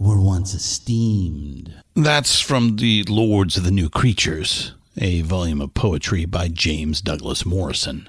were 0.00 0.18
once 0.18 0.54
esteemed. 0.54 1.74
That's 1.94 2.40
from 2.40 2.76
The 2.76 3.04
Lords 3.04 3.58
of 3.58 3.64
the 3.64 3.70
New 3.70 3.90
Creatures, 3.90 4.74
a 4.96 5.20
volume 5.20 5.60
of 5.60 5.74
poetry 5.74 6.24
by 6.24 6.48
James 6.48 7.02
Douglas 7.02 7.44
Morrison. 7.44 8.08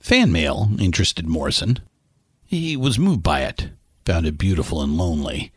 Fan 0.00 0.30
mail 0.30 0.70
interested 0.78 1.26
Morrison. 1.26 1.80
He 2.46 2.76
was 2.76 3.00
moved 3.00 3.22
by 3.24 3.40
it, 3.40 3.70
found 4.04 4.26
it 4.26 4.38
beautiful 4.38 4.80
and 4.80 4.96
lonely. 4.96 5.50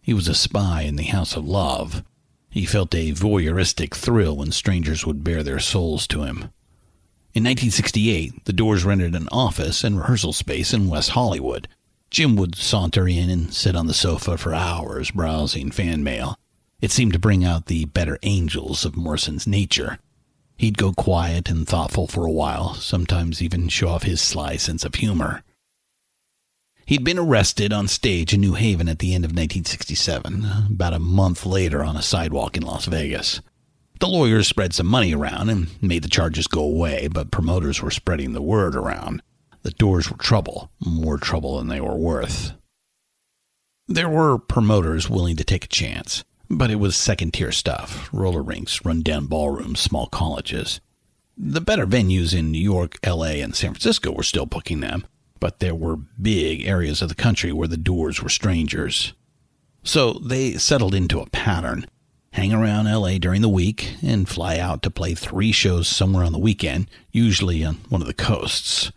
He 0.00 0.14
was 0.14 0.28
a 0.28 0.34
spy 0.36 0.82
in 0.82 0.94
the 0.94 1.04
House 1.04 1.34
of 1.34 1.44
Love. 1.44 2.04
He 2.48 2.64
felt 2.64 2.94
a 2.94 3.10
voyeuristic 3.10 3.92
thrill 3.92 4.36
when 4.36 4.52
strangers 4.52 5.04
would 5.04 5.24
bare 5.24 5.42
their 5.42 5.58
souls 5.58 6.06
to 6.08 6.22
him. 6.22 6.50
In 7.32 7.42
1968, 7.42 8.44
the 8.44 8.52
Doors 8.52 8.84
rented 8.84 9.16
an 9.16 9.28
office 9.32 9.82
and 9.82 9.98
rehearsal 9.98 10.32
space 10.32 10.72
in 10.72 10.88
West 10.88 11.10
Hollywood. 11.10 11.66
Jim 12.10 12.36
would 12.36 12.54
saunter 12.54 13.08
in 13.08 13.28
and 13.30 13.52
sit 13.52 13.74
on 13.74 13.86
the 13.86 13.94
sofa 13.94 14.38
for 14.38 14.54
hours 14.54 15.10
browsing 15.10 15.70
fan 15.70 16.04
mail. 16.04 16.38
It 16.80 16.90
seemed 16.90 17.12
to 17.14 17.18
bring 17.18 17.44
out 17.44 17.66
the 17.66 17.86
better 17.86 18.18
angels 18.22 18.84
of 18.84 18.96
Morrison's 18.96 19.46
nature. 19.46 19.98
He'd 20.56 20.78
go 20.78 20.92
quiet 20.92 21.48
and 21.48 21.66
thoughtful 21.66 22.06
for 22.06 22.24
a 22.24 22.30
while, 22.30 22.74
sometimes 22.74 23.42
even 23.42 23.68
show 23.68 23.88
off 23.88 24.04
his 24.04 24.20
sly 24.20 24.56
sense 24.56 24.84
of 24.84 24.94
humor. 24.94 25.42
He'd 26.86 27.02
been 27.02 27.18
arrested 27.18 27.72
on 27.72 27.88
stage 27.88 28.34
in 28.34 28.40
New 28.40 28.54
Haven 28.54 28.88
at 28.88 28.98
the 28.98 29.14
end 29.14 29.24
of 29.24 29.30
1967, 29.30 30.46
about 30.70 30.92
a 30.92 30.98
month 30.98 31.46
later 31.46 31.82
on 31.82 31.96
a 31.96 32.02
sidewalk 32.02 32.56
in 32.56 32.62
Las 32.62 32.84
Vegas. 32.84 33.40
The 34.00 34.06
lawyers 34.06 34.46
spread 34.46 34.74
some 34.74 34.86
money 34.86 35.14
around 35.14 35.48
and 35.48 35.68
made 35.82 36.02
the 36.02 36.08
charges 36.10 36.46
go 36.46 36.60
away, 36.60 37.08
but 37.08 37.30
promoters 37.30 37.80
were 37.80 37.90
spreading 37.90 38.32
the 38.32 38.42
word 38.42 38.76
around. 38.76 39.22
The 39.64 39.72
doors 39.72 40.10
were 40.10 40.16
trouble, 40.16 40.70
more 40.78 41.18
trouble 41.18 41.58
than 41.58 41.68
they 41.68 41.80
were 41.80 41.96
worth. 41.96 42.52
There 43.88 44.08
were 44.08 44.38
promoters 44.38 45.10
willing 45.10 45.36
to 45.36 45.44
take 45.44 45.64
a 45.64 45.68
chance, 45.68 46.22
but 46.48 46.70
it 46.70 46.76
was 46.76 46.96
second 46.96 47.32
tier 47.32 47.50
stuff 47.50 48.08
roller 48.12 48.42
rinks, 48.42 48.84
run-down 48.84 49.26
ballrooms, 49.26 49.80
small 49.80 50.06
colleges. 50.06 50.80
The 51.36 51.60
better 51.60 51.86
venues 51.86 52.32
in 52.32 52.52
New 52.52 52.62
York, 52.62 52.98
LA, 53.04 53.40
and 53.42 53.56
San 53.56 53.72
Francisco 53.72 54.12
were 54.12 54.22
still 54.22 54.46
booking 54.46 54.80
them, 54.80 55.06
but 55.40 55.58
there 55.58 55.74
were 55.74 55.96
big 55.96 56.64
areas 56.66 57.02
of 57.02 57.08
the 57.08 57.14
country 57.14 57.52
where 57.52 57.66
the 57.66 57.76
doors 57.76 58.22
were 58.22 58.28
strangers. 58.28 59.14
So 59.82 60.12
they 60.12 60.58
settled 60.58 60.94
into 60.94 61.20
a 61.20 61.30
pattern 61.30 61.86
hang 62.34 62.52
around 62.52 62.90
LA 62.92 63.16
during 63.16 63.42
the 63.42 63.48
week 63.48 63.94
and 64.02 64.28
fly 64.28 64.58
out 64.58 64.82
to 64.82 64.90
play 64.90 65.14
three 65.14 65.52
shows 65.52 65.86
somewhere 65.86 66.24
on 66.24 66.32
the 66.32 66.38
weekend, 66.38 66.90
usually 67.12 67.64
on 67.64 67.76
one 67.88 68.00
of 68.00 68.08
the 68.08 68.14
coasts. 68.14 68.90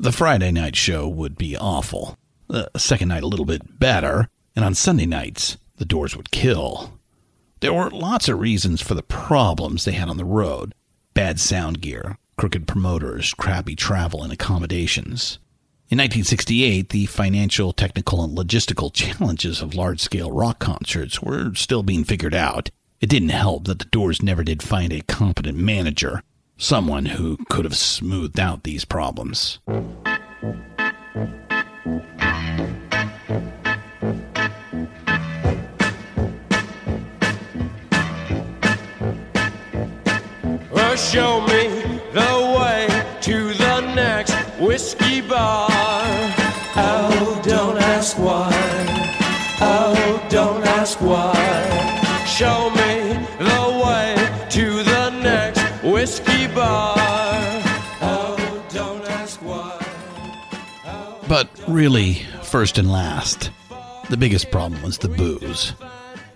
The 0.00 0.12
Friday 0.12 0.52
night 0.52 0.76
show 0.76 1.08
would 1.08 1.36
be 1.36 1.56
awful, 1.56 2.16
the 2.46 2.70
second 2.76 3.08
night 3.08 3.24
a 3.24 3.26
little 3.26 3.44
bit 3.44 3.80
better, 3.80 4.28
and 4.54 4.64
on 4.64 4.76
Sunday 4.76 5.06
nights, 5.06 5.56
the 5.78 5.84
doors 5.84 6.16
would 6.16 6.30
kill. 6.30 7.00
There 7.58 7.72
were 7.74 7.90
lots 7.90 8.28
of 8.28 8.38
reasons 8.38 8.80
for 8.80 8.94
the 8.94 9.02
problems 9.02 9.84
they 9.84 9.92
had 9.92 10.08
on 10.08 10.16
the 10.16 10.24
road 10.24 10.72
bad 11.14 11.40
sound 11.40 11.80
gear, 11.80 12.16
crooked 12.36 12.68
promoters, 12.68 13.34
crappy 13.34 13.74
travel 13.74 14.22
and 14.22 14.32
accommodations. 14.32 15.40
In 15.88 15.98
1968, 15.98 16.90
the 16.90 17.06
financial, 17.06 17.72
technical, 17.72 18.22
and 18.22 18.38
logistical 18.38 18.92
challenges 18.94 19.60
of 19.60 19.74
large 19.74 19.98
scale 19.98 20.30
rock 20.30 20.60
concerts 20.60 21.20
were 21.20 21.52
still 21.56 21.82
being 21.82 22.04
figured 22.04 22.36
out. 22.36 22.70
It 23.00 23.10
didn't 23.10 23.30
help 23.30 23.64
that 23.64 23.80
the 23.80 23.84
Doors 23.86 24.22
never 24.22 24.44
did 24.44 24.62
find 24.62 24.92
a 24.92 25.00
competent 25.00 25.58
manager, 25.58 26.22
someone 26.58 27.06
who 27.06 27.38
could 27.48 27.64
have 27.64 27.76
smoothed 27.76 28.38
out 28.38 28.64
these 28.64 28.84
problems. 28.84 29.60
Well, 40.70 40.96
show 40.96 41.40
me 41.46 41.68
the 42.12 42.47
really, 61.68 62.14
first 62.42 62.78
and 62.78 62.90
last, 62.90 63.50
The 64.10 64.16
biggest 64.16 64.50
problem 64.50 64.80
was 64.82 64.96
the 64.96 65.08
booze. 65.08 65.74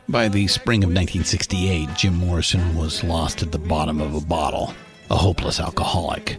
By 0.07 0.29
the 0.29 0.47
spring 0.47 0.85
of 0.85 0.89
1968, 0.89 1.89
Jim 1.97 2.15
Morrison 2.17 2.77
was 2.77 3.03
lost 3.03 3.43
at 3.43 3.51
the 3.51 3.59
bottom 3.59 4.01
of 4.01 4.15
a 4.15 4.21
bottle, 4.21 4.75
a 5.11 5.17
hopeless 5.17 5.59
alcoholic. 5.59 6.39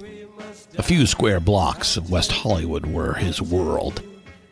A 0.77 0.83
few 0.83 1.07
square 1.07 1.39
blocks 1.39 1.97
of 1.97 2.11
West 2.11 2.31
Hollywood 2.31 2.85
were 2.85 3.13
his 3.13 3.41
world. 3.41 4.03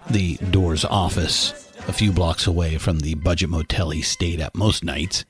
The 0.10 0.38
Doors 0.38 0.84
office, 0.86 1.72
a 1.88 1.94
few 1.94 2.12
blocks 2.12 2.48
away 2.48 2.80
from 2.80 3.00
the 3.00 3.14
budget 3.14 3.52
motel 3.52 3.92
he 3.92 4.02
stayed 4.02 4.40
at 4.40 4.56
most 4.56 4.84
nights, 4.84 5.24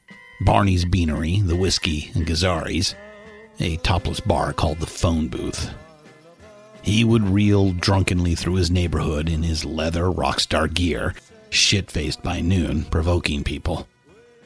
Barney's 0.46 0.86
Beanery, 0.86 1.42
the 1.42 1.58
Whisky, 1.58 2.12
and 2.16 2.26
Gazzari's, 2.26 2.96
a 3.60 3.76
topless 3.78 4.22
bar 4.22 4.54
called 4.54 4.80
the 4.80 4.88
Phone 4.88 5.28
Booth. 5.28 5.70
He 6.82 7.04
would 7.04 7.28
reel 7.28 7.74
drunkenly 7.74 8.36
through 8.36 8.56
his 8.56 8.72
neighborhood 8.72 9.30
in 9.30 9.44
his 9.44 9.64
leather 9.64 10.06
rockstar 10.06 10.72
gear, 10.72 11.14
shit 11.50 11.92
faced 11.92 12.24
by 12.24 12.42
noon, 12.42 12.86
provoking 12.86 13.44
people. 13.44 13.88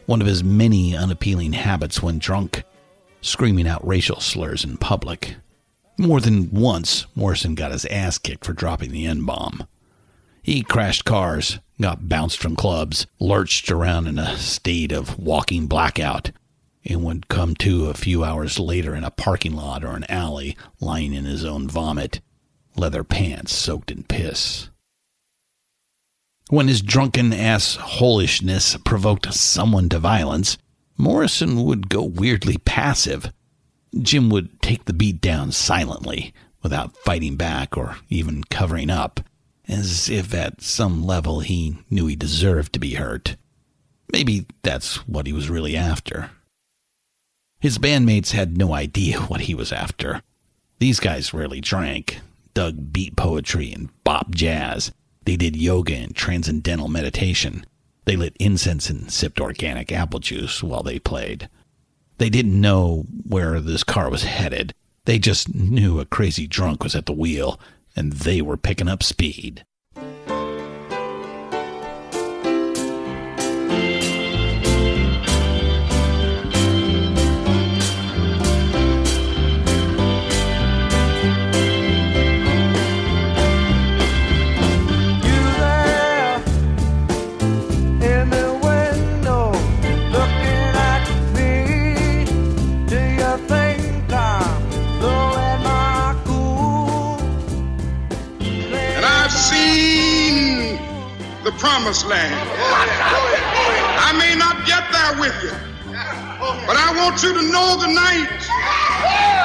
One 0.05 0.21
of 0.21 0.27
his 0.27 0.43
many 0.43 0.95
unappealing 0.95 1.53
habits 1.53 2.03
when 2.03 2.19
drunk, 2.19 2.63
screaming 3.21 3.67
out 3.67 3.85
racial 3.87 4.19
slurs 4.19 4.63
in 4.63 4.77
public. 4.77 5.35
More 5.97 6.19
than 6.19 6.51
once, 6.51 7.05
Morrison 7.15 7.55
got 7.55 7.71
his 7.71 7.85
ass 7.85 8.17
kicked 8.17 8.43
for 8.43 8.53
dropping 8.53 8.91
the 8.91 9.05
N 9.05 9.25
bomb. 9.25 9.65
He 10.43 10.61
crashed 10.61 11.05
cars, 11.05 11.59
got 11.81 12.09
bounced 12.09 12.37
from 12.37 12.55
clubs, 12.55 13.07
lurched 13.19 13.71
around 13.71 14.07
in 14.07 14.19
a 14.19 14.37
state 14.37 14.91
of 14.91 15.17
walking 15.17 15.67
blackout, 15.67 16.31
and 16.85 17.03
would 17.03 17.27
come 17.27 17.55
to 17.55 17.87
a 17.87 17.93
few 17.93 18.23
hours 18.23 18.59
later 18.59 18.95
in 18.95 19.03
a 19.03 19.11
parking 19.11 19.55
lot 19.55 19.83
or 19.83 19.95
an 19.95 20.05
alley, 20.09 20.55
lying 20.79 21.13
in 21.13 21.25
his 21.25 21.43
own 21.43 21.67
vomit, 21.67 22.21
leather 22.75 23.03
pants 23.03 23.53
soaked 23.53 23.91
in 23.91 24.03
piss. 24.03 24.69
When 26.49 26.67
his 26.67 26.81
drunken 26.81 27.33
ass 27.33 27.75
holishness 27.77 28.83
provoked 28.83 29.33
someone 29.33 29.89
to 29.89 29.99
violence, 29.99 30.57
Morrison 30.97 31.63
would 31.65 31.89
go 31.89 32.03
weirdly 32.03 32.57
passive. 32.57 33.33
Jim 33.99 34.29
would 34.29 34.61
take 34.61 34.85
the 34.85 34.93
beat 34.93 35.21
down 35.21 35.51
silently, 35.51 36.33
without 36.61 36.95
fighting 36.97 37.35
back 37.35 37.77
or 37.77 37.97
even 38.09 38.43
covering 38.43 38.89
up, 38.89 39.21
as 39.67 40.09
if 40.09 40.33
at 40.33 40.61
some 40.61 41.03
level 41.03 41.39
he 41.39 41.77
knew 41.89 42.05
he 42.05 42.15
deserved 42.15 42.73
to 42.73 42.79
be 42.79 42.93
hurt. 42.93 43.35
Maybe 44.11 44.45
that's 44.61 45.07
what 45.07 45.25
he 45.25 45.33
was 45.33 45.49
really 45.49 45.75
after. 45.75 46.29
His 47.65 47.79
bandmates 47.79 48.29
had 48.29 48.59
no 48.59 48.75
idea 48.75 49.19
what 49.21 49.41
he 49.41 49.55
was 49.55 49.71
after. 49.71 50.21
These 50.77 50.99
guys 50.99 51.33
rarely 51.33 51.61
drank, 51.61 52.19
dug 52.53 52.93
beat 52.93 53.15
poetry 53.15 53.73
and 53.73 53.89
bop 54.03 54.29
jazz. 54.29 54.91
They 55.23 55.35
did 55.35 55.55
yoga 55.55 55.95
and 55.95 56.15
transcendental 56.15 56.89
meditation. 56.89 57.65
They 58.03 58.17
lit 58.17 58.37
incense 58.39 58.91
and 58.91 59.11
sipped 59.11 59.41
organic 59.41 59.91
apple 59.91 60.19
juice 60.19 60.61
while 60.61 60.83
they 60.83 60.99
played. 60.99 61.49
They 62.19 62.29
didn't 62.29 62.61
know 62.61 63.07
where 63.27 63.59
this 63.59 63.83
car 63.83 64.11
was 64.11 64.25
headed. 64.25 64.75
They 65.05 65.17
just 65.17 65.55
knew 65.55 65.99
a 65.99 66.05
crazy 66.05 66.45
drunk 66.45 66.83
was 66.83 66.93
at 66.93 67.07
the 67.07 67.13
wheel, 67.13 67.59
and 67.95 68.13
they 68.13 68.43
were 68.43 68.57
picking 68.57 68.87
up 68.87 69.01
speed. 69.01 69.65
The 101.45 101.51
promised 101.51 102.07
land. 102.07 102.33
I 104.01 104.11
may 104.17 104.33
not 104.35 104.65
get 104.65 104.81
there 104.91 105.13
with 105.21 105.43
you, 105.43 105.53
but 106.65 106.75
I 106.75 106.91
want 106.97 107.21
you 107.21 107.35
to 107.35 107.43
know 107.53 107.77
tonight 107.79 108.41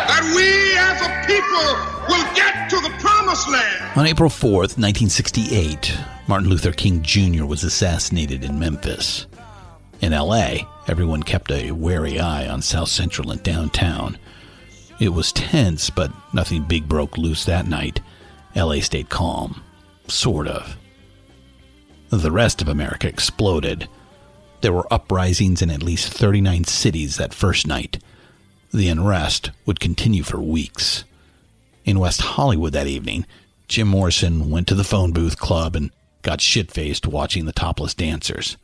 that 0.08 0.24
we 0.34 0.48
as 0.80 0.96
a 1.04 1.10
people 1.28 1.68
will 2.08 2.24
get 2.34 2.70
to 2.70 2.80
the 2.80 2.88
promised 3.00 3.50
land. 3.50 3.98
On 3.98 4.06
April 4.06 4.30
4th, 4.30 4.80
1968, 4.80 5.94
Martin 6.26 6.48
Luther 6.48 6.72
King 6.72 7.02
Jr. 7.02 7.44
was 7.44 7.64
assassinated 7.64 8.44
in 8.44 8.58
Memphis. 8.58 9.26
In 10.00 10.12
LA, 10.12 10.60
everyone 10.88 11.22
kept 11.22 11.50
a 11.50 11.72
wary 11.72 12.18
eye 12.18 12.48
on 12.48 12.62
South 12.62 12.88
Central 12.88 13.30
and 13.30 13.42
downtown. 13.42 14.16
It 14.98 15.10
was 15.10 15.32
tense, 15.32 15.90
but 15.90 16.10
nothing 16.32 16.62
big 16.62 16.88
broke 16.88 17.18
loose 17.18 17.44
that 17.44 17.66
night. 17.66 18.00
LA 18.56 18.80
stayed 18.80 19.10
calm. 19.10 19.62
Sort 20.08 20.48
of. 20.48 20.79
The 22.10 22.32
rest 22.32 22.60
of 22.60 22.66
America 22.66 23.06
exploded. 23.06 23.88
There 24.62 24.72
were 24.72 24.92
uprisings 24.92 25.62
in 25.62 25.70
at 25.70 25.82
least 25.82 26.12
39 26.12 26.64
cities 26.64 27.16
that 27.16 27.32
first 27.32 27.68
night. 27.68 28.02
The 28.74 28.88
unrest 28.88 29.52
would 29.64 29.78
continue 29.78 30.24
for 30.24 30.40
weeks. 30.40 31.04
In 31.84 32.00
West 32.00 32.20
Hollywood 32.20 32.72
that 32.72 32.88
evening, 32.88 33.26
Jim 33.68 33.86
Morrison 33.86 34.50
went 34.50 34.66
to 34.66 34.74
the 34.74 34.82
phone 34.82 35.12
booth 35.12 35.38
club 35.38 35.76
and 35.76 35.92
got 36.22 36.40
shit 36.40 36.72
faced 36.72 37.06
watching 37.06 37.46
the 37.46 37.52
topless 37.52 37.94
dancers. 37.94 38.56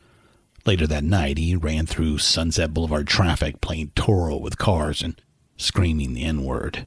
Later 0.65 0.85
that 0.87 1.05
night, 1.05 1.37
he 1.37 1.55
ran 1.55 1.85
through 1.85 2.17
Sunset 2.17 2.73
Boulevard 2.73 3.07
traffic 3.07 3.61
playing 3.61 3.91
Toro 3.95 4.35
with 4.35 4.57
cars 4.57 5.01
and 5.01 5.19
screaming 5.55 6.13
the 6.13 6.25
N 6.25 6.43
word. 6.43 6.85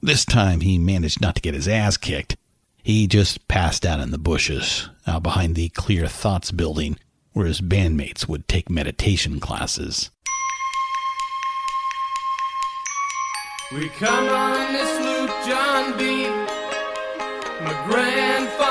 This 0.00 0.24
time, 0.24 0.60
he 0.60 0.78
managed 0.78 1.20
not 1.20 1.34
to 1.34 1.42
get 1.42 1.54
his 1.54 1.66
ass 1.66 1.96
kicked. 1.96 2.36
He 2.82 3.06
just 3.06 3.46
passed 3.46 3.84
out 3.84 4.00
in 4.00 4.10
the 4.10 4.18
bushes, 4.18 4.88
out 5.06 5.22
behind 5.22 5.54
the 5.54 5.68
Clear 5.70 6.06
Thoughts 6.06 6.50
building, 6.50 6.98
where 7.32 7.46
his 7.46 7.60
bandmates 7.60 8.26
would 8.26 8.48
take 8.48 8.70
meditation 8.70 9.38
classes. 9.40 10.10
We 13.72 13.88
come 13.90 14.28
on 14.28 14.72
this 14.72 14.98
loop, 14.98 15.30
John 15.46 15.96
B. 15.96 16.28
My 17.62 17.86
grandfather 17.86 18.69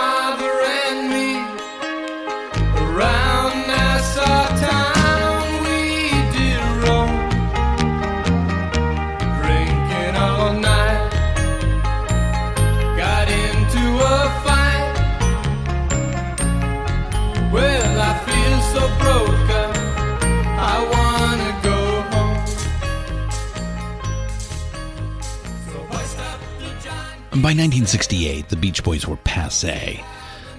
By 27.42 27.54
1968, 27.54 28.50
the 28.50 28.58
Beach 28.58 28.84
Boys 28.84 29.08
were 29.08 29.16
passe. 29.16 30.04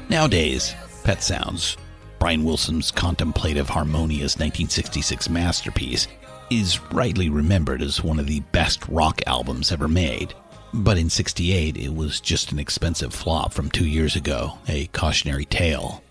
Nowadays, 0.09 0.75
Pet 1.05 1.23
Sounds, 1.23 1.77
Brian 2.19 2.43
Wilson's 2.43 2.91
contemplative, 2.91 3.69
harmonious 3.69 4.37
1966 4.37 5.29
masterpiece, 5.29 6.09
is 6.49 6.81
rightly 6.91 7.29
remembered 7.29 7.83
as 7.83 8.03
one 8.03 8.19
of 8.19 8.27
the 8.27 8.41
best 8.53 8.89
rock 8.89 9.21
albums 9.27 9.71
ever 9.71 9.89
made. 9.89 10.33
But 10.73 10.97
in 10.97 11.11
68, 11.11 11.77
it 11.77 11.95
was 11.95 12.19
just 12.19 12.51
an 12.51 12.59
expensive 12.59 13.13
flop 13.13 13.53
from 13.53 13.71
two 13.71 13.87
years 13.87 14.17
ago, 14.17 14.55
a 14.67 14.87
cautionary 14.87 15.45
tale. 15.45 16.03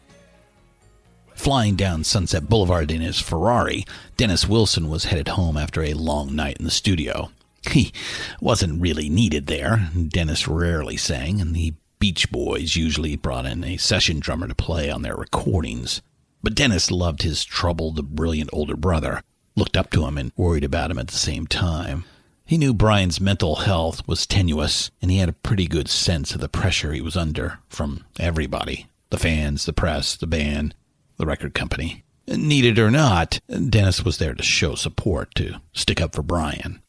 Flying 1.33 1.77
down 1.77 2.03
Sunset 2.03 2.47
Boulevard 2.47 2.91
in 2.91 3.01
his 3.01 3.19
Ferrari, 3.19 3.85
Dennis 4.17 4.47
Wilson 4.47 4.87
was 4.87 5.05
headed 5.05 5.29
home 5.29 5.57
after 5.57 5.81
a 5.81 5.93
long 5.93 6.35
night 6.35 6.57
in 6.57 6.65
the 6.65 6.69
studio. 6.69 7.31
He 7.71 7.91
wasn't 8.39 8.81
really 8.81 9.09
needed 9.09 9.47
there, 9.47 9.89
Dennis 10.07 10.47
rarely 10.47 10.97
sang, 10.97 11.41
and 11.41 11.55
the 11.55 11.73
Beach 11.99 12.31
Boys 12.31 12.75
usually 12.75 13.15
brought 13.15 13.45
in 13.45 13.63
a 13.63 13.77
session 13.77 14.19
drummer 14.19 14.47
to 14.47 14.55
play 14.55 14.89
on 14.89 15.01
their 15.01 15.15
recordings. 15.15 16.01
But 16.41 16.55
Dennis 16.55 16.89
loved 16.91 17.23
his 17.23 17.43
troubled, 17.43 18.15
brilliant 18.15 18.49
older 18.53 18.77
brother, 18.77 19.21
looked 19.55 19.75
up 19.75 19.91
to 19.91 20.05
him, 20.05 20.17
and 20.17 20.31
worried 20.37 20.63
about 20.63 20.91
him 20.91 20.97
at 20.97 21.07
the 21.07 21.17
same 21.17 21.45
time. 21.45 22.05
He 22.45 22.57
knew 22.57 22.73
Brian's 22.73 23.19
mental 23.19 23.57
health 23.57 24.07
was 24.07 24.25
tenuous, 24.25 24.89
and 25.01 25.11
he 25.11 25.17
had 25.17 25.29
a 25.29 25.33
pretty 25.33 25.67
good 25.67 25.89
sense 25.89 26.33
of 26.33 26.41
the 26.41 26.49
pressure 26.49 26.93
he 26.93 27.01
was 27.01 27.17
under 27.17 27.59
from 27.69 28.05
everybody 28.19 28.87
the 29.09 29.17
fans, 29.17 29.65
the 29.65 29.73
press, 29.73 30.15
the 30.15 30.27
band, 30.27 30.73
the 31.17 31.25
record 31.25 31.53
company. 31.53 32.03
Needed 32.27 32.79
or 32.79 32.91
not, 32.91 33.39
Dennis 33.49 34.05
was 34.05 34.17
there 34.19 34.35
to 34.35 34.43
show 34.43 34.75
support, 34.75 35.33
to 35.35 35.55
stick 35.73 35.99
up 35.99 36.15
for 36.15 36.21
Brian. 36.21 36.81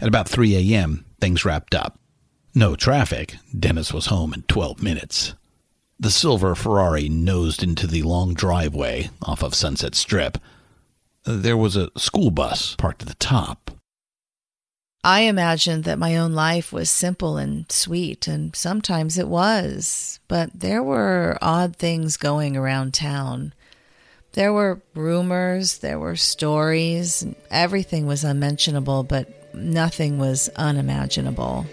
At 0.00 0.08
about 0.08 0.28
3 0.28 0.72
a.m., 0.74 1.04
things 1.20 1.44
wrapped 1.44 1.74
up. 1.74 1.98
No 2.54 2.76
traffic. 2.76 3.36
Dennis 3.58 3.92
was 3.92 4.06
home 4.06 4.34
in 4.34 4.42
12 4.42 4.82
minutes. 4.82 5.34
The 5.98 6.10
silver 6.10 6.54
Ferrari 6.54 7.08
nosed 7.08 7.62
into 7.62 7.86
the 7.86 8.02
long 8.02 8.34
driveway 8.34 9.10
off 9.22 9.42
of 9.42 9.54
Sunset 9.54 9.94
Strip. 9.94 10.38
There 11.24 11.56
was 11.56 11.76
a 11.76 11.90
school 11.96 12.30
bus 12.30 12.74
parked 12.76 13.02
at 13.02 13.08
the 13.08 13.14
top. 13.14 13.70
I 15.04 15.20
imagined 15.22 15.84
that 15.84 15.98
my 15.98 16.16
own 16.16 16.32
life 16.32 16.72
was 16.72 16.90
simple 16.90 17.36
and 17.36 17.70
sweet, 17.70 18.28
and 18.28 18.54
sometimes 18.54 19.18
it 19.18 19.26
was, 19.26 20.20
but 20.28 20.50
there 20.54 20.82
were 20.82 21.38
odd 21.42 21.76
things 21.76 22.16
going 22.16 22.56
around 22.56 22.94
town. 22.94 23.52
There 24.32 24.52
were 24.52 24.80
rumors, 24.94 25.78
there 25.78 25.98
were 25.98 26.16
stories, 26.16 27.26
everything 27.50 28.06
was 28.06 28.22
unmentionable, 28.22 29.02
but 29.02 29.41
nothing 29.54 30.18
was 30.18 30.48
unimaginable. 30.56 31.66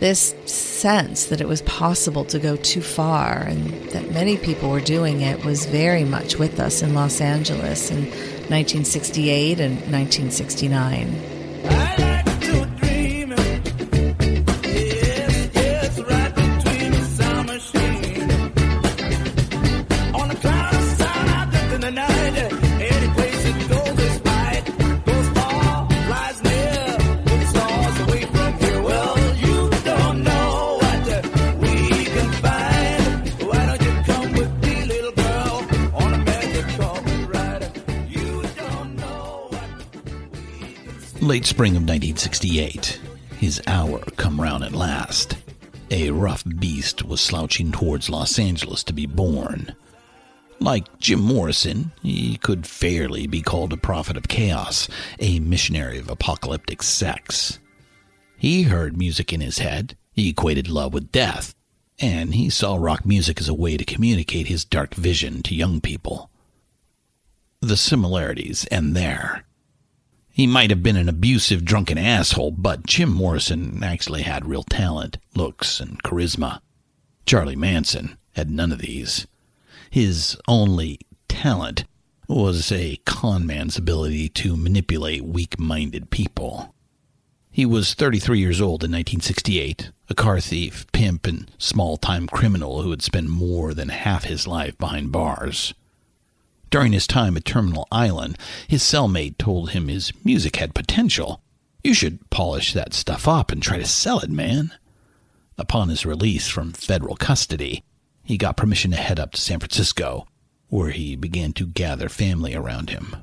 This 0.00 0.34
sense 0.46 1.26
that 1.26 1.40
it 1.40 1.46
was 1.46 1.62
possible 1.62 2.24
to 2.26 2.38
go 2.38 2.56
too 2.56 2.82
far 2.82 3.38
and 3.38 3.72
that 3.90 4.10
many 4.10 4.36
people 4.36 4.70
were 4.70 4.80
doing 4.80 5.20
it 5.20 5.44
was 5.44 5.66
very 5.66 6.04
much 6.04 6.38
with 6.38 6.58
us 6.58 6.82
in 6.82 6.94
Los 6.94 7.20
Angeles 7.20 7.90
in 7.90 8.06
1968 8.50 9.60
and 9.60 9.74
1969. 9.92 12.11
Late 41.22 41.46
spring 41.46 41.76
of 41.76 41.82
1968, 41.82 43.00
his 43.38 43.62
hour 43.68 44.00
come 44.16 44.40
round 44.40 44.64
at 44.64 44.72
last. 44.72 45.36
A 45.92 46.10
rough 46.10 46.42
beast 46.58 47.04
was 47.04 47.20
slouching 47.20 47.70
towards 47.70 48.10
Los 48.10 48.40
Angeles 48.40 48.82
to 48.82 48.92
be 48.92 49.06
born. 49.06 49.76
Like 50.58 50.98
Jim 50.98 51.20
Morrison, 51.20 51.92
he 52.02 52.38
could 52.38 52.66
fairly 52.66 53.28
be 53.28 53.40
called 53.40 53.72
a 53.72 53.76
prophet 53.76 54.16
of 54.16 54.26
chaos, 54.26 54.88
a 55.20 55.38
missionary 55.38 56.00
of 56.00 56.10
apocalyptic 56.10 56.82
sex. 56.82 57.60
He 58.36 58.64
heard 58.64 58.98
music 58.98 59.32
in 59.32 59.40
his 59.40 59.58
head, 59.58 59.96
he 60.12 60.30
equated 60.30 60.68
love 60.68 60.92
with 60.92 61.12
death, 61.12 61.54
and 62.00 62.34
he 62.34 62.50
saw 62.50 62.74
rock 62.74 63.06
music 63.06 63.40
as 63.40 63.48
a 63.48 63.54
way 63.54 63.76
to 63.76 63.84
communicate 63.84 64.48
his 64.48 64.64
dark 64.64 64.92
vision 64.94 65.44
to 65.44 65.54
young 65.54 65.80
people. 65.80 66.30
The 67.60 67.76
similarities 67.76 68.66
end 68.72 68.96
there. 68.96 69.44
He 70.32 70.46
might 70.46 70.70
have 70.70 70.82
been 70.82 70.96
an 70.96 71.10
abusive, 71.10 71.62
drunken 71.62 71.98
asshole, 71.98 72.52
but 72.52 72.86
Jim 72.86 73.12
Morrison 73.12 73.84
actually 73.84 74.22
had 74.22 74.46
real 74.46 74.62
talent, 74.62 75.18
looks, 75.34 75.78
and 75.78 76.02
charisma. 76.02 76.60
Charlie 77.26 77.54
Manson 77.54 78.16
had 78.32 78.50
none 78.50 78.72
of 78.72 78.78
these. 78.78 79.26
His 79.90 80.38
only 80.48 81.00
talent 81.28 81.84
was 82.28 82.72
a 82.72 82.96
con 83.04 83.46
man's 83.46 83.76
ability 83.76 84.30
to 84.30 84.56
manipulate 84.56 85.22
weak 85.22 85.58
minded 85.58 86.08
people. 86.08 86.74
He 87.50 87.66
was 87.66 87.92
33 87.92 88.40
years 88.40 88.58
old 88.58 88.82
in 88.82 88.90
1968, 88.90 89.90
a 90.08 90.14
car 90.14 90.40
thief, 90.40 90.86
pimp, 90.92 91.26
and 91.26 91.50
small 91.58 91.98
time 91.98 92.26
criminal 92.26 92.80
who 92.80 92.90
had 92.90 93.02
spent 93.02 93.28
more 93.28 93.74
than 93.74 93.90
half 93.90 94.24
his 94.24 94.46
life 94.46 94.78
behind 94.78 95.12
bars. 95.12 95.74
During 96.72 96.94
his 96.94 97.06
time 97.06 97.36
at 97.36 97.44
Terminal 97.44 97.86
Island, 97.92 98.38
his 98.66 98.82
cellmate 98.82 99.36
told 99.36 99.70
him 99.70 99.88
his 99.88 100.10
music 100.24 100.56
had 100.56 100.74
potential. 100.74 101.42
You 101.84 101.92
should 101.92 102.30
polish 102.30 102.72
that 102.72 102.94
stuff 102.94 103.28
up 103.28 103.52
and 103.52 103.62
try 103.62 103.76
to 103.76 103.84
sell 103.84 104.20
it, 104.20 104.30
man. 104.30 104.72
Upon 105.58 105.90
his 105.90 106.06
release 106.06 106.48
from 106.48 106.72
federal 106.72 107.14
custody, 107.14 107.84
he 108.24 108.38
got 108.38 108.56
permission 108.56 108.90
to 108.92 108.96
head 108.96 109.20
up 109.20 109.32
to 109.32 109.40
San 109.40 109.60
Francisco, 109.60 110.26
where 110.68 110.92
he 110.92 111.14
began 111.14 111.52
to 111.52 111.66
gather 111.66 112.08
family 112.08 112.54
around 112.54 112.88
him. 112.88 113.16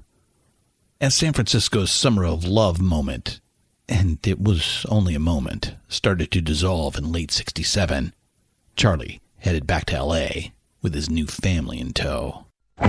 As 1.01 1.15
San 1.15 1.33
Francisco's 1.33 1.89
summer 1.89 2.25
of 2.25 2.45
love 2.45 2.79
moment, 2.79 3.41
and 3.87 4.19
it 4.27 4.39
was 4.39 4.85
only 4.89 5.15
a 5.15 5.19
moment, 5.19 5.73
started 5.87 6.29
to 6.33 6.41
dissolve 6.41 6.97
in 6.97 7.11
late 7.11 7.31
67, 7.31 8.13
Charlie 8.75 9.21
headed 9.37 9.65
back 9.65 9.85
to 9.85 10.03
LA 10.03 10.51
with 10.83 10.93
his 10.93 11.09
new 11.09 11.25
family 11.25 11.79
in 11.79 11.93
tow. 11.93 12.45
How 12.81 12.87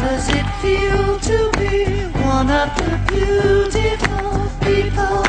does 0.00 0.28
it 0.30 0.46
feel 0.62 1.18
to 1.20 1.50
be 1.58 1.84
one 2.24 2.50
of 2.50 2.68
the 2.76 2.98
beautiful 3.08 4.50
people? 4.60 5.22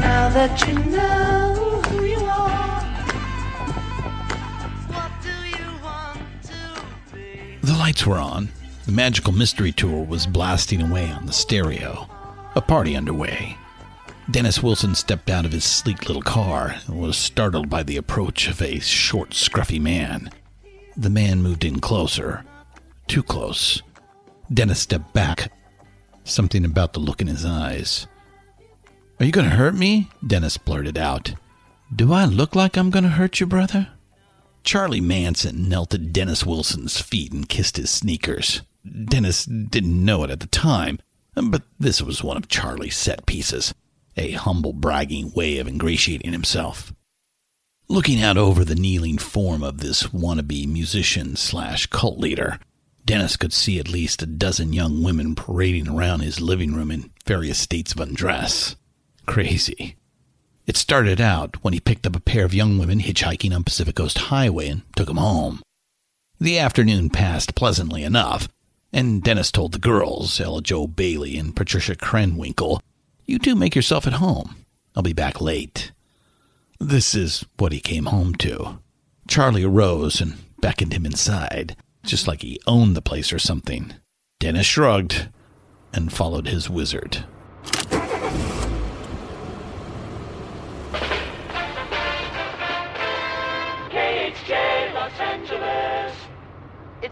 Now 0.00 0.28
that 0.30 0.64
you 0.66 0.74
know 0.90 1.45
lights 7.86 8.04
were 8.04 8.18
on. 8.18 8.48
The 8.86 8.90
Magical 8.90 9.32
Mystery 9.32 9.70
Tour 9.70 10.02
was 10.02 10.26
blasting 10.26 10.82
away 10.82 11.08
on 11.08 11.24
the 11.24 11.32
stereo. 11.32 12.08
A 12.56 12.60
party 12.60 12.96
underway. 12.96 13.56
Dennis 14.28 14.60
Wilson 14.60 14.96
stepped 14.96 15.30
out 15.30 15.44
of 15.44 15.52
his 15.52 15.62
sleek 15.62 16.08
little 16.08 16.20
car 16.20 16.74
and 16.88 17.00
was 17.00 17.16
startled 17.16 17.70
by 17.70 17.84
the 17.84 17.96
approach 17.96 18.48
of 18.48 18.60
a 18.60 18.80
short, 18.80 19.30
scruffy 19.30 19.80
man. 19.80 20.32
The 20.96 21.10
man 21.10 21.44
moved 21.44 21.64
in 21.64 21.78
closer. 21.78 22.44
Too 23.06 23.22
close. 23.22 23.82
Dennis 24.52 24.80
stepped 24.80 25.14
back. 25.14 25.52
Something 26.24 26.64
about 26.64 26.92
the 26.92 26.98
look 26.98 27.20
in 27.20 27.28
his 27.28 27.44
eyes. 27.44 28.08
Are 29.20 29.26
you 29.26 29.30
going 29.30 29.48
to 29.48 29.54
hurt 29.54 29.76
me? 29.76 30.10
Dennis 30.26 30.58
blurted 30.58 30.98
out. 30.98 31.34
Do 31.94 32.12
I 32.12 32.24
look 32.24 32.56
like 32.56 32.76
I'm 32.76 32.90
going 32.90 33.04
to 33.04 33.10
hurt 33.10 33.38
you, 33.38 33.46
brother? 33.46 33.90
Charlie 34.66 35.00
Manson 35.00 35.68
knelt 35.68 35.94
at 35.94 36.12
Dennis 36.12 36.44
Wilson's 36.44 37.00
feet 37.00 37.32
and 37.32 37.48
kissed 37.48 37.76
his 37.76 37.88
sneakers. 37.88 38.62
Dennis 38.84 39.44
didn't 39.44 40.04
know 40.04 40.24
it 40.24 40.30
at 40.30 40.40
the 40.40 40.48
time, 40.48 40.98
but 41.34 41.62
this 41.78 42.02
was 42.02 42.24
one 42.24 42.36
of 42.36 42.48
Charlie's 42.48 42.96
set 42.96 43.26
pieces, 43.26 43.72
a 44.16 44.32
humble, 44.32 44.72
bragging 44.72 45.32
way 45.34 45.58
of 45.58 45.68
ingratiating 45.68 46.32
himself. 46.32 46.92
Looking 47.86 48.20
out 48.20 48.36
over 48.36 48.64
the 48.64 48.74
kneeling 48.74 49.18
form 49.18 49.62
of 49.62 49.78
this 49.78 50.08
wannabe 50.08 50.66
musician 50.66 51.36
slash 51.36 51.86
cult 51.86 52.18
leader, 52.18 52.58
Dennis 53.04 53.36
could 53.36 53.52
see 53.52 53.78
at 53.78 53.88
least 53.88 54.20
a 54.20 54.26
dozen 54.26 54.72
young 54.72 55.00
women 55.00 55.36
parading 55.36 55.86
around 55.86 56.20
his 56.20 56.40
living 56.40 56.74
room 56.74 56.90
in 56.90 57.12
various 57.24 57.58
states 57.58 57.92
of 57.92 58.00
undress. 58.00 58.74
Crazy. 59.26 59.96
It 60.66 60.76
started 60.76 61.20
out 61.20 61.62
when 61.62 61.72
he 61.72 61.80
picked 61.80 62.08
up 62.08 62.16
a 62.16 62.20
pair 62.20 62.44
of 62.44 62.52
young 62.52 62.76
women 62.76 62.98
hitchhiking 62.98 63.54
on 63.54 63.62
Pacific 63.62 63.94
Coast 63.94 64.18
Highway 64.18 64.68
and 64.68 64.82
took 64.96 65.06
them 65.06 65.16
home. 65.16 65.62
The 66.40 66.58
afternoon 66.58 67.08
passed 67.08 67.54
pleasantly 67.54 68.02
enough, 68.02 68.48
and 68.92 69.22
Dennis 69.22 69.52
told 69.52 69.72
the 69.72 69.78
girls, 69.78 70.40
Ella 70.40 70.60
Jo 70.62 70.88
Bailey 70.88 71.38
and 71.38 71.54
Patricia 71.54 71.94
Krenwinkel, 71.94 72.80
You 73.26 73.38
two 73.38 73.54
make 73.54 73.76
yourself 73.76 74.08
at 74.08 74.14
home. 74.14 74.56
I'll 74.96 75.04
be 75.04 75.12
back 75.12 75.40
late. 75.40 75.92
This 76.80 77.14
is 77.14 77.44
what 77.58 77.72
he 77.72 77.80
came 77.80 78.06
home 78.06 78.34
to. 78.36 78.80
Charlie 79.28 79.64
arose 79.64 80.20
and 80.20 80.34
beckoned 80.60 80.92
him 80.92 81.06
inside, 81.06 81.76
just 82.04 82.26
like 82.26 82.42
he 82.42 82.60
owned 82.66 82.96
the 82.96 83.02
place 83.02 83.32
or 83.32 83.38
something. 83.38 83.94
Dennis 84.40 84.66
shrugged 84.66 85.28
and 85.92 86.12
followed 86.12 86.48
his 86.48 86.68
wizard. 86.68 87.24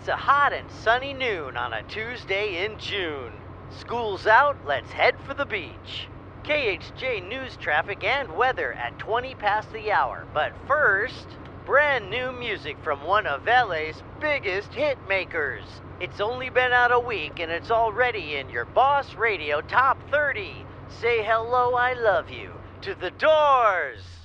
It's 0.04 0.10
a 0.10 0.16
hot 0.16 0.52
and 0.52 0.70
sunny 0.70 1.14
noon 1.14 1.56
on 1.56 1.72
a 1.72 1.82
Tuesday 1.84 2.62
in 2.62 2.78
June. 2.78 3.32
School's 3.70 4.26
out, 4.26 4.54
let's 4.66 4.92
head 4.92 5.14
for 5.24 5.32
the 5.32 5.46
beach. 5.46 6.08
KHJ 6.42 7.26
news 7.26 7.56
traffic 7.56 8.04
and 8.04 8.36
weather 8.36 8.74
at 8.74 8.98
20 8.98 9.34
past 9.36 9.72
the 9.72 9.90
hour. 9.90 10.26
But 10.34 10.52
first, 10.66 11.26
brand 11.64 12.10
new 12.10 12.32
music 12.32 12.76
from 12.84 13.02
one 13.02 13.26
of 13.26 13.46
LA's 13.46 14.02
biggest 14.20 14.74
hit 14.74 14.98
makers. 15.08 15.64
It's 16.00 16.20
only 16.20 16.50
been 16.50 16.74
out 16.74 16.92
a 16.92 17.00
week 17.00 17.40
and 17.40 17.50
it's 17.50 17.70
already 17.70 18.36
in 18.36 18.50
your 18.50 18.66
Boss 18.66 19.14
Radio 19.14 19.62
Top 19.62 19.98
30. 20.10 20.66
Say 21.00 21.24
hello, 21.24 21.72
I 21.76 21.94
love 21.94 22.28
you. 22.28 22.52
to 22.82 22.94
the 22.94 23.10
doors. 23.12 24.23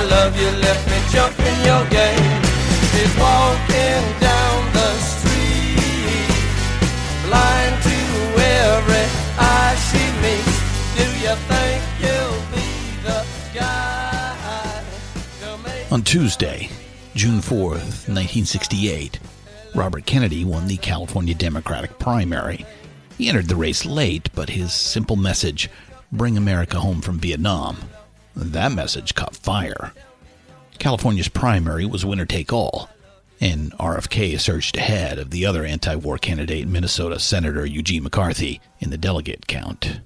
Love 0.00 0.36
you, 0.40 0.50
me 1.38 1.66
your 1.66 1.84
game. 1.90 2.42
Walking 3.18 4.04
down 4.20 4.72
the 4.72 4.92
street, 4.98 6.30
blind 7.26 7.82
to 7.82 7.98
every 8.40 9.06
eye 9.38 9.74
she 9.88 10.04
meets. 10.22 10.58
Do 10.94 11.04
you 11.24 11.34
think 11.50 11.82
you'll 12.00 12.42
be 12.54 12.68
the 13.02 13.26
guy 13.54 14.82
On 15.90 16.02
Tuesday, 16.02 16.68
June 17.16 17.40
4th, 17.40 18.06
1968, 18.06 19.18
Robert 19.74 20.06
Kennedy 20.06 20.44
won 20.44 20.68
the 20.68 20.76
California 20.76 21.34
Democratic 21.34 21.98
primary. 21.98 22.64
He 23.16 23.28
entered 23.28 23.48
the 23.48 23.56
race 23.56 23.84
late, 23.84 24.28
but 24.32 24.50
his 24.50 24.72
simple 24.72 25.16
message, 25.16 25.68
bring 26.12 26.36
America 26.36 26.78
home 26.78 27.00
from 27.00 27.18
Vietnam, 27.18 27.76
that 28.38 28.72
message 28.72 29.14
caught 29.14 29.36
fire. 29.36 29.92
California's 30.78 31.28
primary 31.28 31.84
was 31.84 32.04
winner 32.04 32.24
take 32.24 32.52
all, 32.52 32.88
and 33.40 33.72
RFK 33.78 34.38
surged 34.38 34.76
ahead 34.76 35.18
of 35.18 35.30
the 35.30 35.44
other 35.44 35.64
anti 35.64 35.94
war 35.96 36.18
candidate, 36.18 36.68
Minnesota 36.68 37.18
Senator 37.18 37.66
Eugene 37.66 38.04
McCarthy, 38.04 38.60
in 38.78 38.90
the 38.90 38.98
delegate 38.98 39.46
count. 39.46 40.00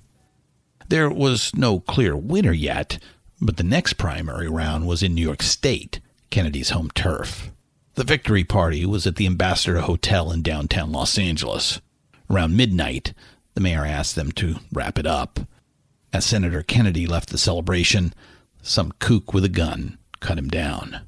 There 0.88 1.10
was 1.10 1.54
no 1.54 1.80
clear 1.80 2.16
winner 2.16 2.52
yet, 2.52 2.98
but 3.40 3.56
the 3.56 3.62
next 3.62 3.94
primary 3.94 4.48
round 4.48 4.86
was 4.86 5.02
in 5.02 5.14
New 5.14 5.22
York 5.22 5.42
State, 5.42 6.00
Kennedy's 6.30 6.70
home 6.70 6.90
turf. 6.94 7.50
The 7.94 8.04
victory 8.04 8.44
party 8.44 8.86
was 8.86 9.06
at 9.06 9.16
the 9.16 9.26
Ambassador 9.26 9.80
Hotel 9.80 10.32
in 10.32 10.42
downtown 10.42 10.92
Los 10.92 11.18
Angeles. 11.18 11.80
Around 12.30 12.56
midnight, 12.56 13.12
the 13.54 13.60
mayor 13.60 13.84
asked 13.84 14.16
them 14.16 14.32
to 14.32 14.56
wrap 14.72 14.98
it 14.98 15.06
up. 15.06 15.40
As 16.12 16.26
Senator 16.26 16.62
Kennedy 16.62 17.06
left 17.06 17.30
the 17.30 17.38
celebration, 17.38 18.12
some 18.60 18.92
kook 18.98 19.32
with 19.32 19.44
a 19.44 19.48
gun 19.48 19.98
cut 20.20 20.38
him 20.38 20.48
down. 20.48 21.00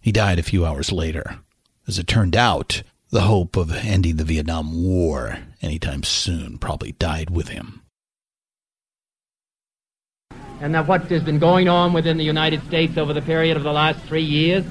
He 0.00 0.10
died 0.10 0.38
a 0.38 0.42
few 0.42 0.64
hours 0.64 0.90
later. 0.90 1.40
As 1.86 1.98
it 1.98 2.06
turned 2.06 2.34
out, 2.34 2.82
the 3.10 3.22
hope 3.22 3.56
of 3.56 3.72
ending 3.72 4.16
the 4.16 4.24
Vietnam 4.24 4.82
War 4.82 5.38
anytime 5.60 6.02
soon 6.02 6.58
probably 6.58 6.92
died 6.92 7.30
with 7.30 7.48
him. 7.48 7.82
and 10.60 10.74
that 10.74 10.86
what 10.88 11.02
has 11.02 11.22
been 11.22 11.38
going 11.38 11.68
on 11.68 11.92
within 11.92 12.16
the 12.16 12.24
United 12.24 12.64
States 12.66 12.96
over 12.98 13.12
the 13.12 13.22
period 13.22 13.56
of 13.56 13.62
the 13.62 13.72
last 13.72 14.00
three 14.00 14.22
years, 14.22 14.64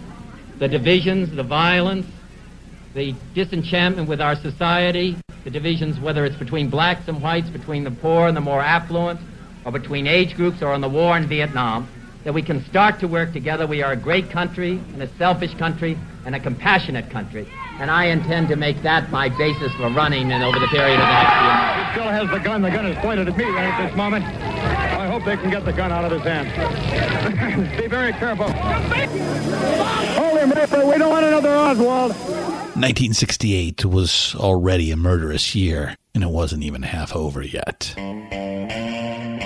the 0.60 0.68
divisions, 0.68 1.32
the 1.32 1.44
violence, 1.44 2.06
the 2.94 3.16
disenchantment 3.34 4.08
with 4.10 4.20
our 4.20 4.36
society, 4.36 5.16
the 5.44 5.50
divisions, 5.50 6.00
whether 6.00 6.26
it's 6.26 6.36
between 6.36 6.70
blacks 6.70 7.08
and 7.08 7.22
whites, 7.22 7.50
between 7.50 7.84
the 7.84 7.92
poor 7.92 8.28
and 8.28 8.36
the 8.36 8.42
more 8.42 8.62
affluent, 8.62 9.20
or 9.68 9.72
between 9.72 10.08
age 10.08 10.34
groups, 10.34 10.62
or 10.62 10.74
in 10.74 10.80
the 10.80 10.88
war 10.88 11.18
in 11.18 11.28
Vietnam, 11.28 11.90
that 12.24 12.32
we 12.34 12.42
can 12.42 12.64
start 12.68 13.02
to 13.02 13.08
work 13.08 13.34
together. 13.34 13.68
We 13.68 13.84
are 13.84 13.92
a 13.92 13.98
great 13.98 14.30
country, 14.30 14.80
and 14.94 15.04
a 15.04 15.10
selfish 15.18 15.54
country, 15.56 15.98
and 16.26 16.34
a 16.34 16.40
compassionate 16.40 17.10
country. 17.10 17.46
And 17.78 17.92
I 17.92 18.06
intend 18.06 18.48
to 18.48 18.56
make 18.56 18.82
that 18.84 19.12
my 19.12 19.28
basis 19.28 19.74
for 19.76 19.90
running 19.90 20.32
and 20.32 20.42
over 20.42 20.58
the 20.58 20.68
period 20.68 20.94
of 20.94 21.00
the 21.00 21.14
next 21.14 21.34
few 21.34 21.42
months. 21.44 21.86
He 21.86 21.92
still 22.00 22.12
has 22.12 22.30
the 22.30 22.40
gun. 22.40 22.62
The 22.62 22.72
gun 22.72 22.86
is 22.86 22.98
pointed 23.00 23.28
at 23.28 23.36
me 23.36 23.44
right 23.44 23.66
at 23.66 23.88
this 23.88 23.98
moment. 23.98 24.24
I 24.24 25.08
hope 25.08 25.26
they 25.26 25.36
can 25.36 25.50
get 25.50 25.66
the 25.66 25.74
gun 25.74 25.92
out 25.92 26.06
of 26.06 26.14
his 26.14 26.22
hand. 26.22 27.78
Be 27.78 27.88
very 27.88 28.14
careful. 28.14 28.50
Hold 28.50 30.40
him, 30.40 30.52
Rafer. 30.52 30.90
We 30.90 30.98
don't 30.98 31.10
want 31.10 31.26
another 31.26 31.54
Oswald. 31.54 32.12
1968 32.12 33.84
was 33.84 34.34
already 34.36 34.92
a 34.92 34.96
murderous 34.96 35.56
year, 35.56 35.98
and 36.16 36.24
it 36.24 36.30
wasn't 36.30 36.64
even 36.64 36.84
half 36.84 37.14
over 37.14 37.42
yet. 37.42 37.94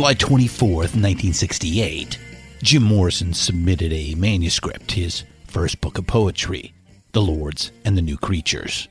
July 0.00 0.14
24th, 0.14 0.96
1968, 0.96 2.18
Jim 2.62 2.82
Morrison 2.82 3.34
submitted 3.34 3.92
a 3.92 4.14
manuscript, 4.14 4.92
his 4.92 5.24
first 5.46 5.78
book 5.82 5.98
of 5.98 6.06
poetry, 6.06 6.72
The 7.12 7.20
Lords 7.20 7.70
and 7.84 7.98
the 7.98 8.02
New 8.02 8.16
Creatures. 8.16 8.88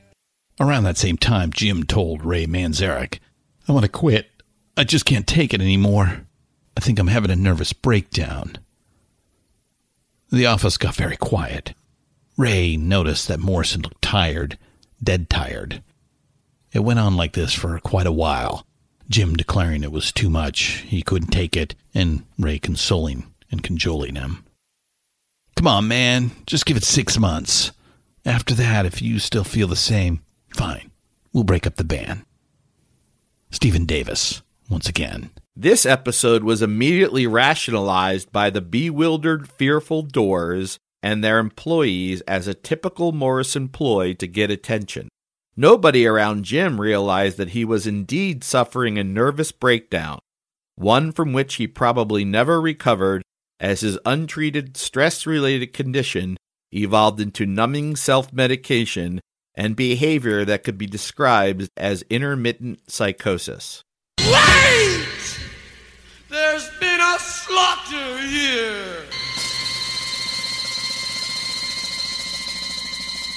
Around 0.60 0.84
that 0.84 0.96
same 0.96 1.16
time, 1.16 1.50
Jim 1.50 1.82
told 1.82 2.24
Ray 2.24 2.46
Manzarek, 2.46 3.18
I 3.66 3.72
want 3.72 3.84
to 3.84 3.90
quit. 3.90 4.30
I 4.76 4.84
just 4.84 5.04
can't 5.04 5.26
take 5.26 5.52
it 5.52 5.60
anymore. 5.60 6.28
I 6.76 6.80
think 6.80 7.00
I'm 7.00 7.08
having 7.08 7.32
a 7.32 7.36
nervous 7.36 7.72
breakdown. 7.72 8.58
The 10.30 10.46
office 10.46 10.76
got 10.76 10.94
very 10.94 11.16
quiet. 11.16 11.74
Ray 12.36 12.76
noticed 12.76 13.26
that 13.26 13.40
Morrison 13.40 13.82
looked 13.82 14.00
tired, 14.00 14.58
dead 15.02 15.28
tired. 15.28 15.82
It 16.72 16.84
went 16.84 17.00
on 17.00 17.16
like 17.16 17.32
this 17.32 17.52
for 17.52 17.80
quite 17.80 18.06
a 18.06 18.12
while, 18.12 18.64
Jim 19.10 19.34
declaring 19.34 19.82
it 19.82 19.90
was 19.90 20.12
too 20.12 20.30
much, 20.30 20.84
he 20.86 21.02
couldn't 21.02 21.30
take 21.30 21.56
it, 21.56 21.74
and 21.92 22.24
Ray 22.38 22.60
consoling 22.60 23.26
and 23.50 23.60
cajoling 23.60 24.14
him. 24.14 24.44
Come 25.56 25.66
on, 25.66 25.88
man, 25.88 26.30
just 26.46 26.64
give 26.64 26.76
it 26.76 26.84
six 26.84 27.18
months. 27.18 27.72
After 28.24 28.54
that, 28.54 28.86
if 28.86 29.02
you 29.02 29.18
still 29.18 29.42
feel 29.42 29.66
the 29.66 29.74
same, 29.74 30.20
fine. 30.54 30.92
We'll 31.32 31.42
break 31.42 31.66
up 31.66 31.74
the 31.74 31.84
band. 31.84 32.24
Stephen 33.50 33.84
Davis, 33.84 34.42
once 34.68 34.88
again. 34.88 35.30
This 35.56 35.84
episode 35.84 36.44
was 36.44 36.62
immediately 36.62 37.26
rationalized 37.26 38.30
by 38.30 38.48
the 38.48 38.60
bewildered, 38.60 39.48
fearful 39.50 40.02
Doors 40.02 40.78
and 41.02 41.24
their 41.24 41.38
employees 41.38 42.20
as 42.22 42.46
a 42.46 42.54
typical 42.54 43.10
Morrison 43.10 43.68
ploy 43.68 44.14
to 44.14 44.28
get 44.28 44.52
attention. 44.52 45.08
Nobody 45.60 46.06
around 46.06 46.46
Jim 46.46 46.80
realized 46.80 47.36
that 47.36 47.50
he 47.50 47.66
was 47.66 47.86
indeed 47.86 48.42
suffering 48.42 48.96
a 48.96 49.04
nervous 49.04 49.52
breakdown, 49.52 50.18
one 50.76 51.12
from 51.12 51.34
which 51.34 51.56
he 51.56 51.66
probably 51.66 52.24
never 52.24 52.62
recovered 52.62 53.20
as 53.60 53.82
his 53.82 53.98
untreated 54.06 54.78
stress 54.78 55.26
related 55.26 55.74
condition 55.74 56.38
evolved 56.72 57.20
into 57.20 57.44
numbing 57.44 57.94
self 57.94 58.32
medication 58.32 59.20
and 59.54 59.76
behavior 59.76 60.46
that 60.46 60.64
could 60.64 60.78
be 60.78 60.86
described 60.86 61.68
as 61.76 62.04
intermittent 62.08 62.80
psychosis. 62.90 63.82
Wait! 64.18 65.40
There's 66.30 66.70
been 66.80 67.00
a 67.02 67.18
slaughter 67.18 68.16
here. 68.16 69.09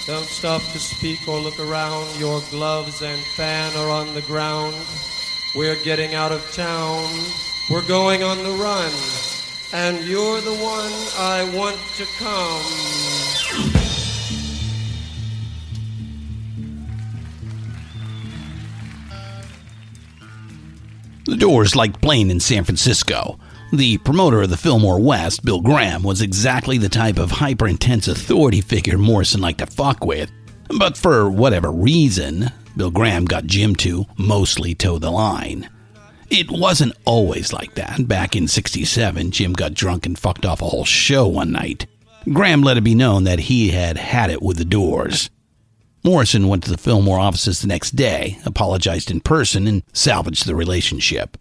Don't 0.06 0.26
stop 0.26 0.62
to 0.74 0.80
speak 0.80 1.30
or 1.30 1.40
look 1.40 1.58
around. 1.60 2.20
Your 2.20 2.42
gloves 2.52 3.02
and 3.02 3.18
fan 3.22 3.74
are 3.78 3.90
on 3.90 4.14
the 4.14 4.22
ground. 4.24 4.76
We're 5.56 5.82
getting 5.82 6.14
out 6.14 6.34
of 6.34 6.42
town. 6.52 7.10
We're 7.72 7.88
going 7.88 8.22
on 8.22 8.38
the 8.44 8.52
run. 8.52 8.92
And 9.72 10.04
you're 10.04 10.42
the 10.42 10.56
one 10.56 10.92
I 11.18 11.50
want 11.56 11.78
to 11.96 12.06
come. 12.18 13.84
The 21.26 21.38
Doors 21.38 21.78
liked 21.78 22.02
playing 22.02 22.30
in 22.30 22.42
San 22.42 22.66
Francisco. 22.66 23.40
The 23.74 23.98
promoter 23.98 24.44
of 24.44 24.52
the 24.52 24.56
Fillmore 24.58 25.00
West, 25.00 25.44
Bill 25.44 25.60
Graham, 25.60 26.04
was 26.04 26.22
exactly 26.22 26.78
the 26.78 26.90
type 26.90 27.18
of 27.18 27.32
hyper 27.32 27.68
intense 27.68 28.08
authority 28.08 28.62
figure 28.62 29.00
Morrison 29.00 29.42
liked 29.42 29.58
to 29.62 29.66
fuck 29.66 30.06
with. 30.06 30.32
But 30.78 30.96
for 30.96 31.28
whatever 31.28 31.72
reason, 31.72 32.52
Bill 32.78 32.92
Graham 32.92 33.26
got 33.26 33.48
Jim 33.48 33.76
to 33.78 34.06
mostly 34.16 34.76
toe 34.76 35.00
the 35.00 35.10
line. 35.10 35.72
It 36.30 36.52
wasn't 36.52 36.94
always 37.06 37.52
like 37.52 37.74
that. 37.74 38.08
Back 38.08 38.36
in 38.36 38.48
67, 38.48 39.32
Jim 39.32 39.54
got 39.54 39.74
drunk 39.74 40.06
and 40.06 40.20
fucked 40.20 40.46
off 40.46 40.62
a 40.62 40.66
whole 40.66 40.86
show 40.86 41.28
one 41.28 41.52
night. 41.52 41.88
Graham 42.32 42.62
let 42.62 42.78
it 42.78 42.84
be 42.84 42.94
known 42.94 43.24
that 43.24 43.40
he 43.40 43.72
had 43.72 43.98
had 43.98 44.30
it 44.30 44.44
with 44.44 44.58
the 44.58 44.66
doors. 44.66 45.32
Morrison 46.04 46.48
went 46.48 46.64
to 46.66 46.70
the 46.70 46.78
Fillmore 46.78 47.20
offices 47.20 47.62
the 47.62 47.68
next 47.68 47.96
day, 47.96 48.38
apologized 48.46 49.10
in 49.10 49.20
person, 49.20 49.66
and 49.66 49.82
salvaged 49.94 50.46
the 50.46 50.54
relationship. 50.54 51.40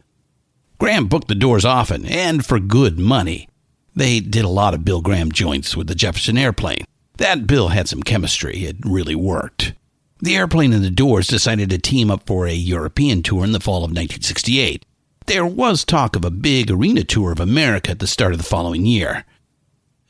Graham 0.83 1.07
booked 1.07 1.29
the 1.29 1.37
doors 1.37 1.65
often, 1.65 2.05
and 2.05 2.45
for 2.45 2.59
good 2.59 2.99
money. 2.99 3.49
They 3.95 4.19
did 4.19 4.45
a 4.45 4.49
lot 4.49 4.75
of 4.75 4.85
Bill 4.85 5.01
Graham 5.01 5.31
joints 5.31 5.77
with 5.77 5.87
the 5.87 5.95
Jefferson 5.95 6.37
airplane. 6.37 6.85
That 7.19 7.47
bill 7.47 7.69
had 7.69 7.89
some 7.89 8.03
chemistry. 8.03 8.65
It 8.65 8.79
really 8.85 9.15
worked. 9.15 9.75
The 10.21 10.35
airplane 10.35 10.73
and 10.73 10.83
the 10.83 10.91
Doors 10.91 11.29
decided 11.29 11.71
to 11.71 11.79
team 11.79 12.11
up 12.11 12.27
for 12.27 12.49
a 12.49 12.53
European 12.53 13.23
tour 13.23 13.45
in 13.45 13.53
the 13.53 13.61
fall 13.61 13.85
of 13.85 13.93
1968. 13.93 14.85
There 15.27 15.47
was 15.47 15.85
talk 15.85 16.17
of 16.17 16.25
a 16.25 16.33
big 16.33 16.69
arena 16.69 17.05
tour 17.05 17.31
of 17.31 17.39
America 17.39 17.93
at 17.93 18.01
the 18.01 18.09
start 18.09 18.33
of 18.33 18.39
the 18.39 18.45
following 18.45 18.85
year. 18.85 19.25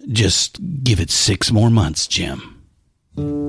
Just 0.09 0.59
give 0.83 1.01
it 1.01 1.11
six 1.11 1.53
more 1.53 1.68
months, 1.68 2.07
Jim. 2.07 2.62
In 3.18 3.45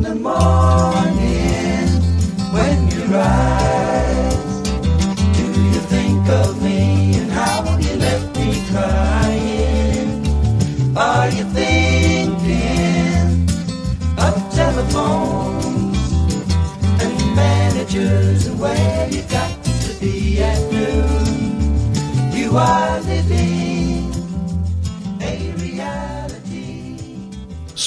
the 0.00 0.14
morning 0.14 0.77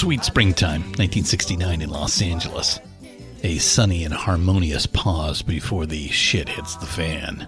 Sweet 0.01 0.23
Springtime, 0.23 0.81
1969 0.81 1.81
in 1.81 1.89
Los 1.89 2.21
Angeles. 2.21 2.79
A 3.43 3.57
sunny 3.57 4.03
and 4.03 4.13
harmonious 4.13 4.87
pause 4.87 5.41
before 5.41 5.85
the 5.85 6.07
shit 6.07 6.49
hits 6.49 6.75
the 6.75 6.85
fan. 6.85 7.47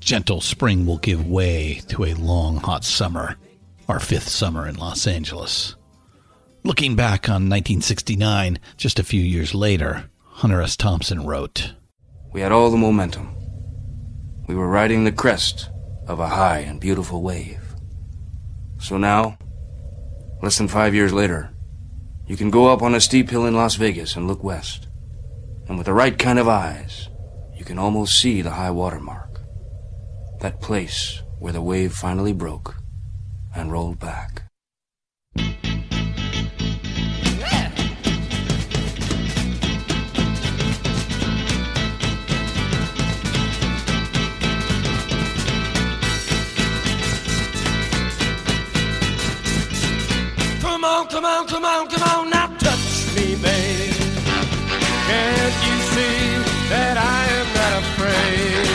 Gentle 0.00 0.40
spring 0.40 0.84
will 0.84 0.98
give 0.98 1.26
way 1.26 1.80
to 1.88 2.04
a 2.04 2.14
long, 2.14 2.56
hot 2.56 2.84
summer, 2.84 3.36
our 3.88 3.98
fifth 3.98 4.28
summer 4.28 4.68
in 4.68 4.76
Los 4.76 5.06
Angeles. 5.06 5.76
Looking 6.64 6.96
back 6.96 7.28
on 7.28 7.48
1969, 7.48 8.58
just 8.76 8.98
a 8.98 9.04
few 9.04 9.22
years 9.22 9.54
later, 9.54 10.10
Hunter 10.24 10.60
S. 10.60 10.76
Thompson 10.76 11.24
wrote, 11.24 11.74
We 12.32 12.40
had 12.40 12.52
all 12.52 12.70
the 12.70 12.76
momentum. 12.76 13.34
We 14.48 14.54
were 14.54 14.68
riding 14.68 15.04
the 15.04 15.12
crest 15.12 15.70
of 16.10 16.18
a 16.18 16.26
high 16.26 16.58
and 16.58 16.80
beautiful 16.80 17.22
wave. 17.22 17.62
So 18.80 18.98
now, 18.98 19.38
less 20.42 20.58
than 20.58 20.66
five 20.66 20.92
years 20.92 21.12
later, 21.12 21.54
you 22.26 22.36
can 22.36 22.50
go 22.50 22.66
up 22.66 22.82
on 22.82 22.96
a 22.96 23.00
steep 23.00 23.30
hill 23.30 23.46
in 23.46 23.54
Las 23.54 23.76
Vegas 23.76 24.16
and 24.16 24.26
look 24.26 24.42
west. 24.42 24.88
And 25.68 25.78
with 25.78 25.86
the 25.86 25.92
right 25.92 26.18
kind 26.18 26.40
of 26.40 26.48
eyes, 26.48 27.08
you 27.56 27.64
can 27.64 27.78
almost 27.78 28.20
see 28.20 28.42
the 28.42 28.50
high 28.50 28.72
water 28.72 28.98
mark. 28.98 29.40
That 30.40 30.60
place 30.60 31.22
where 31.38 31.52
the 31.52 31.62
wave 31.62 31.92
finally 31.92 32.32
broke 32.32 32.74
and 33.54 33.70
rolled 33.70 34.00
back. 34.00 34.49
Come 51.10 51.24
on, 51.24 51.46
come 51.48 51.64
on, 51.64 51.88
come 51.88 52.02
on, 52.02 52.30
now 52.30 52.46
touch 52.58 53.14
me, 53.16 53.34
babe. 53.34 53.92
Can't 55.08 55.56
you 55.66 55.76
see 55.90 56.38
that 56.70 56.96
I 56.96 57.26
am 57.38 57.46
not 57.58 57.82
afraid? 57.82 58.66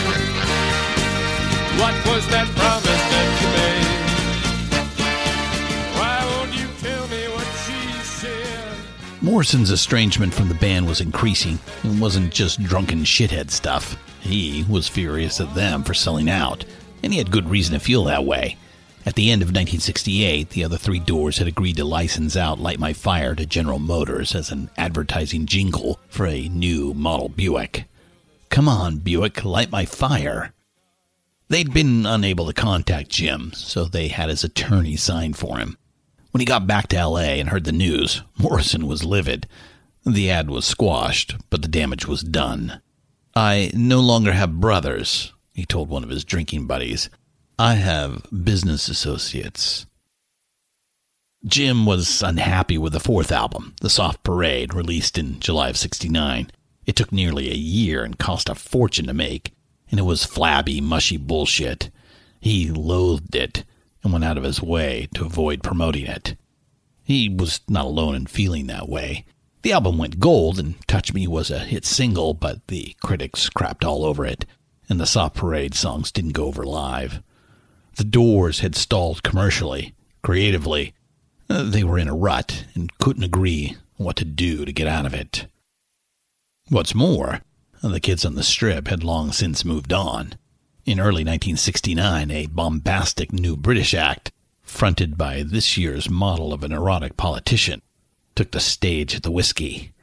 What 1.80 1.96
was 2.14 2.28
that 2.28 2.48
promise 2.56 3.04
that 3.14 3.30
you 3.42 3.48
made? 3.56 3.96
Why 5.98 6.18
won't 6.36 6.54
you 6.60 6.68
tell 6.82 7.08
me 7.08 7.24
what 7.34 7.48
she 7.66 7.80
said? 8.04 8.76
Morrison's 9.22 9.72
estrangement 9.72 10.34
from 10.34 10.50
the 10.50 10.56
band 10.56 10.88
was 10.88 11.00
increasing. 11.00 11.58
It 11.86 12.00
wasn't 12.02 12.34
just 12.34 12.62
drunken 12.62 13.06
shithead 13.06 13.50
stuff. 13.50 13.96
He 14.20 14.66
was 14.70 14.90
furious 14.90 15.40
at 15.40 15.56
them 15.56 15.84
for 15.84 15.94
selling 15.94 16.30
out, 16.30 16.66
and 17.02 17.14
he 17.14 17.20
had 17.20 17.32
good 17.32 17.50
reason 17.50 17.74
to 17.76 17.80
feel 17.80 18.04
that 18.04 18.26
way. 18.26 18.58
At 19.06 19.14
the 19.14 19.30
end 19.30 19.43
of 19.43 19.49
1968, 19.49 20.49
the 20.49 20.64
other 20.64 20.78
three 20.78 20.99
doors 20.99 21.38
had 21.38 21.47
agreed 21.47 21.78
to 21.78 21.86
license 21.86 22.36
out 22.36 22.60
Light 22.60 22.80
My 22.80 22.91
Fire 22.91 23.36
to 23.36 23.45
General 23.45 23.78
Motors 23.78 24.34
as 24.34 24.49
an 24.49 24.72
advertising 24.78 25.45
jingle 25.45 25.99
for 26.08 26.26
a 26.26 26.49
new 26.49 26.91
model 26.95 27.30
Buick. 27.30 27.86
Come 28.49 28.68
on, 28.68 28.97
Buick, 28.97 29.45
light 29.45 29.70
my 29.70 29.86
fire. 29.86 30.53
They'd 31.49 31.72
been 31.72 32.08
unable 32.08 32.47
to 32.47 32.53
contact 32.53 33.10
Jim, 33.10 33.53
so 33.53 33.86
they 33.86 34.08
had 34.08 34.30
his 34.30 34.43
attorney 34.43 34.95
sign 34.95 35.34
for 35.34 35.60
him. 35.60 35.78
When 36.32 36.39
he 36.39 36.45
got 36.45 36.66
back 36.66 36.88
to 36.88 37.08
LA 37.08 37.38
and 37.38 37.49
heard 37.49 37.66
the 37.66 37.72
news, 37.72 38.24
Morrison 38.39 38.88
was 38.88 39.05
livid. 39.05 39.47
The 40.04 40.32
ad 40.32 40.50
was 40.50 40.66
squashed, 40.66 41.36
but 41.51 41.62
the 41.62 41.67
damage 41.67 42.08
was 42.08 42.24
done. 42.24 42.82
I 43.36 43.71
no 43.75 44.00
longer 44.00 44.32
have 44.32 44.59
brothers, 44.59 45.32
he 45.54 45.63
told 45.63 45.89
one 45.89 46.04
of 46.04 46.09
his 46.09 46.25
drinking 46.25 46.66
buddies. 46.66 47.09
I 47.58 47.76
have 47.76 48.26
business 48.44 48.90
associates. 48.90 49.86
Jim 51.46 51.86
was 51.86 52.22
unhappy 52.22 52.78
with 52.78 52.92
the 52.92 53.00
fourth 53.00 53.32
album, 53.32 53.76
The 53.80 53.90
Soft 53.90 54.24
Parade, 54.24 54.74
released 54.74 55.18
in 55.18 55.40
July 55.40 55.70
of 55.70 55.78
69. 55.78 56.52
It 56.86 56.98
took 56.98 57.14
nearly 57.14 57.50
a 57.50 57.56
year 57.56 58.04
and 58.04 58.20
cost 58.20 58.50
a 58.50 58.56
fortune 58.56 59.08
to 59.08 59.14
make, 59.14 59.54
and 59.90 60.02
it 60.02 60.04
was 60.04 60.26
flabby, 60.26 60.82
mushy 60.82 61.16
bullshit. 61.16 61.92
He 62.42 62.72
loathed 62.72 63.36
it 63.36 63.64
and 64.04 64.12
went 64.12 64.26
out 64.26 64.38
of 64.38 64.44
his 64.44 64.62
way 64.62 65.08
to 65.14 65.26
avoid 65.26 65.64
promoting 65.64 66.08
it. 66.08 66.36
He 67.04 67.30
was 67.30 67.62
not 67.70 67.86
alone 67.86 68.16
in 68.16 68.26
feeling 68.26 68.68
that 68.68 68.90
way. 68.90 69.24
The 69.62 69.72
album 69.72 69.98
went 69.98 70.20
gold, 70.20 70.60
and 70.60 70.76
Touch 70.90 71.14
Me 71.14 71.26
was 71.26 71.50
a 71.50 71.60
hit 71.60 71.86
single, 71.86 72.34
but 72.34 72.68
the 72.68 72.98
critics 73.02 73.50
crapped 73.50 73.86
all 73.86 74.04
over 74.04 74.26
it, 74.26 74.46
and 74.90 75.00
the 75.00 75.06
Soft 75.06 75.36
Parade 75.38 75.74
songs 75.74 76.12
didn't 76.12 76.34
go 76.34 76.48
over 76.48 76.66
live. 76.66 77.24
The 77.96 78.04
Doors 78.04 78.59
had 78.59 78.76
stalled 78.76 79.24
commercially, 79.24 79.93
creatively. 80.22 80.93
Uh, 81.50 81.63
They 81.63 81.84
were 81.84 81.97
in 81.97 82.08
a 82.08 82.16
rut 82.16 82.66
and 82.74 82.96
couldn't 82.97 83.24
agree 83.24 83.78
what 83.96 84.17
to 84.17 84.26
do 84.26 84.66
to 84.66 84.74
get 84.74 84.88
out 84.88 85.05
of 85.05 85.13
it. 85.13 85.47
What's 86.67 86.96
more, 86.96 87.42
the 87.82 88.00
kids 88.00 88.26
on 88.26 88.36
the 88.36 88.43
strip 88.43 88.88
had 88.88 89.04
long 89.04 89.32
since 89.32 89.63
moved 89.63 89.93
on. 89.93 90.34
In 90.86 91.00
early 91.00 91.24
1969, 91.24 92.32
a 92.32 92.47
bombastic 92.47 93.32
new 93.32 93.55
British 93.55 93.93
act, 93.93 94.32
fronted 94.62 95.17
by 95.17 95.43
this 95.43 95.78
year's 95.78 96.09
model 96.09 96.51
of 96.51 96.63
an 96.63 96.72
erotic 96.72 97.16
politician, 97.16 97.82
took 98.36 98.51
the 98.51 98.59
stage 98.59 99.16
at 99.16 99.24
the 99.24 99.32
Whisky. 99.32 99.93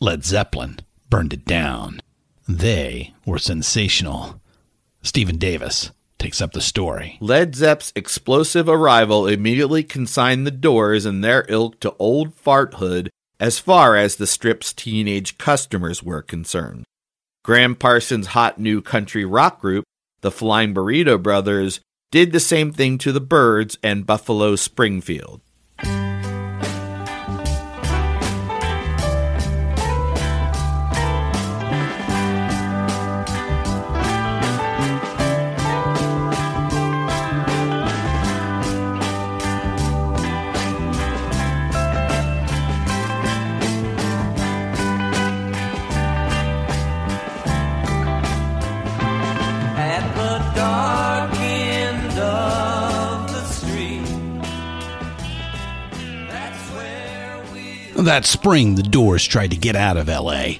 Led 0.00 0.24
Zeppelin 0.24 0.78
burned 1.10 1.32
it 1.32 1.44
down. 1.44 2.00
They 2.48 3.12
were 3.26 3.38
sensational. 3.38 4.40
Stephen 5.02 5.36
Davis 5.36 5.90
takes 6.24 6.40
up 6.40 6.52
the 6.52 6.60
story. 6.62 7.18
Led 7.20 7.54
Zepp's 7.54 7.92
explosive 7.94 8.66
arrival 8.66 9.26
immediately 9.26 9.82
consigned 9.82 10.46
the 10.46 10.50
Doors 10.50 11.04
and 11.04 11.22
their 11.22 11.44
ilk 11.50 11.78
to 11.80 11.94
old 11.98 12.34
farthood 12.34 13.10
as 13.38 13.58
far 13.58 13.94
as 13.94 14.16
the 14.16 14.26
strip's 14.26 14.72
teenage 14.72 15.36
customers 15.36 16.02
were 16.02 16.22
concerned. 16.22 16.84
Gram 17.44 17.74
Parsons' 17.74 18.28
hot 18.28 18.58
new 18.58 18.80
country 18.80 19.26
rock 19.26 19.60
group, 19.60 19.84
the 20.22 20.30
Flying 20.30 20.72
Burrito 20.72 21.22
Brothers, 21.22 21.80
did 22.10 22.32
the 22.32 22.40
same 22.40 22.72
thing 22.72 22.96
to 22.96 23.12
the 23.12 23.20
Byrds 23.20 23.76
and 23.82 24.06
Buffalo 24.06 24.56
Springfield. 24.56 25.42
That 58.04 58.26
spring, 58.26 58.74
the 58.74 58.82
Doors 58.82 59.24
tried 59.24 59.52
to 59.52 59.56
get 59.56 59.74
out 59.74 59.96
of 59.96 60.08
LA. 60.08 60.56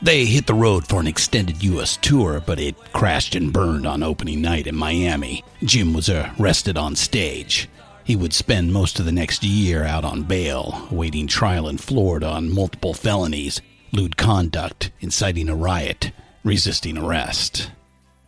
They 0.00 0.24
hit 0.24 0.46
the 0.46 0.54
road 0.54 0.88
for 0.88 0.98
an 0.98 1.06
extended 1.06 1.62
U.S. 1.62 1.98
tour, 1.98 2.42
but 2.46 2.58
it 2.58 2.74
crashed 2.94 3.34
and 3.34 3.52
burned 3.52 3.86
on 3.86 4.02
opening 4.02 4.40
night 4.40 4.66
in 4.66 4.74
Miami. 4.74 5.44
Jim 5.62 5.92
was 5.92 6.08
arrested 6.08 6.78
on 6.78 6.96
stage. 6.96 7.68
He 8.02 8.16
would 8.16 8.32
spend 8.32 8.72
most 8.72 8.98
of 8.98 9.04
the 9.04 9.12
next 9.12 9.44
year 9.44 9.84
out 9.84 10.06
on 10.06 10.22
bail, 10.22 10.88
awaiting 10.90 11.26
trial 11.26 11.68
in 11.68 11.76
Florida 11.76 12.28
on 12.28 12.54
multiple 12.54 12.94
felonies 12.94 13.60
lewd 13.92 14.16
conduct, 14.16 14.90
inciting 15.00 15.50
a 15.50 15.54
riot, 15.54 16.12
resisting 16.44 16.96
arrest. 16.96 17.70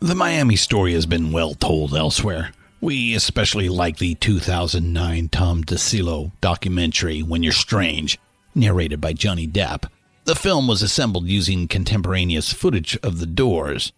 The 0.01 0.15
Miami 0.15 0.57
story 0.57 0.93
has 0.93 1.07
been 1.07 1.33
well 1.33 1.55
told 1.55 1.95
elsewhere. 1.95 2.53
We 2.83 3.15
especially 3.15 3.71
like 3.71 3.97
the 3.97 4.15
2009 4.17 5.31
Tom 5.31 5.65
DiCillo 5.65 6.33
documentary 6.43 7.23
When 7.23 7.43
You're 7.43 7.53
Strange, 7.53 8.19
narrated 8.59 9.01
by 9.01 9.13
Johnny 9.13 9.47
Depp. 9.47 9.89
The 10.25 10.35
film 10.35 10.67
was 10.67 10.83
assembled 10.83 11.27
using 11.27 11.69
contemporaneous 11.69 12.53
footage 12.53 12.99
of 13.03 13.19
the 13.19 13.27
doors. 13.27 13.93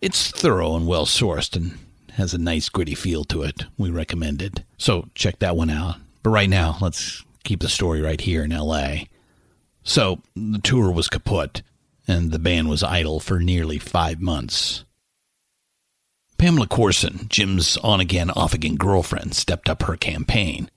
It's 0.00 0.30
thorough 0.30 0.76
and 0.76 0.86
well 0.86 1.06
sourced 1.06 1.56
and 1.56 1.78
has 2.12 2.34
a 2.34 2.38
nice 2.38 2.68
gritty 2.68 2.94
feel 2.94 3.24
to 3.24 3.42
it. 3.42 3.64
We 3.78 3.90
recommend 3.90 4.42
it. 4.42 4.62
So 4.78 5.08
check 5.14 5.38
that 5.40 5.56
one 5.56 5.70
out. 5.70 5.96
But 6.22 6.30
right 6.30 6.48
now, 6.48 6.76
let's 6.80 7.24
keep 7.42 7.60
the 7.60 7.68
story 7.68 8.00
right 8.00 8.20
here 8.20 8.44
in 8.44 8.50
LA. 8.50 9.04
So 9.82 10.20
the 10.36 10.60
tour 10.60 10.92
was 10.92 11.08
kaput, 11.08 11.62
and 12.06 12.30
the 12.30 12.38
band 12.38 12.68
was 12.68 12.82
idle 12.82 13.18
for 13.18 13.40
nearly 13.40 13.78
five 13.78 14.20
months. 14.20 14.84
Pamela 16.38 16.66
Courson, 16.66 17.26
Jim's 17.28 17.76
on 17.78 18.00
again, 18.00 18.30
off 18.30 18.54
again 18.54 18.74
girlfriend, 18.74 19.34
stepped 19.34 19.68
up 19.68 19.82
her 19.82 19.96
campaign. 19.96 20.70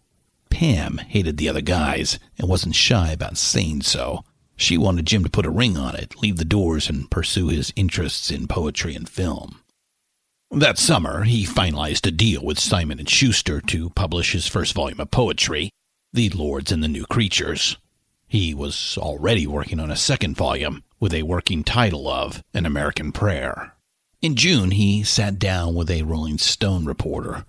Pam 0.55 0.99
hated 0.99 1.35
the 1.35 1.49
other 1.49 1.59
guys 1.59 2.17
and 2.39 2.47
wasn't 2.47 2.75
shy 2.75 3.11
about 3.11 3.37
saying 3.37 3.81
so. 3.81 4.23
She 4.55 4.77
wanted 4.77 5.05
Jim 5.05 5.21
to 5.25 5.29
put 5.29 5.45
a 5.45 5.49
ring 5.49 5.75
on 5.75 5.97
it, 5.97 6.21
leave 6.21 6.37
the 6.37 6.45
doors, 6.45 6.87
and 6.87 7.11
pursue 7.11 7.49
his 7.49 7.73
interests 7.75 8.31
in 8.31 8.47
poetry 8.47 8.95
and 8.95 9.09
film. 9.09 9.59
That 10.49 10.77
summer, 10.77 11.25
he 11.25 11.45
finalized 11.45 12.07
a 12.07 12.11
deal 12.11 12.41
with 12.41 12.57
Simon 12.57 12.99
and 12.99 13.09
Schuster 13.09 13.59
to 13.59 13.89
publish 13.89 14.31
his 14.31 14.47
first 14.47 14.73
volume 14.73 15.01
of 15.01 15.11
poetry, 15.11 15.71
The 16.13 16.29
Lords 16.29 16.71
and 16.71 16.81
the 16.81 16.87
New 16.87 17.05
Creatures. 17.05 17.75
He 18.25 18.53
was 18.53 18.97
already 18.97 19.45
working 19.45 19.81
on 19.81 19.91
a 19.91 19.97
second 19.97 20.37
volume 20.37 20.85
with 21.01 21.13
a 21.13 21.23
working 21.23 21.65
title 21.65 22.07
of 22.07 22.41
An 22.53 22.65
American 22.65 23.11
Prayer. 23.11 23.73
In 24.21 24.37
June, 24.37 24.71
he 24.71 25.03
sat 25.03 25.37
down 25.37 25.75
with 25.75 25.91
a 25.91 26.03
Rolling 26.03 26.37
Stone 26.37 26.85
reporter. 26.85 27.45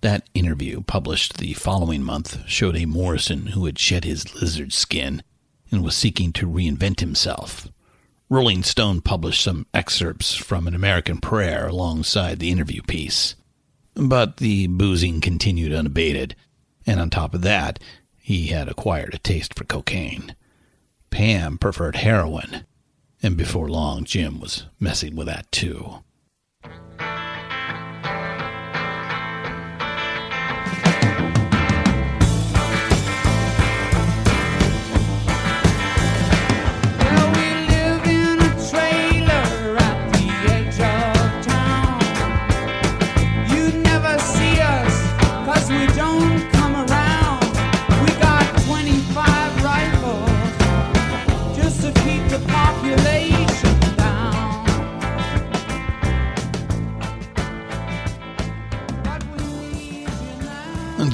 That 0.00 0.28
interview, 0.32 0.82
published 0.82 1.36
the 1.36 1.52
following 1.52 2.02
month, 2.02 2.46
showed 2.48 2.76
a 2.76 2.86
Morrison 2.86 3.48
who 3.48 3.66
had 3.66 3.78
shed 3.78 4.04
his 4.04 4.34
lizard 4.40 4.72
skin 4.72 5.22
and 5.70 5.84
was 5.84 5.94
seeking 5.94 6.32
to 6.34 6.48
reinvent 6.48 7.00
himself. 7.00 7.68
Rolling 8.30 8.62
Stone 8.62 9.02
published 9.02 9.42
some 9.42 9.66
excerpts 9.74 10.34
from 10.34 10.66
An 10.66 10.74
American 10.74 11.18
Prayer 11.18 11.66
alongside 11.66 12.38
the 12.38 12.50
interview 12.50 12.80
piece. 12.82 13.34
But 13.94 14.38
the 14.38 14.68
boozing 14.68 15.20
continued 15.20 15.74
unabated, 15.74 16.34
and 16.86 16.98
on 16.98 17.10
top 17.10 17.34
of 17.34 17.42
that, 17.42 17.78
he 18.16 18.46
had 18.46 18.68
acquired 18.68 19.14
a 19.14 19.18
taste 19.18 19.54
for 19.54 19.64
cocaine. 19.64 20.34
Pam 21.10 21.58
preferred 21.58 21.96
heroin, 21.96 22.64
and 23.22 23.36
before 23.36 23.68
long, 23.68 24.04
Jim 24.04 24.40
was 24.40 24.64
messing 24.78 25.16
with 25.16 25.26
that 25.26 25.50
too. 25.52 26.02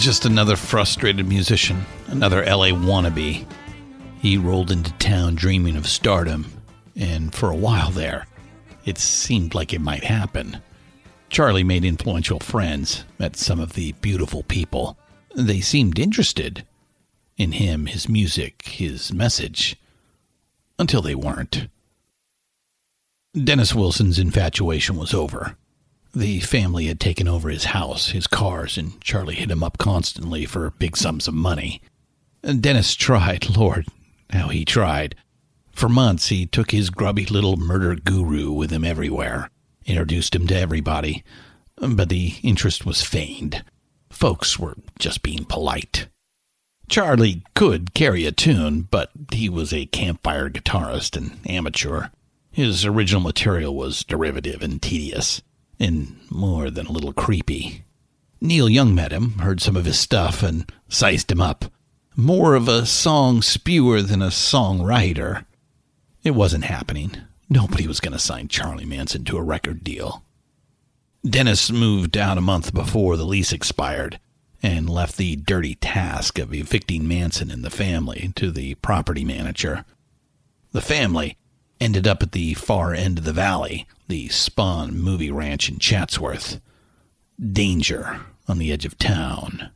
Just 0.07 0.25
another 0.25 0.55
frustrated 0.55 1.27
musician, 1.27 1.85
another 2.07 2.45
LA 2.45 2.69
wannabe. 2.69 3.45
He 4.21 4.39
rolled 4.39 4.71
into 4.71 4.93
town 4.99 5.35
dreaming 5.35 5.75
of 5.75 5.89
stardom, 5.89 6.47
and 6.95 7.35
for 7.35 7.51
a 7.51 7.57
while 7.57 7.91
there, 7.91 8.29
it 8.85 8.99
seemed 8.99 9.53
like 9.53 9.73
it 9.73 9.81
might 9.81 10.05
happen. 10.05 10.63
Charlie 11.29 11.65
made 11.65 11.85
influential 11.85 12.39
friends, 12.39 13.05
met 13.19 13.35
some 13.35 13.59
of 13.59 13.73
the 13.73 13.95
beautiful 13.95 14.45
people. 14.45 14.97
They 15.35 15.61
seemed 15.61 15.99
interested 15.99 16.65
in 17.37 17.51
him, 17.51 17.87
his 17.87 18.09
music, 18.09 18.63
his 18.65 19.13
message, 19.13 19.75
until 20.79 21.03
they 21.03 21.17
weren't. 21.17 21.67
Dennis 23.35 23.75
Wilson's 23.75 24.21
infatuation 24.21 24.97
was 24.97 25.13
over. 25.13 25.57
The 26.17 26.41
family 26.41 26.87
had 26.87 26.99
taken 26.99 27.29
over 27.29 27.51
his 27.51 27.67
house, 27.67 28.09
his 28.09 28.27
cars, 28.27 28.79
and 28.79 28.99
Charlie 29.03 29.35
hit 29.35 29.51
him 29.51 29.63
up 29.63 29.77
constantly 29.77 30.47
for 30.47 30.71
big 30.79 30.97
sums 30.97 31.29
of 31.29 31.35
money. 31.35 31.83
Dennis 32.41 32.95
tried, 32.95 33.51
Lord, 33.57 33.87
how 34.31 34.49
he 34.49 34.65
tried. 34.65 35.15
For 35.73 35.91
months, 35.91 36.29
he 36.29 36.47
took 36.47 36.71
his 36.71 36.89
grubby 36.89 37.27
little 37.27 37.59
murder 37.59 37.97
guru 37.97 38.51
with 38.51 38.71
him 38.71 38.83
everywhere, 38.83 39.51
introduced 39.85 40.35
him 40.35 40.47
to 40.47 40.59
everybody, 40.59 41.23
but 41.77 42.09
the 42.09 42.37
interest 42.43 42.87
was 42.87 43.03
feigned. 43.03 43.63
Folks 44.09 44.59
were 44.59 44.77
just 44.99 45.23
being 45.23 45.45
polite. 45.45 46.09
Charlie 46.89 47.43
could 47.55 47.93
carry 47.93 48.25
a 48.25 48.33
tune, 48.33 48.89
but 48.91 49.11
he 49.33 49.51
was 49.51 49.71
a 49.71 49.85
campfire 49.85 50.49
guitarist 50.49 51.15
and 51.15 51.39
amateur. 51.47 52.07
His 52.51 52.87
original 52.87 53.21
material 53.21 53.77
was 53.77 54.03
derivative 54.03 54.63
and 54.63 54.81
tedious, 54.81 55.43
and 55.79 56.17
more 56.31 56.71
than 56.71 56.87
a 56.87 56.93
little 56.93 57.13
creepy. 57.13 57.85
Neil 58.41 58.69
Young 58.69 58.95
met 58.95 59.13
him, 59.13 59.33
heard 59.39 59.61
some 59.61 59.77
of 59.77 59.85
his 59.85 59.99
stuff, 59.99 60.43
and 60.43 60.71
sized 60.89 61.31
him 61.33 61.41
up. 61.41 61.67
More 62.15 62.55
of 62.55 62.69
a 62.69 62.87
song 62.87 63.43
spewer 63.43 64.03
than 64.03 64.23
a 64.23 64.29
songwriter. 64.29 65.45
It 66.23 66.33
wasn't 66.33 66.65
happening. 66.65 67.17
Nobody 67.49 67.87
was 67.87 68.01
going 68.01 68.13
to 68.13 68.19
sign 68.19 68.49
Charlie 68.49 68.85
Manson 68.85 69.25
to 69.25 69.37
a 69.37 69.43
record 69.43 69.85
deal. 69.85 70.23
Dennis 71.29 71.71
moved 71.71 72.17
out 72.17 72.39
a 72.39 72.43
month 72.43 72.73
before 72.73 73.17
the 73.17 73.25
lease 73.25 73.53
expired 73.53 74.19
and 74.63 74.89
left 74.89 75.17
the 75.17 75.37
dirty 75.37 75.75
task 75.75 76.39
of 76.39 76.55
evicting 76.55 77.07
Manson 77.07 77.51
and 77.51 77.65
the 77.65 77.71
family 77.71 78.33
to 78.37 78.51
the 78.51 78.75
property 78.77 79.25
manager. 79.25 79.85
The 80.73 80.81
family 80.81 81.37
ended 81.81 82.07
up 82.07 82.23
at 82.23 82.33
the 82.33 82.55
far 82.55 82.95
end 82.95 83.19
of 83.19 83.25
the 83.25 83.33
valley, 83.33 83.87
the 84.09 84.29
Spahn 84.29 84.93
movie 84.93 85.31
ranch 85.31 85.69
in 85.69 85.79
Chatsworth. 85.79 86.61
Danger 87.41 88.21
on 88.49 88.59
the 88.59 88.73
edge 88.73 88.85
of 88.85 88.99
town. 88.99 89.71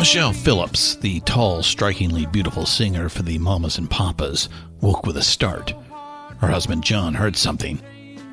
Michelle 0.00 0.32
Phillips, 0.32 0.94
the 0.94 1.20
tall, 1.20 1.62
strikingly 1.62 2.24
beautiful 2.24 2.64
singer 2.64 3.10
for 3.10 3.22
the 3.22 3.36
Mamas 3.36 3.76
and 3.76 3.88
Papas, 3.90 4.48
woke 4.80 5.04
with 5.04 5.18
a 5.18 5.22
start. 5.22 5.74
Her 6.38 6.48
husband 6.48 6.82
John 6.82 7.12
heard 7.12 7.36
something. 7.36 7.78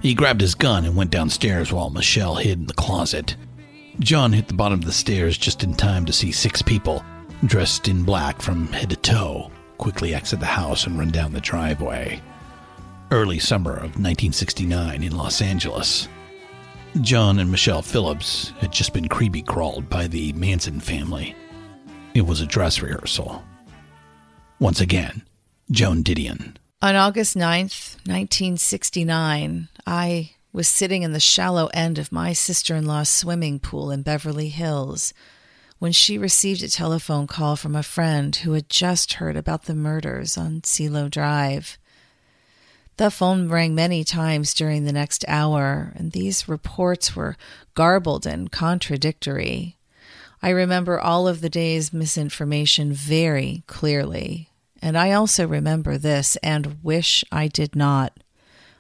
He 0.02 0.14
grabbed 0.14 0.40
his 0.40 0.56
gun 0.56 0.86
and 0.86 0.96
went 0.96 1.12
downstairs 1.12 1.74
while 1.74 1.90
Michelle 1.90 2.36
hid 2.36 2.60
in 2.60 2.68
the 2.68 2.74
closet. 2.74 3.36
John 4.00 4.32
hit 4.32 4.48
the 4.48 4.54
bottom 4.54 4.80
of 4.80 4.86
the 4.86 4.94
stairs 4.94 5.38
just 5.38 5.62
in 5.62 5.74
time 5.74 6.06
to 6.06 6.14
see 6.14 6.32
six 6.32 6.62
people, 6.62 7.04
dressed 7.44 7.90
in 7.90 8.04
black 8.04 8.42
from 8.42 8.68
head 8.68 8.90
to 8.92 8.96
toe, 8.96 9.52
quickly 9.78 10.16
exit 10.16 10.40
the 10.40 10.46
house 10.46 10.88
and 10.88 10.98
run 10.98 11.12
down 11.12 11.34
the 11.34 11.42
driveway. 11.42 12.22
Early 13.12 13.40
summer 13.40 13.74
of 13.74 14.00
1969 14.00 15.04
in 15.04 15.18
Los 15.18 15.42
Angeles. 15.42 16.08
John 17.02 17.40
and 17.40 17.52
Michelle 17.52 17.82
Phillips 17.82 18.54
had 18.60 18.72
just 18.72 18.94
been 18.94 19.10
creepy 19.10 19.42
crawled 19.42 19.90
by 19.90 20.08
the 20.08 20.32
Manson 20.32 20.80
family. 20.80 21.36
It 22.18 22.26
was 22.26 22.42
a 22.42 22.48
dress 22.48 22.82
rehearsal. 22.82 23.44
Once 24.58 24.82
again, 24.82 25.22
Joan 25.70 26.04
Didion. 26.04 26.56
On 26.82 26.96
August 26.96 27.38
9th, 27.38 27.98
1969, 28.08 29.68
I 29.86 30.32
was 30.52 30.68
sitting 30.68 31.04
in 31.04 31.14
the 31.14 31.20
shallow 31.20 31.68
end 31.76 32.00
of 32.00 32.12
my 32.12 32.34
sister 32.34 32.76
in 32.76 32.88
law's 32.88 33.10
swimming 33.10 33.60
pool 33.60 33.92
in 33.92 34.02
Beverly 34.02 34.50
Hills 34.50 35.14
when 35.78 35.92
she 35.92 36.18
received 36.18 36.64
a 36.64 36.70
telephone 36.70 37.28
call 37.28 37.56
from 37.56 37.76
a 37.76 37.84
friend 37.84 38.36
who 38.38 38.54
had 38.54 38.68
just 38.68 39.14
heard 39.14 39.38
about 39.38 39.66
the 39.66 39.76
murders 39.76 40.40
on 40.40 40.64
Cielo 40.64 41.10
Drive. 41.10 41.78
The 42.96 43.12
phone 43.12 43.48
rang 43.48 43.76
many 43.76 44.04
times 44.04 44.56
during 44.56 44.86
the 44.86 44.92
next 44.92 45.24
hour, 45.28 45.94
and 45.96 46.14
these 46.14 46.50
reports 46.50 47.16
were 47.16 47.38
garbled 47.76 48.26
and 48.26 48.52
contradictory. 48.52 49.77
I 50.42 50.50
remember 50.50 51.00
all 51.00 51.28
of 51.28 51.42
the 51.42 51.50
day's 51.50 51.92
misinformation 51.92 52.94
very 52.94 53.64
clearly, 53.68 54.50
and 54.82 54.98
I 54.98 55.12
also 55.12 55.48
remember 55.48 55.98
this 55.98 56.36
and 56.38 56.84
wish 56.84 57.24
I 57.32 57.48
did 57.48 57.76
not. 57.76 58.14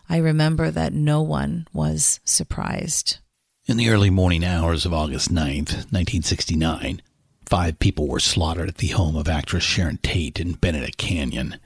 I 0.09 0.17
remember 0.17 0.71
that 0.71 0.93
no 0.93 1.21
one 1.21 1.67
was 1.73 2.19
surprised. 2.23 3.17
In 3.65 3.75
the 3.75 3.89
early 3.89 4.09
morning 4.09 4.45
hours 4.45 4.85
of 4.85 4.93
August 4.93 5.29
9th, 5.29 5.91
1969, 5.91 7.01
five 7.45 7.79
people 7.79 8.07
were 8.07 8.19
slaughtered 8.19 8.69
at 8.69 8.77
the 8.77 8.89
home 8.89 9.15
of 9.15 9.27
actress 9.27 9.63
Sharon 9.63 9.99
Tate 10.01 10.39
in 10.39 10.53
Benedict 10.53 10.97
Canyon. 10.97 11.59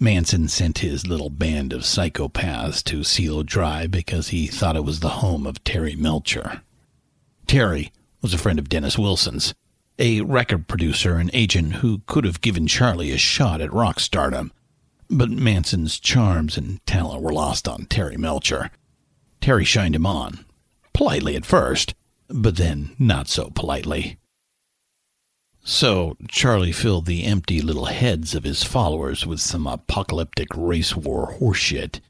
Manson 0.00 0.48
sent 0.48 0.78
his 0.78 1.06
little 1.06 1.30
band 1.30 1.72
of 1.72 1.82
psychopaths 1.82 2.82
to 2.84 3.04
Cielo 3.04 3.44
Drive 3.44 3.92
because 3.92 4.28
he 4.28 4.48
thought 4.48 4.74
it 4.74 4.84
was 4.84 4.98
the 4.98 5.20
home 5.20 5.46
of 5.46 5.62
Terry 5.62 5.94
Melcher. 5.94 6.62
Terry 7.46 7.92
was 8.22 8.32
a 8.32 8.38
friend 8.38 8.58
of 8.58 8.68
Dennis 8.68 8.96
Wilson's, 8.96 9.52
a 9.98 10.20
record 10.22 10.68
producer 10.68 11.16
and 11.16 11.30
agent 11.34 11.74
who 11.74 12.02
could 12.06 12.24
have 12.24 12.40
given 12.40 12.66
Charlie 12.66 13.10
a 13.10 13.18
shot 13.18 13.60
at 13.60 13.72
rock 13.72 14.00
stardom. 14.00 14.52
But 15.10 15.30
Manson's 15.30 16.00
charms 16.00 16.56
and 16.56 16.84
talent 16.86 17.22
were 17.22 17.32
lost 17.32 17.68
on 17.68 17.84
Terry 17.86 18.16
Melcher. 18.16 18.70
Terry 19.40 19.64
shined 19.64 19.96
him 19.96 20.06
on, 20.06 20.46
politely 20.94 21.36
at 21.36 21.44
first, 21.44 21.94
but 22.28 22.56
then 22.56 22.94
not 22.98 23.28
so 23.28 23.50
politely. 23.50 24.18
So 25.64 26.16
Charlie 26.28 26.72
filled 26.72 27.06
the 27.06 27.24
empty 27.24 27.60
little 27.60 27.84
heads 27.86 28.34
of 28.34 28.44
his 28.44 28.64
followers 28.64 29.26
with 29.26 29.40
some 29.40 29.66
apocalyptic 29.66 30.48
race 30.56 30.96
war 30.96 31.36
horseshit 31.38 32.00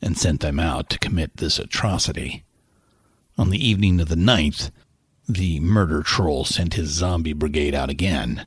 and 0.00 0.16
sent 0.16 0.40
them 0.40 0.58
out 0.58 0.90
to 0.90 0.98
commit 0.98 1.36
this 1.36 1.58
atrocity. 1.58 2.44
On 3.38 3.50
the 3.50 3.64
evening 3.64 4.00
of 4.00 4.08
the 4.08 4.16
ninth, 4.16 4.70
the 5.28 5.60
murder 5.60 6.02
troll 6.02 6.44
sent 6.44 6.74
his 6.74 6.90
zombie 6.90 7.32
brigade 7.32 7.74
out 7.74 7.90
again. 7.90 8.46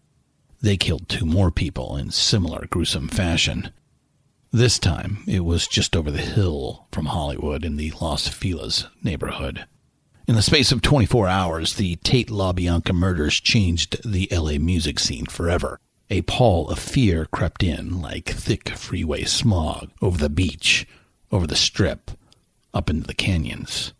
They 0.61 0.77
killed 0.77 1.07
two 1.07 1.25
more 1.25 1.51
people 1.51 1.95
in 1.95 2.11
similar 2.11 2.67
gruesome 2.69 3.07
fashion. 3.07 3.71
This 4.51 4.79
time, 4.79 5.23
it 5.27 5.41
was 5.41 5.67
just 5.67 5.95
over 5.95 6.09
the 6.09 6.17
hill 6.17 6.87
from 6.91 7.07
Hollywood 7.07 7.63
in 7.63 7.77
the 7.77 7.93
Los 8.01 8.27
Feliz 8.27 8.87
neighborhood. 9.03 9.65
In 10.27 10.35
the 10.35 10.41
space 10.41 10.71
of 10.71 10.81
24 10.81 11.27
hours, 11.27 11.75
the 11.75 11.95
Tate 11.97 12.29
LaBianca 12.29 12.93
murders 12.93 13.39
changed 13.39 14.01
the 14.03 14.27
LA 14.31 14.57
music 14.59 14.99
scene 14.99 15.25
forever. 15.25 15.79
A 16.09 16.23
pall 16.23 16.69
of 16.69 16.79
fear 16.79 17.25
crept 17.25 17.63
in 17.63 18.01
like 18.01 18.29
thick 18.29 18.69
freeway 18.69 19.23
smog 19.23 19.91
over 20.01 20.17
the 20.17 20.29
beach, 20.29 20.87
over 21.31 21.45
the 21.45 21.55
strip, 21.55 22.11
up 22.73 22.89
into 22.89 23.05
the 23.05 23.13
canyons. 23.13 23.93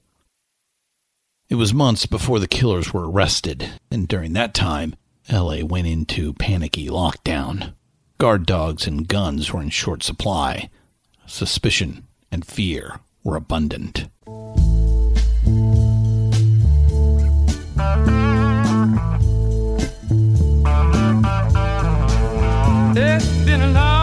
It 1.50 1.56
was 1.56 1.74
months 1.74 2.06
before 2.06 2.38
the 2.38 2.48
killers 2.48 2.94
were 2.94 3.10
arrested, 3.10 3.72
and 3.90 4.08
during 4.08 4.34
that 4.34 4.54
time, 4.54 4.96
LA 5.32 5.64
went 5.66 5.88
into 5.88 6.34
panicky 6.34 6.90
lockdown. 6.90 7.74
Guard 8.20 8.46
dogs 8.46 8.86
and 8.86 9.08
guns 9.08 9.52
were 9.52 9.60
in 9.60 9.70
short 9.70 10.04
supply. 10.04 10.70
Suspicion 11.26 12.06
and 12.32 12.46
fear 12.46 13.00
were 13.24 13.36
abundant. 13.36 14.10
It's 22.96 23.46
been 23.46 23.62
a 23.62 23.72
long 23.74 23.99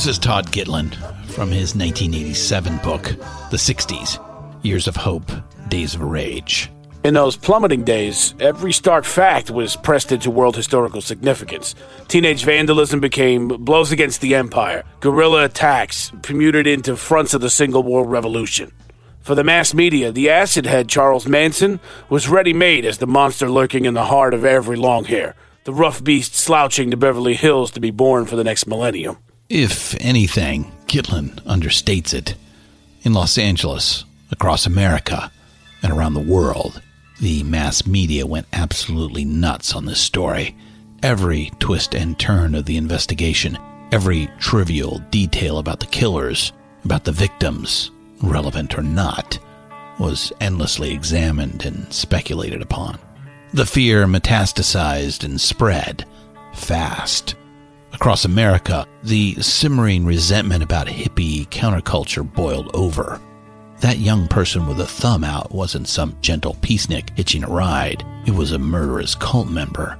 This 0.00 0.16
is 0.16 0.18
Todd 0.18 0.46
Gitlin 0.46 0.94
from 1.26 1.50
his 1.50 1.74
1987 1.74 2.78
book, 2.78 3.02
The 3.50 3.58
60s 3.58 4.18
Years 4.64 4.88
of 4.88 4.96
Hope, 4.96 5.30
Days 5.68 5.94
of 5.94 6.00
Rage. 6.00 6.70
In 7.04 7.12
those 7.12 7.36
plummeting 7.36 7.84
days, 7.84 8.34
every 8.40 8.72
stark 8.72 9.04
fact 9.04 9.50
was 9.50 9.76
pressed 9.76 10.10
into 10.10 10.30
world 10.30 10.56
historical 10.56 11.02
significance. 11.02 11.74
Teenage 12.08 12.44
vandalism 12.44 13.00
became 13.00 13.48
blows 13.48 13.92
against 13.92 14.22
the 14.22 14.36
empire. 14.36 14.84
Guerrilla 15.00 15.44
attacks 15.44 16.10
permuted 16.22 16.66
into 16.66 16.96
fronts 16.96 17.34
of 17.34 17.42
the 17.42 17.50
single 17.50 17.82
world 17.82 18.10
revolution. 18.10 18.72
For 19.20 19.34
the 19.34 19.44
mass 19.44 19.74
media, 19.74 20.10
the 20.10 20.30
acid 20.30 20.64
head 20.64 20.88
Charles 20.88 21.26
Manson 21.26 21.78
was 22.08 22.26
ready 22.26 22.54
made 22.54 22.86
as 22.86 22.96
the 22.96 23.06
monster 23.06 23.50
lurking 23.50 23.84
in 23.84 23.92
the 23.92 24.06
heart 24.06 24.32
of 24.32 24.46
every 24.46 24.76
long 24.76 25.04
hair, 25.04 25.34
the 25.64 25.74
rough 25.74 26.02
beast 26.02 26.34
slouching 26.34 26.90
to 26.90 26.96
Beverly 26.96 27.34
Hills 27.34 27.70
to 27.72 27.80
be 27.80 27.90
born 27.90 28.24
for 28.24 28.36
the 28.36 28.44
next 28.44 28.66
millennium. 28.66 29.18
If 29.50 29.96
anything, 30.00 30.70
Gitlin 30.86 31.34
understates 31.42 32.14
it. 32.14 32.36
In 33.02 33.12
Los 33.12 33.36
Angeles, 33.36 34.04
across 34.30 34.64
America, 34.64 35.32
and 35.82 35.92
around 35.92 36.14
the 36.14 36.20
world, 36.20 36.80
the 37.20 37.42
mass 37.42 37.84
media 37.84 38.24
went 38.24 38.46
absolutely 38.52 39.24
nuts 39.24 39.74
on 39.74 39.86
this 39.86 40.00
story. 40.00 40.56
Every 41.02 41.50
twist 41.58 41.96
and 41.96 42.16
turn 42.16 42.54
of 42.54 42.64
the 42.64 42.76
investigation, 42.76 43.58
every 43.90 44.30
trivial 44.38 45.00
detail 45.10 45.58
about 45.58 45.80
the 45.80 45.86
killers, 45.86 46.52
about 46.84 47.02
the 47.02 47.10
victims, 47.10 47.90
relevant 48.22 48.78
or 48.78 48.82
not, 48.82 49.40
was 49.98 50.32
endlessly 50.40 50.92
examined 50.92 51.64
and 51.64 51.92
speculated 51.92 52.62
upon. 52.62 53.00
The 53.52 53.66
fear 53.66 54.06
metastasized 54.06 55.24
and 55.24 55.40
spread 55.40 56.06
fast. 56.54 57.34
Across 58.00 58.24
America, 58.24 58.86
the 59.02 59.34
simmering 59.42 60.06
resentment 60.06 60.62
about 60.62 60.86
hippie 60.86 61.46
counterculture 61.50 62.24
boiled 62.24 62.74
over. 62.74 63.20
That 63.80 63.98
young 63.98 64.26
person 64.26 64.66
with 64.66 64.80
a 64.80 64.86
thumb 64.86 65.22
out 65.22 65.52
wasn't 65.52 65.86
some 65.86 66.16
gentle 66.22 66.54
peacenik 66.62 67.14
hitching 67.14 67.44
a 67.44 67.48
ride, 67.48 68.02
it 68.26 68.30
was 68.30 68.52
a 68.52 68.58
murderous 68.58 69.14
cult 69.14 69.50
member. 69.50 69.98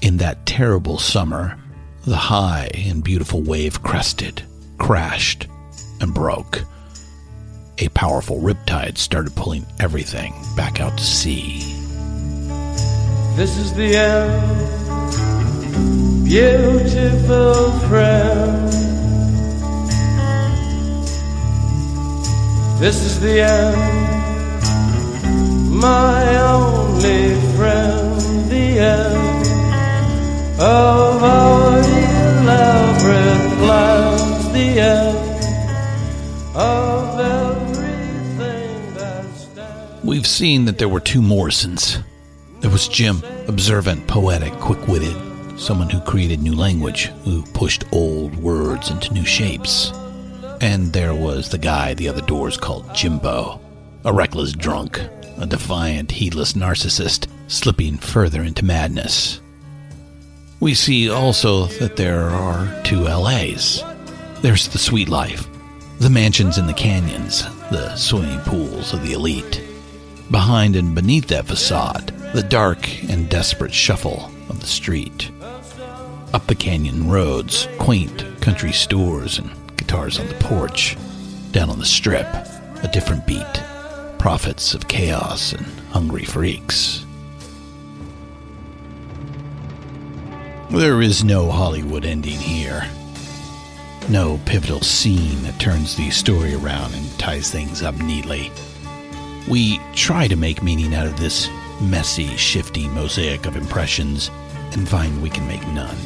In 0.00 0.16
that 0.16 0.44
terrible 0.44 0.98
summer, 0.98 1.56
the 2.04 2.16
high 2.16 2.68
and 2.74 3.04
beautiful 3.04 3.42
wave 3.42 3.80
crested, 3.84 4.42
crashed, 4.78 5.46
and 6.00 6.12
broke. 6.12 6.64
A 7.78 7.90
powerful 7.90 8.40
riptide 8.40 8.98
started 8.98 9.36
pulling 9.36 9.64
everything 9.78 10.34
back 10.56 10.80
out 10.80 10.98
to 10.98 11.04
sea. 11.04 11.60
This 13.36 13.56
is 13.56 13.72
the 13.72 13.94
end, 13.94 14.72
beautiful 16.32 17.70
friend. 17.88 18.72
This 22.80 23.02
is 23.04 23.20
the 23.20 23.42
end, 23.42 23.76
my 25.70 26.38
only 26.38 27.34
friend. 27.54 28.18
The 28.48 28.78
end 28.78 29.46
of 30.58 31.22
our 31.22 31.78
elaborate 31.80 33.58
plans. 33.58 34.52
The 34.54 34.80
end 34.80 35.18
of 36.56 37.20
everything. 37.20 38.72
We've 40.02 40.26
seen 40.26 40.64
that 40.64 40.78
there 40.78 40.88
were 40.88 41.00
two 41.00 41.20
Morrisons. 41.20 41.98
There 42.60 42.70
was 42.70 42.88
Jim, 42.88 43.22
observant, 43.48 44.06
poetic, 44.06 44.54
quick 44.54 44.88
witted, 44.88 45.16
someone 45.62 45.88
who 45.88 46.00
created 46.00 46.42
new 46.42 46.54
language, 46.54 47.06
who 47.24 47.42
pushed 47.52 47.84
old 47.92 48.34
words 48.36 48.90
into 48.90 49.14
new 49.14 49.24
shapes. 49.24 49.92
And 50.60 50.92
there 50.92 51.14
was 51.14 51.48
the 51.48 51.58
guy 51.58 51.94
the 51.94 52.08
other 52.08 52.20
doors 52.22 52.56
called 52.56 52.92
Jimbo, 52.94 53.60
a 54.04 54.12
reckless 54.12 54.52
drunk, 54.52 55.00
a 55.38 55.46
defiant, 55.46 56.10
heedless 56.10 56.54
narcissist, 56.54 57.28
slipping 57.46 57.96
further 57.96 58.42
into 58.42 58.64
madness. 58.64 59.40
We 60.58 60.74
see 60.74 61.08
also 61.10 61.66
that 61.78 61.96
there 61.96 62.28
are 62.28 62.82
two 62.82 63.02
LAs. 63.02 63.82
There's 64.40 64.68
the 64.68 64.78
sweet 64.78 65.08
life, 65.08 65.46
the 66.00 66.10
mansions 66.10 66.58
in 66.58 66.66
the 66.66 66.72
canyons, 66.72 67.44
the 67.70 67.94
swimming 67.94 68.40
pools 68.40 68.92
of 68.92 69.02
the 69.02 69.12
elite. 69.12 69.62
Behind 70.30 70.76
and 70.76 70.94
beneath 70.94 71.28
that 71.28 71.46
facade, 71.46 72.08
the 72.34 72.42
dark 72.42 72.88
and 73.10 73.28
desperate 73.28 73.74
shuffle 73.74 74.30
of 74.48 74.60
the 74.60 74.66
street. 74.66 75.30
Up 76.34 76.46
the 76.46 76.54
canyon 76.54 77.10
roads, 77.10 77.68
quaint 77.78 78.24
country 78.40 78.72
stores 78.72 79.38
and 79.38 79.50
guitars 79.76 80.18
on 80.18 80.26
the 80.28 80.34
porch. 80.34 80.96
Down 81.50 81.68
on 81.68 81.78
the 81.78 81.84
strip, 81.84 82.26
a 82.82 82.88
different 82.90 83.26
beat. 83.26 83.62
Prophets 84.18 84.72
of 84.72 84.88
chaos 84.88 85.52
and 85.52 85.66
hungry 85.90 86.24
freaks. 86.24 87.04
There 90.70 91.02
is 91.02 91.22
no 91.22 91.50
Hollywood 91.50 92.06
ending 92.06 92.38
here. 92.38 92.88
No 94.08 94.40
pivotal 94.46 94.80
scene 94.80 95.42
that 95.42 95.60
turns 95.60 95.96
the 95.96 96.08
story 96.08 96.54
around 96.54 96.94
and 96.94 97.18
ties 97.18 97.50
things 97.50 97.82
up 97.82 97.96
neatly. 97.96 98.50
We 99.50 99.78
try 99.94 100.28
to 100.28 100.36
make 100.36 100.62
meaning 100.62 100.94
out 100.94 101.06
of 101.06 101.20
this 101.20 101.50
messy, 101.82 102.28
shifty 102.38 102.88
mosaic 102.88 103.44
of 103.44 103.54
impressions 103.54 104.30
and 104.72 104.88
find 104.88 105.22
we 105.22 105.30
can 105.30 105.46
make 105.46 105.66
none. 105.68 105.96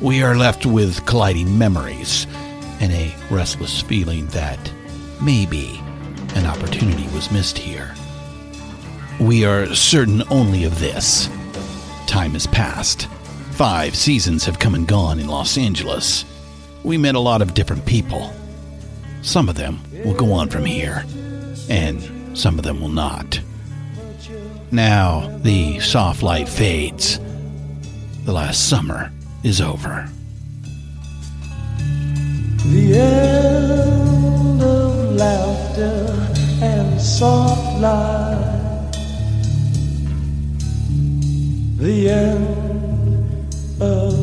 We 0.00 0.22
are 0.22 0.36
left 0.36 0.66
with 0.66 1.06
colliding 1.06 1.56
memories 1.56 2.26
and 2.80 2.92
a 2.92 3.14
restless 3.30 3.82
feeling 3.82 4.26
that 4.28 4.72
maybe 5.22 5.80
an 6.34 6.46
opportunity 6.46 7.06
was 7.14 7.30
missed 7.30 7.56
here. 7.56 7.94
We 9.20 9.44
are 9.44 9.74
certain 9.74 10.22
only 10.30 10.64
of 10.64 10.80
this. 10.80 11.28
Time 12.06 12.32
has 12.32 12.46
passed. 12.46 13.06
Five 13.52 13.94
seasons 13.94 14.44
have 14.46 14.58
come 14.58 14.74
and 14.74 14.88
gone 14.88 15.20
in 15.20 15.28
Los 15.28 15.56
Angeles. 15.56 16.24
We 16.82 16.98
met 16.98 17.14
a 17.14 17.20
lot 17.20 17.42
of 17.42 17.54
different 17.54 17.86
people. 17.86 18.34
Some 19.22 19.48
of 19.48 19.54
them 19.54 19.80
will 20.04 20.14
go 20.14 20.32
on 20.32 20.50
from 20.50 20.64
here, 20.64 21.04
and 21.68 22.36
some 22.36 22.58
of 22.58 22.64
them 22.64 22.80
will 22.80 22.88
not. 22.88 23.40
Now 24.72 25.28
the 25.42 25.80
soft 25.80 26.22
light 26.22 26.48
fades. 26.48 27.20
The 28.24 28.32
last 28.32 28.70
summer 28.70 29.12
is 29.44 29.60
over. 29.60 30.08
The 32.68 32.98
end 32.98 34.62
of 34.62 35.14
laughter 35.14 36.06
and 36.62 36.98
soft 36.98 37.80
light. 37.82 38.92
The 41.76 42.08
end 42.08 43.54
of 43.78 44.21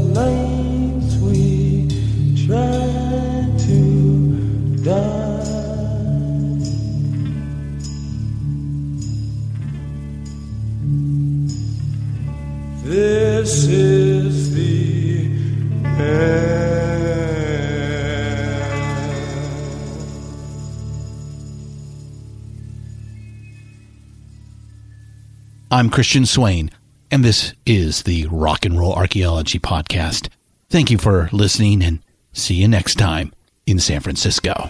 This 13.39 13.67
is 13.67 14.53
the 14.53 15.23
end. 15.85 16.59
I'm 25.71 25.89
Christian 25.89 26.25
Swain, 26.25 26.69
and 27.09 27.23
this 27.23 27.53
is 27.65 28.03
the 28.03 28.27
Rock 28.29 28.65
and 28.65 28.77
Roll 28.77 28.91
Archaeology 28.91 29.57
Podcast. 29.57 30.27
Thank 30.69 30.91
you 30.91 30.97
for 30.97 31.29
listening, 31.31 31.81
and 31.81 31.99
see 32.33 32.55
you 32.55 32.67
next 32.67 32.95
time 32.95 33.31
in 33.65 33.79
San 33.79 34.01
Francisco. 34.01 34.69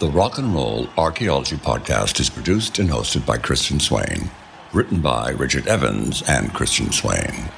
The 0.00 0.08
Rock 0.08 0.38
and 0.38 0.54
Roll 0.54 0.86
Archaeology 0.96 1.56
Podcast 1.56 2.20
is 2.20 2.30
produced 2.30 2.78
and 2.78 2.88
hosted 2.88 3.26
by 3.26 3.36
Christian 3.36 3.80
Swain. 3.80 4.30
Written 4.72 5.00
by 5.00 5.30
Richard 5.30 5.66
Evans 5.66 6.22
and 6.28 6.54
Christian 6.54 6.92
Swain. 6.92 7.50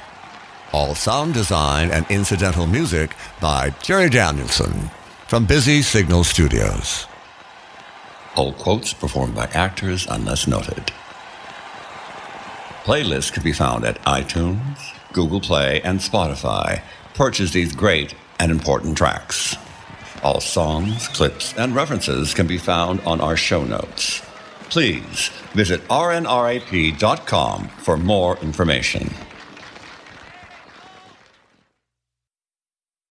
All 0.73 0.95
sound 0.95 1.35
design 1.35 1.91
and 1.91 2.03
incidental 2.09 2.65
music 2.65 3.15
by 3.39 3.75
Jerry 3.83 4.09
Danielson 4.09 4.89
from 5.27 5.45
Busy 5.45 5.83
Signal 5.83 6.23
Studios. 6.23 7.05
All 8.35 8.53
quotes 8.53 8.91
performed 8.91 9.35
by 9.35 9.45
actors 9.53 10.07
unless 10.09 10.47
noted. 10.47 10.91
Playlists 12.85 13.31
can 13.31 13.43
be 13.43 13.53
found 13.53 13.85
at 13.85 14.01
iTunes, 14.01 14.95
Google 15.13 15.41
Play, 15.41 15.79
and 15.83 15.99
Spotify. 15.99 16.81
Purchase 17.13 17.51
these 17.51 17.75
great 17.75 18.15
and 18.39 18.51
important 18.51 18.97
tracks. 18.97 19.55
All 20.23 20.39
songs, 20.39 21.07
clips, 21.07 21.53
and 21.57 21.75
references 21.75 22.33
can 22.33 22.45
be 22.45 22.57
found 22.57 22.99
on 23.01 23.21
our 23.21 23.35
show 23.35 23.63
notes. 23.63 24.21
Please 24.69 25.29
visit 25.53 25.85
rnrap.com 25.87 27.67
for 27.67 27.97
more 27.97 28.37
information. 28.37 29.09